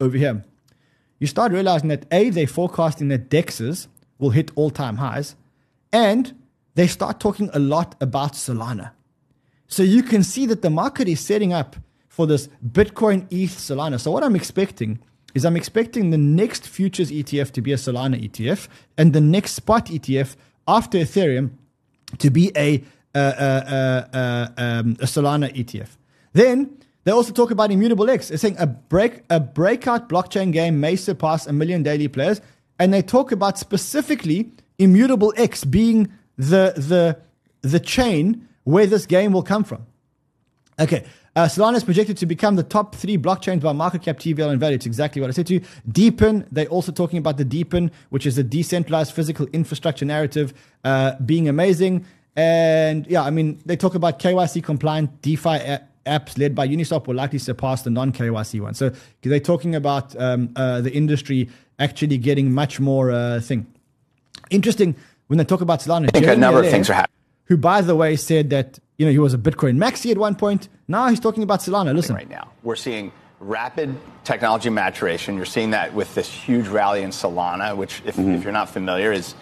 over 0.00 0.16
here, 0.16 0.44
you 1.18 1.26
start 1.26 1.52
realizing 1.52 1.88
that 1.88 2.04
A, 2.12 2.28
they're 2.28 2.46
forecasting 2.46 3.08
that 3.08 3.30
DEXs 3.30 3.88
will 4.18 4.30
hit 4.30 4.50
all 4.54 4.70
time 4.70 4.98
highs, 4.98 5.34
and 5.92 6.36
they 6.74 6.86
start 6.86 7.20
talking 7.20 7.48
a 7.54 7.58
lot 7.58 7.94
about 8.00 8.32
Solana. 8.32 8.90
So 9.66 9.82
you 9.82 10.02
can 10.02 10.22
see 10.22 10.44
that 10.46 10.60
the 10.60 10.70
market 10.70 11.08
is 11.08 11.20
setting 11.20 11.52
up 11.52 11.76
for 12.08 12.26
this 12.26 12.48
Bitcoin 12.64 13.26
ETH 13.30 13.56
Solana. 13.56 13.98
So 13.98 14.10
what 14.10 14.22
I'm 14.22 14.36
expecting 14.36 15.00
is 15.34 15.44
I'm 15.44 15.56
expecting 15.56 16.10
the 16.10 16.18
next 16.18 16.68
futures 16.68 17.10
ETF 17.10 17.50
to 17.52 17.62
be 17.62 17.72
a 17.72 17.76
Solana 17.76 18.22
ETF 18.22 18.68
and 18.98 19.12
the 19.12 19.20
next 19.20 19.52
spot 19.52 19.86
ETF 19.86 20.36
after 20.68 20.98
Ethereum 20.98 21.52
to 22.18 22.30
be 22.30 22.52
a 22.56 22.84
uh, 23.14 23.18
uh, 23.18 24.08
uh, 24.12 24.48
um, 24.56 24.92
a 25.00 25.06
Solana 25.06 25.54
ETF. 25.54 25.88
Then 26.32 26.78
they 27.04 27.12
also 27.12 27.32
talk 27.32 27.50
about 27.50 27.70
Immutable 27.70 28.10
X. 28.10 28.28
They're 28.28 28.38
saying 28.38 28.56
a 28.58 28.66
break 28.66 29.22
a 29.30 29.40
breakout 29.40 30.08
blockchain 30.08 30.52
game 30.52 30.80
may 30.80 30.96
surpass 30.96 31.46
a 31.46 31.52
million 31.52 31.82
daily 31.82 32.08
players, 32.08 32.40
and 32.78 32.92
they 32.92 33.02
talk 33.02 33.32
about 33.32 33.58
specifically 33.58 34.50
Immutable 34.78 35.32
X 35.36 35.64
being 35.64 36.10
the 36.36 36.74
the 36.76 37.18
the 37.62 37.80
chain 37.80 38.48
where 38.64 38.86
this 38.86 39.06
game 39.06 39.32
will 39.32 39.42
come 39.42 39.64
from. 39.64 39.86
Okay. 40.78 41.04
Uh, 41.36 41.46
Solana 41.46 41.74
is 41.74 41.82
projected 41.82 42.16
to 42.18 42.26
become 42.26 42.54
the 42.54 42.62
top 42.62 42.94
three 42.94 43.18
blockchains 43.18 43.60
by 43.60 43.72
market 43.72 44.02
cap, 44.02 44.18
TVL, 44.18 44.50
and 44.50 44.60
value. 44.60 44.76
It's 44.76 44.86
exactly 44.86 45.20
what 45.20 45.28
I 45.28 45.32
said 45.32 45.48
to 45.48 45.54
you. 45.54 45.60
DePIN, 45.90 46.46
they're 46.52 46.66
also 46.66 46.92
talking 46.92 47.18
about 47.18 47.38
the 47.38 47.44
DePIN, 47.44 47.90
which 48.10 48.24
is 48.24 48.38
a 48.38 48.44
decentralized 48.44 49.12
physical 49.12 49.48
infrastructure 49.52 50.04
narrative, 50.04 50.54
uh, 50.84 51.16
being 51.26 51.48
amazing. 51.48 52.06
And 52.36 53.06
yeah, 53.06 53.22
I 53.22 53.30
mean, 53.30 53.60
they 53.64 53.76
talk 53.76 53.94
about 53.94 54.18
KYC 54.18 54.62
compliant 54.62 55.22
DeFi 55.22 55.50
a- 55.50 55.86
apps 56.06 56.38
led 56.38 56.54
by 56.54 56.66
Uniswap 56.68 57.06
will 57.06 57.14
likely 57.14 57.38
surpass 57.38 57.82
the 57.82 57.90
non 57.90 58.12
KYC 58.12 58.60
ones. 58.60 58.78
So 58.78 58.92
they're 59.22 59.40
talking 59.40 59.74
about 59.74 60.18
um, 60.20 60.50
uh, 60.56 60.80
the 60.80 60.92
industry 60.92 61.48
actually 61.78 62.18
getting 62.18 62.52
much 62.52 62.80
more 62.80 63.10
uh, 63.10 63.40
thing. 63.40 63.66
Interesting 64.50 64.96
when 65.28 65.38
they 65.38 65.44
talk 65.44 65.60
about 65.60 65.80
Solana. 65.80 66.04
I 66.04 66.08
think 66.08 66.24
Jeremy 66.24 66.32
a 66.32 66.36
number 66.36 66.60
Allaire, 66.60 66.68
of 66.68 66.72
things 66.72 66.90
are 66.90 66.94
happening 66.94 67.16
Who, 67.44 67.56
by 67.56 67.80
the 67.80 67.96
way, 67.96 68.16
said 68.16 68.50
that 68.50 68.78
you 68.98 69.06
know 69.06 69.12
he 69.12 69.18
was 69.18 69.34
a 69.34 69.38
Bitcoin 69.38 69.76
maxi 69.76 70.10
at 70.10 70.18
one 70.18 70.34
point. 70.34 70.68
Now 70.88 71.08
he's 71.08 71.20
talking 71.20 71.42
about 71.42 71.60
Solana. 71.60 71.94
Listen, 71.94 72.14
right 72.14 72.28
now. 72.28 72.50
We're 72.62 72.76
seeing 72.76 73.12
rapid 73.40 73.94
technology 74.24 74.70
maturation. 74.70 75.36
You're 75.36 75.44
seeing 75.44 75.70
that 75.70 75.94
with 75.94 76.14
this 76.14 76.28
huge 76.28 76.68
rally 76.68 77.02
in 77.02 77.10
Solana, 77.10 77.76
which, 77.76 78.02
if, 78.04 78.18
if 78.18 78.42
you're 78.42 78.52
not 78.52 78.68
familiar, 78.68 79.12
is 79.12 79.34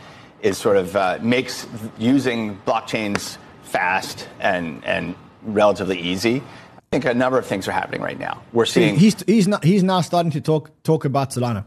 is 0.42 0.58
sort 0.58 0.76
of 0.76 0.96
uh, 0.96 1.18
makes 1.22 1.66
using 1.98 2.58
blockchains 2.66 3.38
fast 3.62 4.28
and 4.40 4.84
and 4.84 5.14
relatively 5.42 5.98
easy. 5.98 6.42
I 6.76 6.82
think 6.90 7.04
a 7.06 7.14
number 7.14 7.38
of 7.38 7.46
things 7.46 7.66
are 7.68 7.72
happening 7.72 8.02
right 8.02 8.18
now. 8.18 8.42
We're 8.52 8.66
seeing 8.66 8.96
he's 8.96 9.22
he's 9.26 9.48
not 9.48 9.64
he's 9.64 9.82
now 9.82 10.00
starting 10.02 10.32
to 10.32 10.40
talk 10.40 10.70
talk 10.82 11.04
about 11.04 11.30
Solana. 11.30 11.64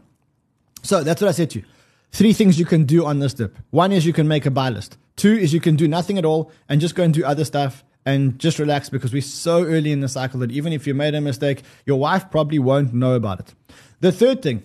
So 0.82 1.02
that's 1.02 1.20
what 1.20 1.28
I 1.28 1.32
said 1.32 1.50
to 1.50 1.58
you. 1.60 1.64
Three 2.12 2.32
things 2.32 2.58
you 2.58 2.64
can 2.64 2.84
do 2.84 3.04
on 3.04 3.18
this 3.18 3.34
dip. 3.34 3.58
One 3.70 3.92
is 3.92 4.06
you 4.06 4.12
can 4.12 4.28
make 4.28 4.46
a 4.46 4.50
buy 4.50 4.70
list. 4.70 4.96
Two 5.16 5.32
is 5.32 5.52
you 5.52 5.60
can 5.60 5.76
do 5.76 5.88
nothing 5.88 6.18
at 6.18 6.24
all 6.24 6.52
and 6.68 6.80
just 6.80 6.94
go 6.94 7.02
and 7.02 7.12
do 7.12 7.24
other 7.24 7.44
stuff 7.44 7.82
and 8.04 8.38
just 8.38 8.58
relax 8.58 8.88
because 8.88 9.12
we're 9.12 9.20
so 9.22 9.64
early 9.64 9.90
in 9.90 10.00
the 10.00 10.08
cycle 10.08 10.38
that 10.40 10.52
even 10.52 10.72
if 10.72 10.86
you 10.86 10.94
made 10.94 11.14
a 11.14 11.20
mistake, 11.20 11.62
your 11.86 11.98
wife 11.98 12.30
probably 12.30 12.58
won't 12.58 12.94
know 12.94 13.14
about 13.14 13.40
it. 13.40 13.54
The 14.00 14.12
third 14.12 14.42
thing 14.42 14.62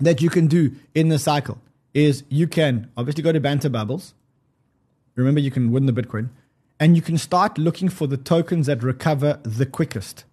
that 0.00 0.20
you 0.20 0.28
can 0.28 0.48
do 0.48 0.72
in 0.94 1.08
the 1.08 1.18
cycle 1.18 1.58
is 1.94 2.24
you 2.28 2.46
can 2.46 2.90
obviously 2.96 3.22
go 3.22 3.32
to 3.32 3.40
Banter 3.40 3.70
Bubbles. 3.70 4.14
Remember, 5.14 5.40
you 5.40 5.50
can 5.50 5.70
win 5.70 5.86
the 5.86 5.92
Bitcoin 5.92 6.30
and 6.80 6.96
you 6.96 7.02
can 7.02 7.16
start 7.16 7.56
looking 7.56 7.88
for 7.88 8.06
the 8.06 8.16
tokens 8.16 8.66
that 8.66 8.82
recover 8.82 9.38
the 9.44 9.64
quickest. 9.64 10.24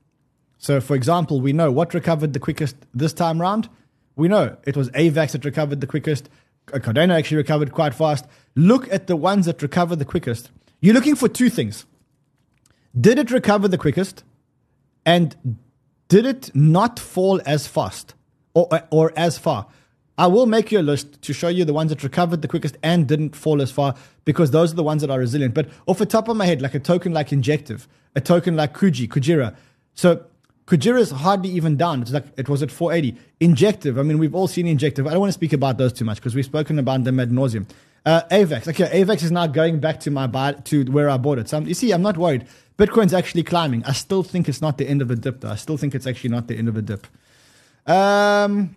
So, 0.57 0.81
for 0.81 0.95
example, 0.95 1.39
we 1.39 1.53
know 1.53 1.71
what 1.71 1.93
recovered 1.93 2.33
the 2.33 2.39
quickest 2.39 2.75
this 2.93 3.13
time 3.13 3.39
round. 3.39 3.69
We 4.15 4.27
know 4.27 4.57
it 4.65 4.75
was 4.75 4.89
AVAX 4.91 5.31
that 5.31 5.45
recovered 5.45 5.81
the 5.81 5.87
quickest. 5.87 6.29
Uh, 6.73 6.79
Cardano 6.79 7.13
actually 7.17 7.37
recovered 7.37 7.71
quite 7.71 7.93
fast. 7.93 8.25
Look 8.55 8.91
at 8.91 9.07
the 9.07 9.15
ones 9.15 9.45
that 9.45 9.61
recover 9.61 9.95
the 9.95 10.05
quickest. 10.05 10.51
You're 10.79 10.93
looking 10.93 11.15
for 11.15 11.27
two 11.27 11.49
things. 11.49 11.85
Did 12.99 13.19
it 13.19 13.31
recover 13.31 13.67
the 13.67 13.77
quickest? 13.77 14.23
And 15.05 15.59
did 16.09 16.25
it 16.25 16.51
not 16.53 16.99
fall 16.99 17.39
as 17.45 17.67
fast 17.67 18.13
or, 18.53 18.67
or 18.91 19.13
as 19.15 19.37
far? 19.37 19.67
I 20.21 20.27
will 20.27 20.45
make 20.45 20.71
you 20.71 20.79
a 20.79 20.83
list 20.83 21.19
to 21.23 21.33
show 21.33 21.47
you 21.47 21.65
the 21.65 21.73
ones 21.73 21.89
that 21.89 22.03
recovered 22.03 22.43
the 22.43 22.47
quickest 22.47 22.77
and 22.83 23.07
didn't 23.07 23.35
fall 23.35 23.59
as 23.59 23.71
far 23.71 23.95
because 24.23 24.51
those 24.51 24.71
are 24.71 24.75
the 24.75 24.83
ones 24.83 25.01
that 25.01 25.09
are 25.09 25.17
resilient. 25.17 25.55
But 25.55 25.67
off 25.87 25.97
the 25.97 26.05
top 26.05 26.27
of 26.27 26.37
my 26.37 26.45
head, 26.45 26.61
like 26.61 26.75
a 26.75 26.79
token 26.79 27.11
like 27.11 27.33
Injective, 27.33 27.87
a 28.15 28.21
token 28.21 28.55
like 28.55 28.77
Kuji, 28.77 29.07
Kujira. 29.07 29.55
So 29.95 30.23
Kujira 30.67 30.99
is 30.99 31.09
hardly 31.09 31.49
even 31.49 31.75
down. 31.75 32.03
It's 32.03 32.11
like 32.11 32.25
it 32.37 32.47
was 32.47 32.61
at 32.61 32.69
480. 32.69 33.19
Injective. 33.39 33.97
I 33.97 34.03
mean, 34.03 34.19
we've 34.19 34.35
all 34.35 34.47
seen 34.47 34.67
Injective. 34.67 35.07
I 35.07 35.09
don't 35.09 35.21
want 35.21 35.29
to 35.29 35.33
speak 35.33 35.53
about 35.53 35.79
those 35.79 35.91
too 35.91 36.05
much 36.05 36.17
because 36.17 36.35
we've 36.35 36.45
spoken 36.45 36.77
about 36.77 37.03
them 37.03 37.19
ad 37.19 37.31
nauseum. 37.31 37.67
Uh, 38.05 38.21
AVAX. 38.29 38.67
Okay, 38.67 39.03
AVAX 39.03 39.23
is 39.23 39.31
now 39.31 39.47
going 39.47 39.79
back 39.79 39.99
to 40.01 40.11
my 40.11 40.27
buy, 40.27 40.51
to 40.51 40.83
where 40.91 41.09
I 41.09 41.17
bought 41.17 41.39
it. 41.39 41.49
So 41.49 41.57
I'm, 41.57 41.67
you 41.67 41.73
see, 41.73 41.91
I'm 41.91 42.03
not 42.03 42.19
worried. 42.19 42.45
Bitcoin's 42.77 43.15
actually 43.15 43.41
climbing. 43.41 43.83
I 43.85 43.93
still 43.93 44.21
think 44.21 44.47
it's 44.47 44.61
not 44.61 44.77
the 44.77 44.87
end 44.87 45.01
of 45.01 45.07
the 45.07 45.15
dip, 45.15 45.41
though. 45.41 45.49
I 45.49 45.55
still 45.55 45.77
think 45.77 45.95
it's 45.95 46.05
actually 46.05 46.29
not 46.29 46.45
the 46.45 46.55
end 46.55 46.67
of 46.67 46.75
the 46.75 46.83
dip. 46.83 47.07
Um, 47.87 48.75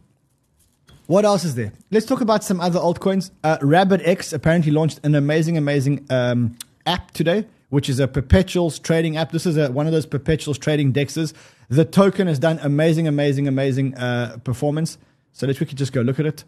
what 1.07 1.25
else 1.25 1.45
is 1.45 1.55
there? 1.55 1.73
Let's 1.91 2.07
talk 2.07 2.21
about 2.21 2.43
some 2.45 2.61
other 2.61 2.79
altcoins. 2.81 3.31
Uh, 3.43 3.59
RabbitX 3.59 4.33
apparently 4.33 4.73
launched 4.73 5.01
an 5.05 5.15
amazing, 5.15 5.59
amazing 5.59 6.07
um, 6.11 6.57
app 6.87 7.11
today, 7.11 7.47
which 7.69 7.89
is 7.89 8.01
a 8.01 8.09
perpetuals 8.09 8.79
trading 8.79 9.17
app. 9.17 9.31
This 9.31 9.45
is 9.47 9.57
a, 9.57 9.71
one 9.71 9.87
of 9.87 9.93
those 9.93 10.07
perpetuals 10.07 10.59
trading 10.59 10.93
dexes. 10.93 11.35
The 11.69 11.85
token 11.85 12.27
has 12.27 12.39
done 12.39 12.59
amazing, 12.63 13.07
amazing, 13.07 13.49
amazing 13.49 13.95
uh, 13.97 14.39
performance. 14.45 14.97
So 15.33 15.47
let's 15.47 15.59
quickly 15.59 15.75
just 15.75 15.93
go 15.93 16.01
look 16.01 16.21
at 16.21 16.27
it. 16.27 16.45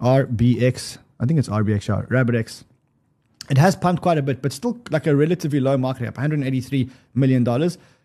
RBX. 0.00 0.98
I 1.18 1.26
think 1.26 1.38
it's 1.38 1.48
RBX, 1.48 1.88
yeah, 1.88 2.02
RabbitX. 2.08 2.64
It 3.50 3.58
has 3.58 3.74
pumped 3.74 4.00
quite 4.00 4.16
a 4.16 4.22
bit, 4.22 4.40
but 4.40 4.52
still 4.52 4.78
like 4.90 5.06
a 5.06 5.14
relatively 5.14 5.60
low 5.60 5.76
market 5.76 6.04
cap, 6.04 6.14
$183 6.14 6.90
million. 7.14 7.44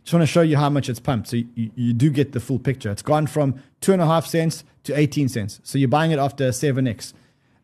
Just 0.05 0.13
want 0.13 0.21
to 0.21 0.27
show 0.27 0.41
you 0.41 0.55
how 0.55 0.69
much 0.69 0.87
it's 0.87 0.99
pumped. 0.99 1.29
So 1.29 1.37
you, 1.37 1.71
you 1.73 1.91
do 1.91 2.11
get 2.11 2.31
the 2.33 2.39
full 2.39 2.59
picture. 2.59 2.91
It's 2.91 3.01
gone 3.01 3.25
from 3.25 3.55
two 3.81 3.91
and 3.91 3.99
a 3.99 4.05
half 4.05 4.27
cents 4.27 4.63
to 4.83 4.95
18 4.95 5.29
cents. 5.29 5.59
So 5.63 5.79
you're 5.79 5.89
buying 5.89 6.11
it 6.11 6.19
after 6.19 6.49
7x. 6.49 7.13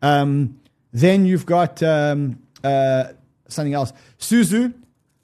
Um, 0.02 0.58
then 0.92 1.24
you've 1.24 1.46
got 1.46 1.80
um, 1.84 2.40
uh, 2.64 3.12
something 3.46 3.74
else. 3.74 3.92
Su 4.18 4.40
Zhu 4.40 4.74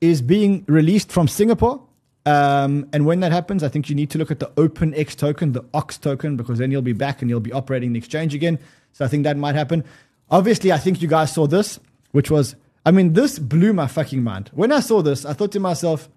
is 0.00 0.22
being 0.22 0.64
released 0.68 1.10
from 1.10 1.26
Singapore. 1.26 1.82
Um, 2.24 2.88
and 2.92 3.04
when 3.04 3.18
that 3.18 3.32
happens, 3.32 3.64
I 3.64 3.68
think 3.68 3.90
you 3.90 3.96
need 3.96 4.10
to 4.10 4.18
look 4.18 4.30
at 4.30 4.38
the 4.38 4.46
OpenX 4.50 5.16
token, 5.16 5.52
the 5.52 5.64
OX 5.74 5.98
token, 5.98 6.36
because 6.36 6.60
then 6.60 6.70
you'll 6.70 6.82
be 6.82 6.92
back 6.92 7.20
and 7.20 7.28
you'll 7.28 7.40
be 7.40 7.52
operating 7.52 7.94
the 7.94 7.98
exchange 7.98 8.32
again. 8.32 8.60
So 8.92 9.04
I 9.04 9.08
think 9.08 9.24
that 9.24 9.36
might 9.36 9.56
happen. 9.56 9.82
Obviously, 10.30 10.70
I 10.70 10.78
think 10.78 11.02
you 11.02 11.08
guys 11.08 11.32
saw 11.32 11.48
this, 11.48 11.80
which 12.12 12.30
was, 12.30 12.54
I 12.86 12.92
mean, 12.92 13.14
this 13.14 13.40
blew 13.40 13.72
my 13.72 13.88
fucking 13.88 14.22
mind. 14.22 14.52
When 14.54 14.70
I 14.70 14.78
saw 14.78 15.02
this, 15.02 15.24
I 15.24 15.32
thought 15.32 15.50
to 15.52 15.60
myself, 15.60 16.08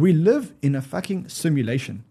we 0.00 0.12
live 0.12 0.54
in 0.62 0.74
a 0.74 0.82
fucking 0.82 1.28
simulation. 1.28 2.04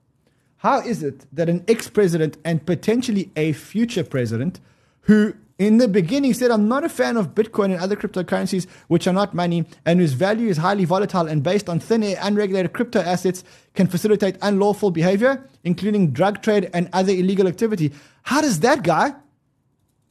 How 0.58 0.82
is 0.82 1.04
it 1.04 1.26
that 1.34 1.50
an 1.50 1.64
ex 1.68 1.90
president 1.90 2.38
and 2.44 2.66
potentially 2.66 3.32
a 3.36 3.54
future 3.54 4.04
president 4.04 4.60
who 5.02 5.34
in 5.58 5.78
the 5.78 5.88
beginning 5.88 6.34
said, 6.34 6.52
I'm 6.52 6.68
not 6.68 6.84
a 6.84 6.90
fan 6.90 7.18
of 7.18 7.36
Bitcoin 7.36 7.66
and 7.66 7.82
other 7.82 7.96
cryptocurrencies 7.96 8.68
which 8.88 9.08
are 9.08 9.14
not 9.14 9.34
money 9.34 9.66
and 9.86 10.00
whose 10.00 10.14
value 10.14 10.48
is 10.48 10.58
highly 10.58 10.86
volatile 10.86 11.28
and 11.28 11.44
based 11.44 11.68
on 11.68 11.80
thin 11.80 12.04
air, 12.04 12.18
unregulated 12.22 12.74
crypto 12.74 13.00
assets 13.02 13.44
can 13.74 13.88
facilitate 13.88 14.38
unlawful 14.42 14.92
behavior, 14.92 15.48
including 15.64 16.12
drug 16.12 16.42
trade 16.42 16.70
and 16.74 16.90
other 16.94 17.12
illegal 17.12 17.48
activity. 17.48 17.92
How 18.24 18.42
does 18.42 18.62
that 18.62 18.84
guy 18.84 19.16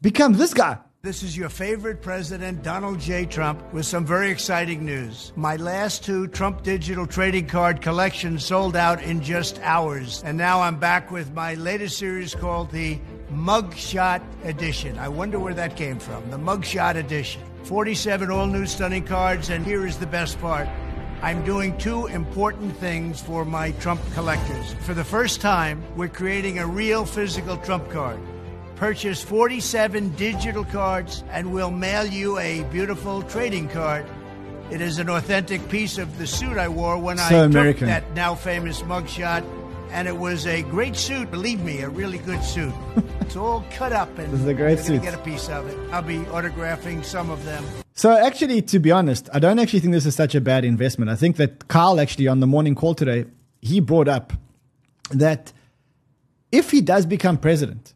become 0.03 0.35
this 0.35 0.53
guy? 0.53 0.79
This 1.01 1.23
is 1.23 1.37
your 1.37 1.49
favorite 1.49 2.03
president, 2.03 2.65
Donald 2.65 2.99
J. 2.99 3.25
Trump, 3.25 3.63
with 3.73 3.87
some 3.87 4.05
very 4.05 4.33
exciting 4.33 4.85
news. 4.85 5.33
My 5.37 5.55
last 5.55 6.03
two 6.03 6.27
Trump 6.27 6.65
digital 6.65 7.07
trading 7.07 7.47
card 7.47 7.81
collections 7.81 8.45
sold 8.45 8.75
out 8.75 9.01
in 9.01 9.23
just 9.23 9.61
hours. 9.61 10.25
And 10.25 10.37
now 10.37 10.61
I'm 10.61 10.77
back 10.77 11.13
with 11.13 11.33
my 11.33 11.55
latest 11.55 11.99
series 11.99 12.35
called 12.35 12.73
the 12.73 12.99
Mugshot 13.31 14.23
Edition. 14.43 14.99
I 14.99 15.07
wonder 15.07 15.39
where 15.39 15.55
that 15.55 15.77
came 15.77 16.01
from. 16.01 16.29
The 16.33 16.37
Mugshot 16.37 16.97
Edition. 16.97 17.43
47 17.63 18.29
all 18.33 18.49
new 18.49 18.67
stunning 18.67 19.05
cards, 19.05 19.51
and 19.51 19.65
here 19.65 19.87
is 19.87 19.99
the 19.99 20.07
best 20.09 20.41
part. 20.41 20.67
I'm 21.23 21.45
doing 21.45 21.79
two 21.79 22.07
important 22.07 22.77
things 22.77 23.21
for 23.21 23.45
my 23.45 23.71
Trump 23.73 24.01
collectors. 24.15 24.75
For 24.81 24.95
the 24.95 25.05
first 25.05 25.41
time, 25.41 25.81
we're 25.95 26.09
creating 26.09 26.59
a 26.59 26.67
real 26.67 27.05
physical 27.05 27.57
Trump 27.59 27.89
card. 27.89 28.19
Purchase 28.79 29.21
47 29.25 30.11
digital 30.11 30.65
cards, 30.65 31.25
and 31.31 31.53
we'll 31.53 31.73
mail 31.73 32.07
you 32.07 32.39
a 32.39 32.63
beautiful 32.71 33.23
trading 33.23 33.69
card. 33.69 34.07
It 34.71 34.81
is 34.81 35.01
an 35.01 35.11
authentic 35.11 35.69
piece 35.69 35.99
of 35.99 36.17
the 36.17 36.29
suit 36.29 36.57
I 36.57 36.69
wore 36.69 36.97
when 36.97 37.19
So 37.19 37.41
I 37.41 37.45
American. 37.45 37.89
took 37.89 37.89
that 37.89 38.15
now 38.15 38.37
famous 38.37 38.83
mugshot, 38.83 39.45
and 39.91 40.07
it 40.07 40.17
was 40.17 40.47
a 40.47 40.63
great 40.63 40.95
suit. 40.95 41.29
Believe 41.29 41.61
me, 41.65 41.81
a 41.81 41.89
really 41.89 42.19
good 42.19 42.45
suit. 42.45 42.73
it's 43.21 43.35
all 43.35 43.65
cut 43.73 43.93
up, 43.93 44.17
and 44.17 44.33
This 44.33 44.43
is 44.43 44.47
a 44.47 44.55
great 44.55 44.79
suit. 44.79 45.03
Get 45.03 45.15
a 45.15 45.19
piece 45.19 45.49
of 45.49 45.67
it. 45.69 45.77
I'll 45.93 46.01
be 46.03 46.19
autographing 46.19 47.05
some 47.05 47.31
of 47.31 47.45
them. 47.45 47.65
So 47.95 48.17
actually, 48.17 48.63
to 48.63 48.79
be 48.79 48.93
honest, 48.93 49.29
I 49.33 49.41
don't 49.41 49.59
actually 49.59 49.81
think 49.81 49.93
this 49.93 50.07
is 50.07 50.15
such 50.15 50.37
a 50.37 50.41
bad 50.41 50.65
investment. 50.65 51.11
I 51.11 51.17
think 51.17 51.35
that 51.39 51.67
Carl 51.67 51.99
actually 51.99 52.29
on 52.29 52.39
the 52.39 52.47
morning 52.47 52.77
call 52.77 52.95
today, 52.95 53.25
he 53.61 53.81
brought 53.81 54.07
up 54.07 54.33
that 55.11 55.53
if 56.53 56.71
he 56.71 56.81
does 56.81 57.07
become 57.07 57.39
president, 57.39 57.95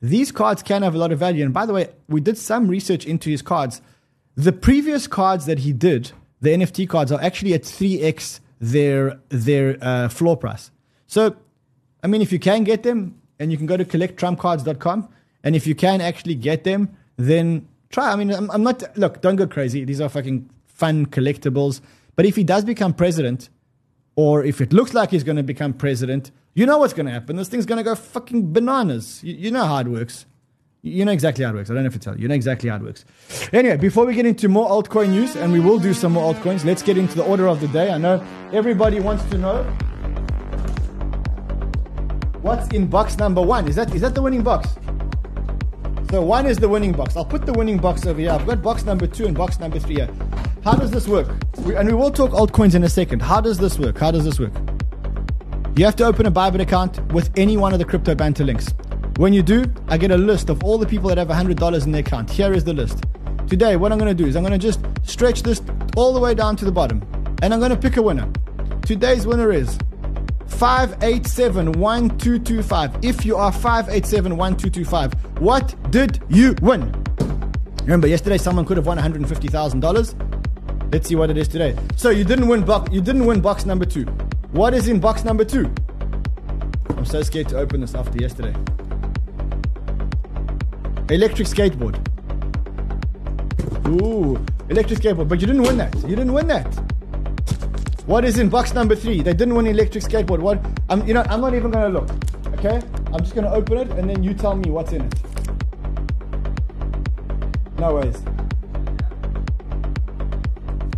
these 0.00 0.32
cards 0.32 0.62
can 0.62 0.82
have 0.82 0.94
a 0.94 0.98
lot 0.98 1.12
of 1.12 1.18
value. 1.18 1.44
And 1.44 1.52
by 1.52 1.66
the 1.66 1.72
way, 1.72 1.90
we 2.08 2.20
did 2.20 2.38
some 2.38 2.68
research 2.68 3.04
into 3.04 3.30
his 3.30 3.42
cards. 3.42 3.82
The 4.34 4.52
previous 4.52 5.06
cards 5.06 5.46
that 5.46 5.60
he 5.60 5.72
did, 5.72 6.12
the 6.40 6.50
NFT 6.50 6.88
cards, 6.88 7.12
are 7.12 7.20
actually 7.20 7.54
at 7.54 7.62
3x 7.62 8.40
their 8.60 9.18
their 9.28 9.76
uh, 9.80 10.08
floor 10.08 10.36
price. 10.36 10.70
So, 11.06 11.36
I 12.02 12.06
mean, 12.06 12.22
if 12.22 12.32
you 12.32 12.38
can 12.38 12.64
get 12.64 12.82
them, 12.82 13.20
and 13.38 13.50
you 13.50 13.56
can 13.56 13.66
go 13.66 13.76
to 13.76 13.84
collecttrumpcards.com, 13.84 15.08
and 15.42 15.56
if 15.56 15.66
you 15.66 15.74
can 15.74 16.00
actually 16.00 16.34
get 16.34 16.64
them, 16.64 16.96
then 17.16 17.66
try. 17.88 18.12
I 18.12 18.16
mean, 18.16 18.30
I'm, 18.30 18.50
I'm 18.50 18.62
not, 18.62 18.82
look, 18.96 19.20
don't 19.20 19.36
go 19.36 19.46
crazy. 19.46 19.84
These 19.84 20.00
are 20.00 20.08
fucking 20.08 20.48
fun 20.66 21.06
collectibles. 21.06 21.80
But 22.16 22.26
if 22.26 22.36
he 22.36 22.44
does 22.44 22.64
become 22.64 22.92
president, 22.92 23.48
or 24.20 24.44
if 24.44 24.60
it 24.60 24.70
looks 24.70 24.92
like 24.92 25.10
he's 25.10 25.24
going 25.24 25.38
to 25.38 25.42
become 25.42 25.72
president, 25.72 26.30
you 26.52 26.66
know 26.66 26.76
what's 26.76 26.92
going 26.92 27.06
to 27.06 27.12
happen. 27.12 27.36
This 27.36 27.48
thing's 27.48 27.64
going 27.64 27.78
to 27.78 27.82
go 27.82 27.94
fucking 27.94 28.52
bananas. 28.52 29.24
You, 29.24 29.34
you 29.34 29.50
know 29.50 29.64
how 29.64 29.78
it 29.78 29.88
works. 29.88 30.26
You 30.82 31.06
know 31.06 31.12
exactly 31.12 31.42
how 31.42 31.52
it 31.52 31.54
works. 31.54 31.70
I 31.70 31.74
don't 31.74 31.84
have 31.84 31.94
to 31.94 31.98
tell 31.98 32.16
you. 32.16 32.22
You 32.22 32.28
know 32.28 32.34
exactly 32.34 32.68
how 32.68 32.76
it 32.76 32.82
works. 32.82 33.06
Anyway, 33.54 33.78
before 33.78 34.04
we 34.04 34.12
get 34.14 34.26
into 34.26 34.46
more 34.48 34.68
altcoin 34.68 35.08
news, 35.08 35.36
and 35.36 35.54
we 35.54 35.60
will 35.60 35.78
do 35.78 35.94
some 35.94 36.12
more 36.12 36.34
altcoins, 36.34 36.66
let's 36.66 36.82
get 36.82 36.98
into 36.98 37.16
the 37.16 37.24
order 37.24 37.48
of 37.48 37.62
the 37.62 37.68
day. 37.68 37.90
I 37.90 37.96
know 37.96 38.22
everybody 38.52 39.00
wants 39.00 39.24
to 39.30 39.38
know 39.38 39.62
what's 42.42 42.68
in 42.74 42.88
box 42.88 43.16
number 43.16 43.40
one. 43.40 43.66
Is 43.68 43.76
that 43.76 43.94
is 43.94 44.02
that 44.02 44.14
the 44.14 44.20
winning 44.20 44.42
box? 44.42 44.68
So 46.10 46.20
one 46.20 46.44
is 46.44 46.58
the 46.58 46.68
winning 46.68 46.92
box. 46.92 47.16
I'll 47.16 47.24
put 47.24 47.46
the 47.46 47.54
winning 47.54 47.78
box 47.78 48.04
over 48.04 48.20
here. 48.20 48.32
I've 48.32 48.46
got 48.46 48.60
box 48.62 48.84
number 48.84 49.06
two 49.06 49.26
and 49.26 49.34
box 49.34 49.60
number 49.60 49.78
three 49.78 49.94
here. 49.94 50.10
How 50.62 50.74
does 50.74 50.90
this 50.90 51.08
work? 51.08 51.26
We, 51.60 51.74
and 51.74 51.88
we 51.88 51.94
will 51.94 52.10
talk 52.10 52.32
altcoins 52.32 52.74
in 52.74 52.84
a 52.84 52.88
second. 52.88 53.22
How 53.22 53.40
does 53.40 53.56
this 53.56 53.78
work? 53.78 53.96
How 53.96 54.10
does 54.10 54.26
this 54.26 54.38
work? 54.38 54.52
You 55.74 55.86
have 55.86 55.96
to 55.96 56.04
open 56.04 56.26
a 56.26 56.30
Bybit 56.30 56.60
account 56.60 57.00
with 57.14 57.30
any 57.34 57.56
one 57.56 57.72
of 57.72 57.78
the 57.78 57.86
crypto 57.86 58.14
banter 58.14 58.44
links. 58.44 58.74
When 59.16 59.32
you 59.32 59.42
do, 59.42 59.64
I 59.88 59.96
get 59.96 60.10
a 60.10 60.18
list 60.18 60.50
of 60.50 60.62
all 60.62 60.76
the 60.76 60.84
people 60.84 61.08
that 61.08 61.16
have 61.16 61.28
$100 61.28 61.84
in 61.84 61.92
their 61.92 62.02
account. 62.02 62.28
Here 62.28 62.52
is 62.52 62.64
the 62.64 62.74
list. 62.74 63.02
Today, 63.46 63.76
what 63.76 63.90
I'm 63.90 63.96
going 63.96 64.14
to 64.14 64.22
do 64.22 64.28
is 64.28 64.36
I'm 64.36 64.42
going 64.42 64.52
to 64.52 64.58
just 64.58 64.80
stretch 65.02 65.42
this 65.42 65.62
all 65.96 66.12
the 66.12 66.20
way 66.20 66.34
down 66.34 66.56
to 66.56 66.66
the 66.66 66.72
bottom. 66.72 67.00
And 67.40 67.54
I'm 67.54 67.60
going 67.60 67.70
to 67.70 67.76
pick 67.76 67.96
a 67.96 68.02
winner. 68.02 68.30
Today's 68.82 69.26
winner 69.26 69.50
is 69.50 69.78
5871225. 70.48 73.02
If 73.02 73.24
you 73.24 73.36
are 73.36 73.50
5871225, 73.50 75.40
what 75.40 75.74
did 75.90 76.22
you 76.28 76.54
win? 76.60 76.92
Remember, 77.84 78.06
yesterday 78.06 78.36
someone 78.36 78.66
could 78.66 78.76
have 78.76 78.86
won 78.86 78.98
$150,000. 78.98 80.29
Let's 80.92 81.08
see 81.08 81.14
what 81.14 81.30
it 81.30 81.36
is 81.36 81.46
today. 81.46 81.76
So 81.96 82.10
you 82.10 82.24
didn't 82.24 82.48
win 82.48 82.64
box. 82.64 82.92
You 82.92 83.00
didn't 83.00 83.24
win 83.24 83.40
box 83.40 83.64
number 83.64 83.84
two. 83.84 84.04
What 84.50 84.74
is 84.74 84.88
in 84.88 84.98
box 84.98 85.24
number 85.24 85.44
two? 85.44 85.72
I'm 86.96 87.04
so 87.04 87.22
scared 87.22 87.48
to 87.50 87.58
open 87.58 87.80
this 87.80 87.94
after 87.94 88.18
yesterday. 88.18 88.54
Electric 91.08 91.46
skateboard. 91.46 91.96
Ooh, 93.86 94.44
electric 94.68 94.98
skateboard. 94.98 95.28
But 95.28 95.40
you 95.40 95.46
didn't 95.46 95.62
win 95.62 95.76
that. 95.76 95.94
You 96.02 96.16
didn't 96.16 96.32
win 96.32 96.48
that. 96.48 96.66
What 98.06 98.24
is 98.24 98.40
in 98.40 98.48
box 98.48 98.74
number 98.74 98.96
three? 98.96 99.22
They 99.22 99.32
didn't 99.32 99.54
win 99.54 99.68
electric 99.68 100.02
skateboard. 100.02 100.40
What? 100.40 100.64
I'm, 100.88 101.06
you 101.06 101.14
know, 101.14 101.24
I'm 101.28 101.40
not 101.40 101.54
even 101.54 101.70
to 101.70 101.88
look. 101.88 102.10
Okay? 102.54 102.82
I'm 103.12 103.20
just 103.20 103.34
to 103.34 103.50
open 103.52 103.78
it 103.78 103.90
and 103.92 104.10
then 104.10 104.24
you 104.24 104.34
tell 104.34 104.56
me 104.56 104.70
what's 104.70 104.92
in 104.92 105.02
it. 105.02 105.14
No 107.78 107.94
ways. 107.94 108.20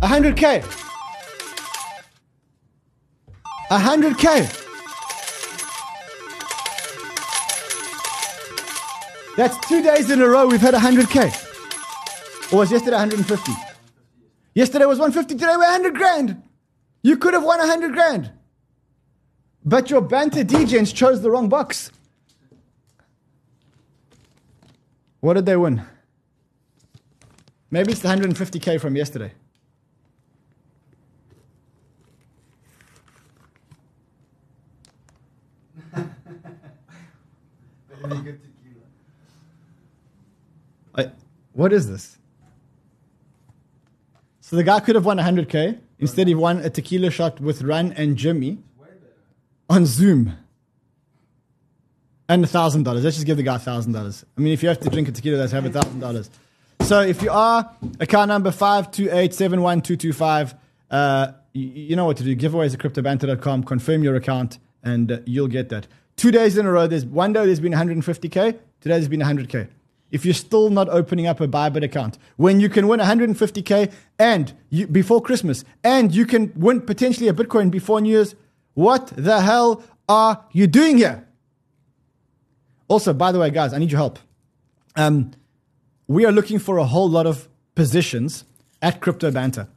100k. 0.03 0.61
100k. 3.71 4.59
That's 9.37 9.57
two 9.67 9.81
days 9.81 10.11
in 10.11 10.21
a 10.21 10.27
row 10.27 10.45
we've 10.47 10.59
had 10.59 10.73
100k. 10.73 12.51
Or 12.51 12.59
was 12.59 12.71
yesterday 12.71 12.97
150? 12.97 13.51
Yesterday 14.53 14.85
was 14.85 14.99
150, 14.99 15.35
today 15.35 15.53
we're 15.55 15.59
100 15.59 15.95
grand. 15.95 16.43
You 17.01 17.15
could 17.15 17.33
have 17.33 17.43
won 17.43 17.59
100 17.59 17.93
grand. 17.93 18.29
But 19.63 19.89
your 19.89 20.01
banter 20.01 20.43
DJs 20.43 20.93
chose 20.93 21.21
the 21.21 21.31
wrong 21.31 21.47
box. 21.47 21.91
What 25.21 25.35
did 25.35 25.45
they 25.45 25.55
win? 25.55 25.81
Maybe 27.71 27.93
it's 27.93 28.01
the 28.01 28.09
150k 28.09 28.81
from 28.81 28.97
yesterday. 28.97 29.31
I, 40.95 41.11
what 41.53 41.73
is 41.73 41.89
this? 41.89 42.17
So 44.41 44.55
the 44.55 44.63
guy 44.63 44.79
could 44.81 44.95
have 44.95 45.05
won 45.05 45.17
100k. 45.17 45.79
Instead, 45.99 46.27
he 46.27 46.35
won 46.35 46.59
a 46.59 46.69
tequila 46.69 47.09
shot 47.09 47.39
with 47.39 47.61
Ran 47.61 47.93
and 47.93 48.17
Jimmy 48.17 48.57
on 49.69 49.85
Zoom. 49.85 50.33
And 52.29 52.43
a 52.43 52.47
$1,000. 52.47 52.85
Let's 53.01 53.15
just 53.15 53.25
give 53.25 53.37
the 53.37 53.43
guy 53.43 53.55
a 53.55 53.59
$1,000. 53.59 54.23
I 54.37 54.41
mean, 54.41 54.53
if 54.53 54.63
you 54.63 54.69
have 54.69 54.79
to 54.81 54.89
drink 54.89 55.07
a 55.07 55.11
tequila, 55.11 55.37
let's 55.37 55.53
have 55.53 55.63
$1,000. 55.63 56.29
So 56.81 57.01
if 57.01 57.21
you 57.21 57.31
are 57.31 57.71
account 57.99 58.27
number 58.27 58.51
528712225, 58.51 60.55
uh, 60.91 61.31
you, 61.53 61.67
you 61.67 61.95
know 61.95 62.05
what 62.05 62.17
to 62.17 62.23
do. 62.23 62.35
Giveaways 62.35 62.73
at 62.73 62.79
cryptobanter.com. 62.79 63.63
Confirm 63.63 64.03
your 64.03 64.15
account, 64.15 64.59
and 64.83 65.11
uh, 65.11 65.19
you'll 65.25 65.47
get 65.47 65.69
that. 65.69 65.87
Two 66.15 66.31
days 66.31 66.57
in 66.57 66.65
a 66.65 66.71
row, 66.71 66.87
there's 66.87 67.05
one 67.05 67.33
day 67.33 67.45
there's 67.45 67.59
been 67.59 67.73
150k. 67.73 68.31
Today 68.31 68.59
there's 68.81 69.07
been 69.07 69.21
100k. 69.21 69.67
If 70.11 70.25
you're 70.25 70.33
still 70.35 70.69
not 70.69 70.89
opening 70.89 71.25
up 71.25 71.41
a 71.41 71.47
Bybit 71.47 71.83
account, 71.83 72.19
when 72.37 72.59
you 72.59 72.69
can 72.69 72.87
win 72.87 72.99
150k 72.99 73.91
and 74.19 74.53
you, 74.69 74.85
before 74.85 75.21
Christmas, 75.21 75.65
and 75.83 76.13
you 76.13 76.25
can 76.25 76.53
win 76.55 76.81
potentially 76.81 77.27
a 77.27 77.33
Bitcoin 77.33 77.71
before 77.71 77.99
New 77.99 78.11
Year's, 78.11 78.35
what 78.75 79.07
the 79.15 79.41
hell 79.41 79.83
are 80.07 80.45
you 80.51 80.67
doing 80.67 80.97
here? 80.97 81.27
Also, 82.87 83.11
by 83.11 83.31
the 83.31 83.39
way, 83.39 83.49
guys, 83.49 83.73
I 83.73 83.79
need 83.79 83.91
your 83.91 83.97
help. 83.97 84.19
Um, 84.95 85.31
we 86.07 86.25
are 86.25 86.31
looking 86.31 86.59
for 86.59 86.77
a 86.77 86.85
whole 86.85 87.09
lot 87.09 87.25
of 87.25 87.47
positions 87.73 88.45
at 88.83 89.01
Crypto 89.01 89.31
Banter. 89.31 89.67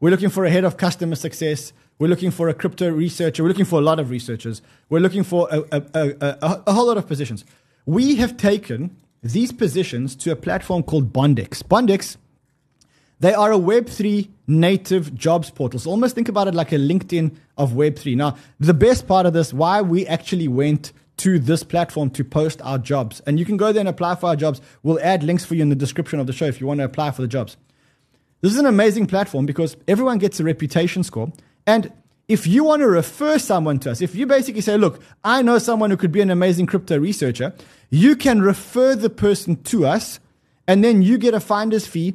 We're 0.00 0.10
looking 0.10 0.30
for 0.30 0.44
a 0.44 0.50
head 0.50 0.64
of 0.64 0.76
customer 0.76 1.14
success. 1.14 1.72
We're 1.98 2.08
looking 2.08 2.30
for 2.30 2.48
a 2.48 2.54
crypto 2.54 2.90
researcher. 2.90 3.42
We're 3.42 3.48
looking 3.48 3.64
for 3.64 3.78
a 3.78 3.82
lot 3.82 3.98
of 3.98 4.10
researchers. 4.10 4.60
We're 4.90 5.00
looking 5.00 5.24
for 5.24 5.48
a, 5.50 5.60
a, 5.72 5.82
a, 5.94 6.62
a, 6.66 6.72
whole 6.72 6.86
lot 6.86 6.98
of 6.98 7.06
positions. 7.06 7.44
We 7.86 8.16
have 8.16 8.36
taken 8.36 8.96
these 9.22 9.50
positions 9.50 10.14
to 10.16 10.30
a 10.30 10.36
platform 10.36 10.82
called 10.82 11.12
Bondex. 11.12 11.62
Bondex, 11.62 12.18
they 13.20 13.32
are 13.32 13.50
a 13.52 13.58
Web3 13.58 14.28
native 14.46 15.14
jobs 15.14 15.50
portal. 15.50 15.80
So 15.80 15.90
almost 15.90 16.14
think 16.14 16.28
about 16.28 16.48
it 16.48 16.54
like 16.54 16.72
a 16.72 16.76
LinkedIn 16.76 17.34
of 17.56 17.72
Web3. 17.72 18.14
Now, 18.16 18.36
the 18.60 18.74
best 18.74 19.06
part 19.06 19.24
of 19.24 19.32
this, 19.32 19.54
why 19.54 19.80
we 19.80 20.06
actually 20.06 20.48
went 20.48 20.92
to 21.18 21.38
this 21.38 21.62
platform 21.62 22.10
to 22.10 22.22
post 22.22 22.60
our 22.60 22.76
jobs, 22.76 23.20
and 23.26 23.38
you 23.38 23.46
can 23.46 23.56
go 23.56 23.72
there 23.72 23.80
and 23.80 23.88
apply 23.88 24.16
for 24.16 24.26
our 24.26 24.36
jobs. 24.36 24.60
We'll 24.82 25.00
add 25.00 25.22
links 25.22 25.46
for 25.46 25.54
you 25.54 25.62
in 25.62 25.70
the 25.70 25.74
description 25.74 26.20
of 26.20 26.26
the 26.26 26.34
show 26.34 26.44
if 26.44 26.60
you 26.60 26.66
want 26.66 26.80
to 26.80 26.84
apply 26.84 27.12
for 27.12 27.22
the 27.22 27.28
jobs. 27.28 27.56
This 28.42 28.52
is 28.52 28.58
an 28.58 28.66
amazing 28.66 29.06
platform 29.06 29.46
because 29.46 29.78
everyone 29.88 30.18
gets 30.18 30.38
a 30.40 30.44
reputation 30.44 31.02
score. 31.02 31.32
And 31.66 31.92
if 32.28 32.46
you 32.46 32.64
want 32.64 32.80
to 32.80 32.88
refer 32.88 33.38
someone 33.38 33.78
to 33.80 33.90
us, 33.90 34.00
if 34.00 34.14
you 34.14 34.26
basically 34.26 34.60
say, 34.60 34.76
look, 34.76 35.00
I 35.22 35.42
know 35.42 35.58
someone 35.58 35.90
who 35.90 35.96
could 35.96 36.12
be 36.12 36.20
an 36.20 36.30
amazing 36.30 36.66
crypto 36.66 36.98
researcher, 36.98 37.54
you 37.90 38.16
can 38.16 38.40
refer 38.40 38.94
the 38.94 39.10
person 39.10 39.62
to 39.64 39.86
us 39.86 40.18
and 40.66 40.82
then 40.82 41.02
you 41.02 41.18
get 41.18 41.34
a 41.34 41.40
finder's 41.40 41.86
fee 41.86 42.14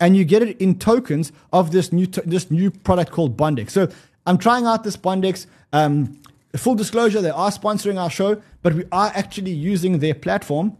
and 0.00 0.16
you 0.16 0.24
get 0.24 0.42
it 0.42 0.60
in 0.60 0.78
tokens 0.78 1.30
of 1.52 1.70
this 1.70 1.92
new, 1.92 2.06
t- 2.06 2.22
this 2.24 2.50
new 2.50 2.70
product 2.70 3.12
called 3.12 3.36
Bondex. 3.36 3.70
So 3.70 3.88
I'm 4.26 4.38
trying 4.38 4.66
out 4.66 4.82
this 4.82 4.96
Bondex. 4.96 5.46
Um, 5.72 6.20
full 6.56 6.74
disclosure, 6.74 7.20
they 7.20 7.30
are 7.30 7.50
sponsoring 7.50 8.00
our 8.00 8.10
show, 8.10 8.42
but 8.62 8.74
we 8.74 8.84
are 8.90 9.12
actually 9.14 9.52
using 9.52 10.00
their 10.00 10.14
platform 10.14 10.76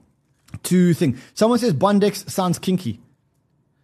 to 0.64 0.92
think. 0.94 1.16
Someone 1.34 1.60
says 1.60 1.72
Bondex 1.72 2.28
sounds 2.28 2.58
kinky. 2.58 3.00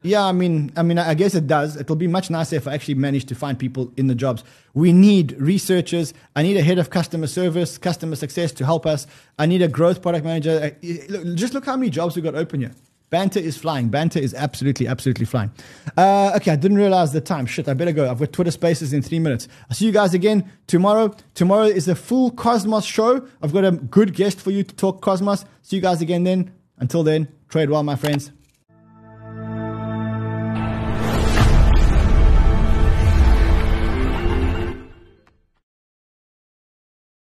Yeah, 0.02 0.24
I 0.24 0.32
mean, 0.32 0.70
I 0.76 0.82
mean, 0.82 0.96
I 0.96 1.14
guess 1.14 1.34
it 1.34 1.48
does. 1.48 1.76
It'll 1.76 1.96
be 1.96 2.06
much 2.06 2.30
nicer 2.30 2.54
if 2.54 2.68
I 2.68 2.74
actually 2.74 2.94
manage 2.94 3.24
to 3.26 3.34
find 3.34 3.58
people 3.58 3.92
in 3.96 4.06
the 4.06 4.14
jobs. 4.14 4.44
We 4.72 4.92
need 4.92 5.32
researchers. 5.40 6.14
I 6.36 6.42
need 6.42 6.56
a 6.56 6.62
head 6.62 6.78
of 6.78 6.90
customer 6.90 7.26
service, 7.26 7.78
customer 7.78 8.14
success 8.14 8.52
to 8.52 8.64
help 8.64 8.86
us. 8.86 9.08
I 9.40 9.46
need 9.46 9.60
a 9.60 9.68
growth 9.68 10.00
product 10.00 10.24
manager. 10.24 10.76
Just 11.34 11.52
look 11.52 11.64
how 11.66 11.76
many 11.76 11.90
jobs 11.90 12.14
we 12.14 12.22
got 12.22 12.36
open 12.36 12.60
here. 12.60 12.72
Banter 13.10 13.40
is 13.40 13.56
flying. 13.56 13.88
Banter 13.88 14.18
is 14.20 14.34
absolutely, 14.34 14.86
absolutely 14.86 15.24
flying. 15.24 15.50
Uh, 15.96 16.32
okay, 16.36 16.52
I 16.52 16.56
didn't 16.56 16.76
realize 16.76 17.12
the 17.12 17.22
time. 17.22 17.46
Shit, 17.46 17.66
I 17.66 17.74
better 17.74 17.92
go. 17.92 18.08
I've 18.08 18.18
got 18.18 18.32
Twitter 18.32 18.50
Spaces 18.50 18.92
in 18.92 19.02
three 19.02 19.18
minutes. 19.18 19.48
I'll 19.68 19.74
see 19.74 19.86
you 19.86 19.92
guys 19.92 20.14
again 20.14 20.48
tomorrow. 20.66 21.16
Tomorrow 21.34 21.64
is 21.64 21.88
a 21.88 21.94
full 21.94 22.30
Cosmos 22.30 22.84
show. 22.84 23.26
I've 23.42 23.52
got 23.52 23.64
a 23.64 23.72
good 23.72 24.14
guest 24.14 24.40
for 24.40 24.50
you 24.50 24.62
to 24.62 24.74
talk 24.74 25.00
Cosmos. 25.00 25.44
See 25.62 25.76
you 25.76 25.82
guys 25.82 26.02
again 26.02 26.24
then. 26.24 26.52
Until 26.76 27.02
then, 27.02 27.28
trade 27.48 27.70
well, 27.70 27.82
my 27.82 27.96
friends. 27.96 28.30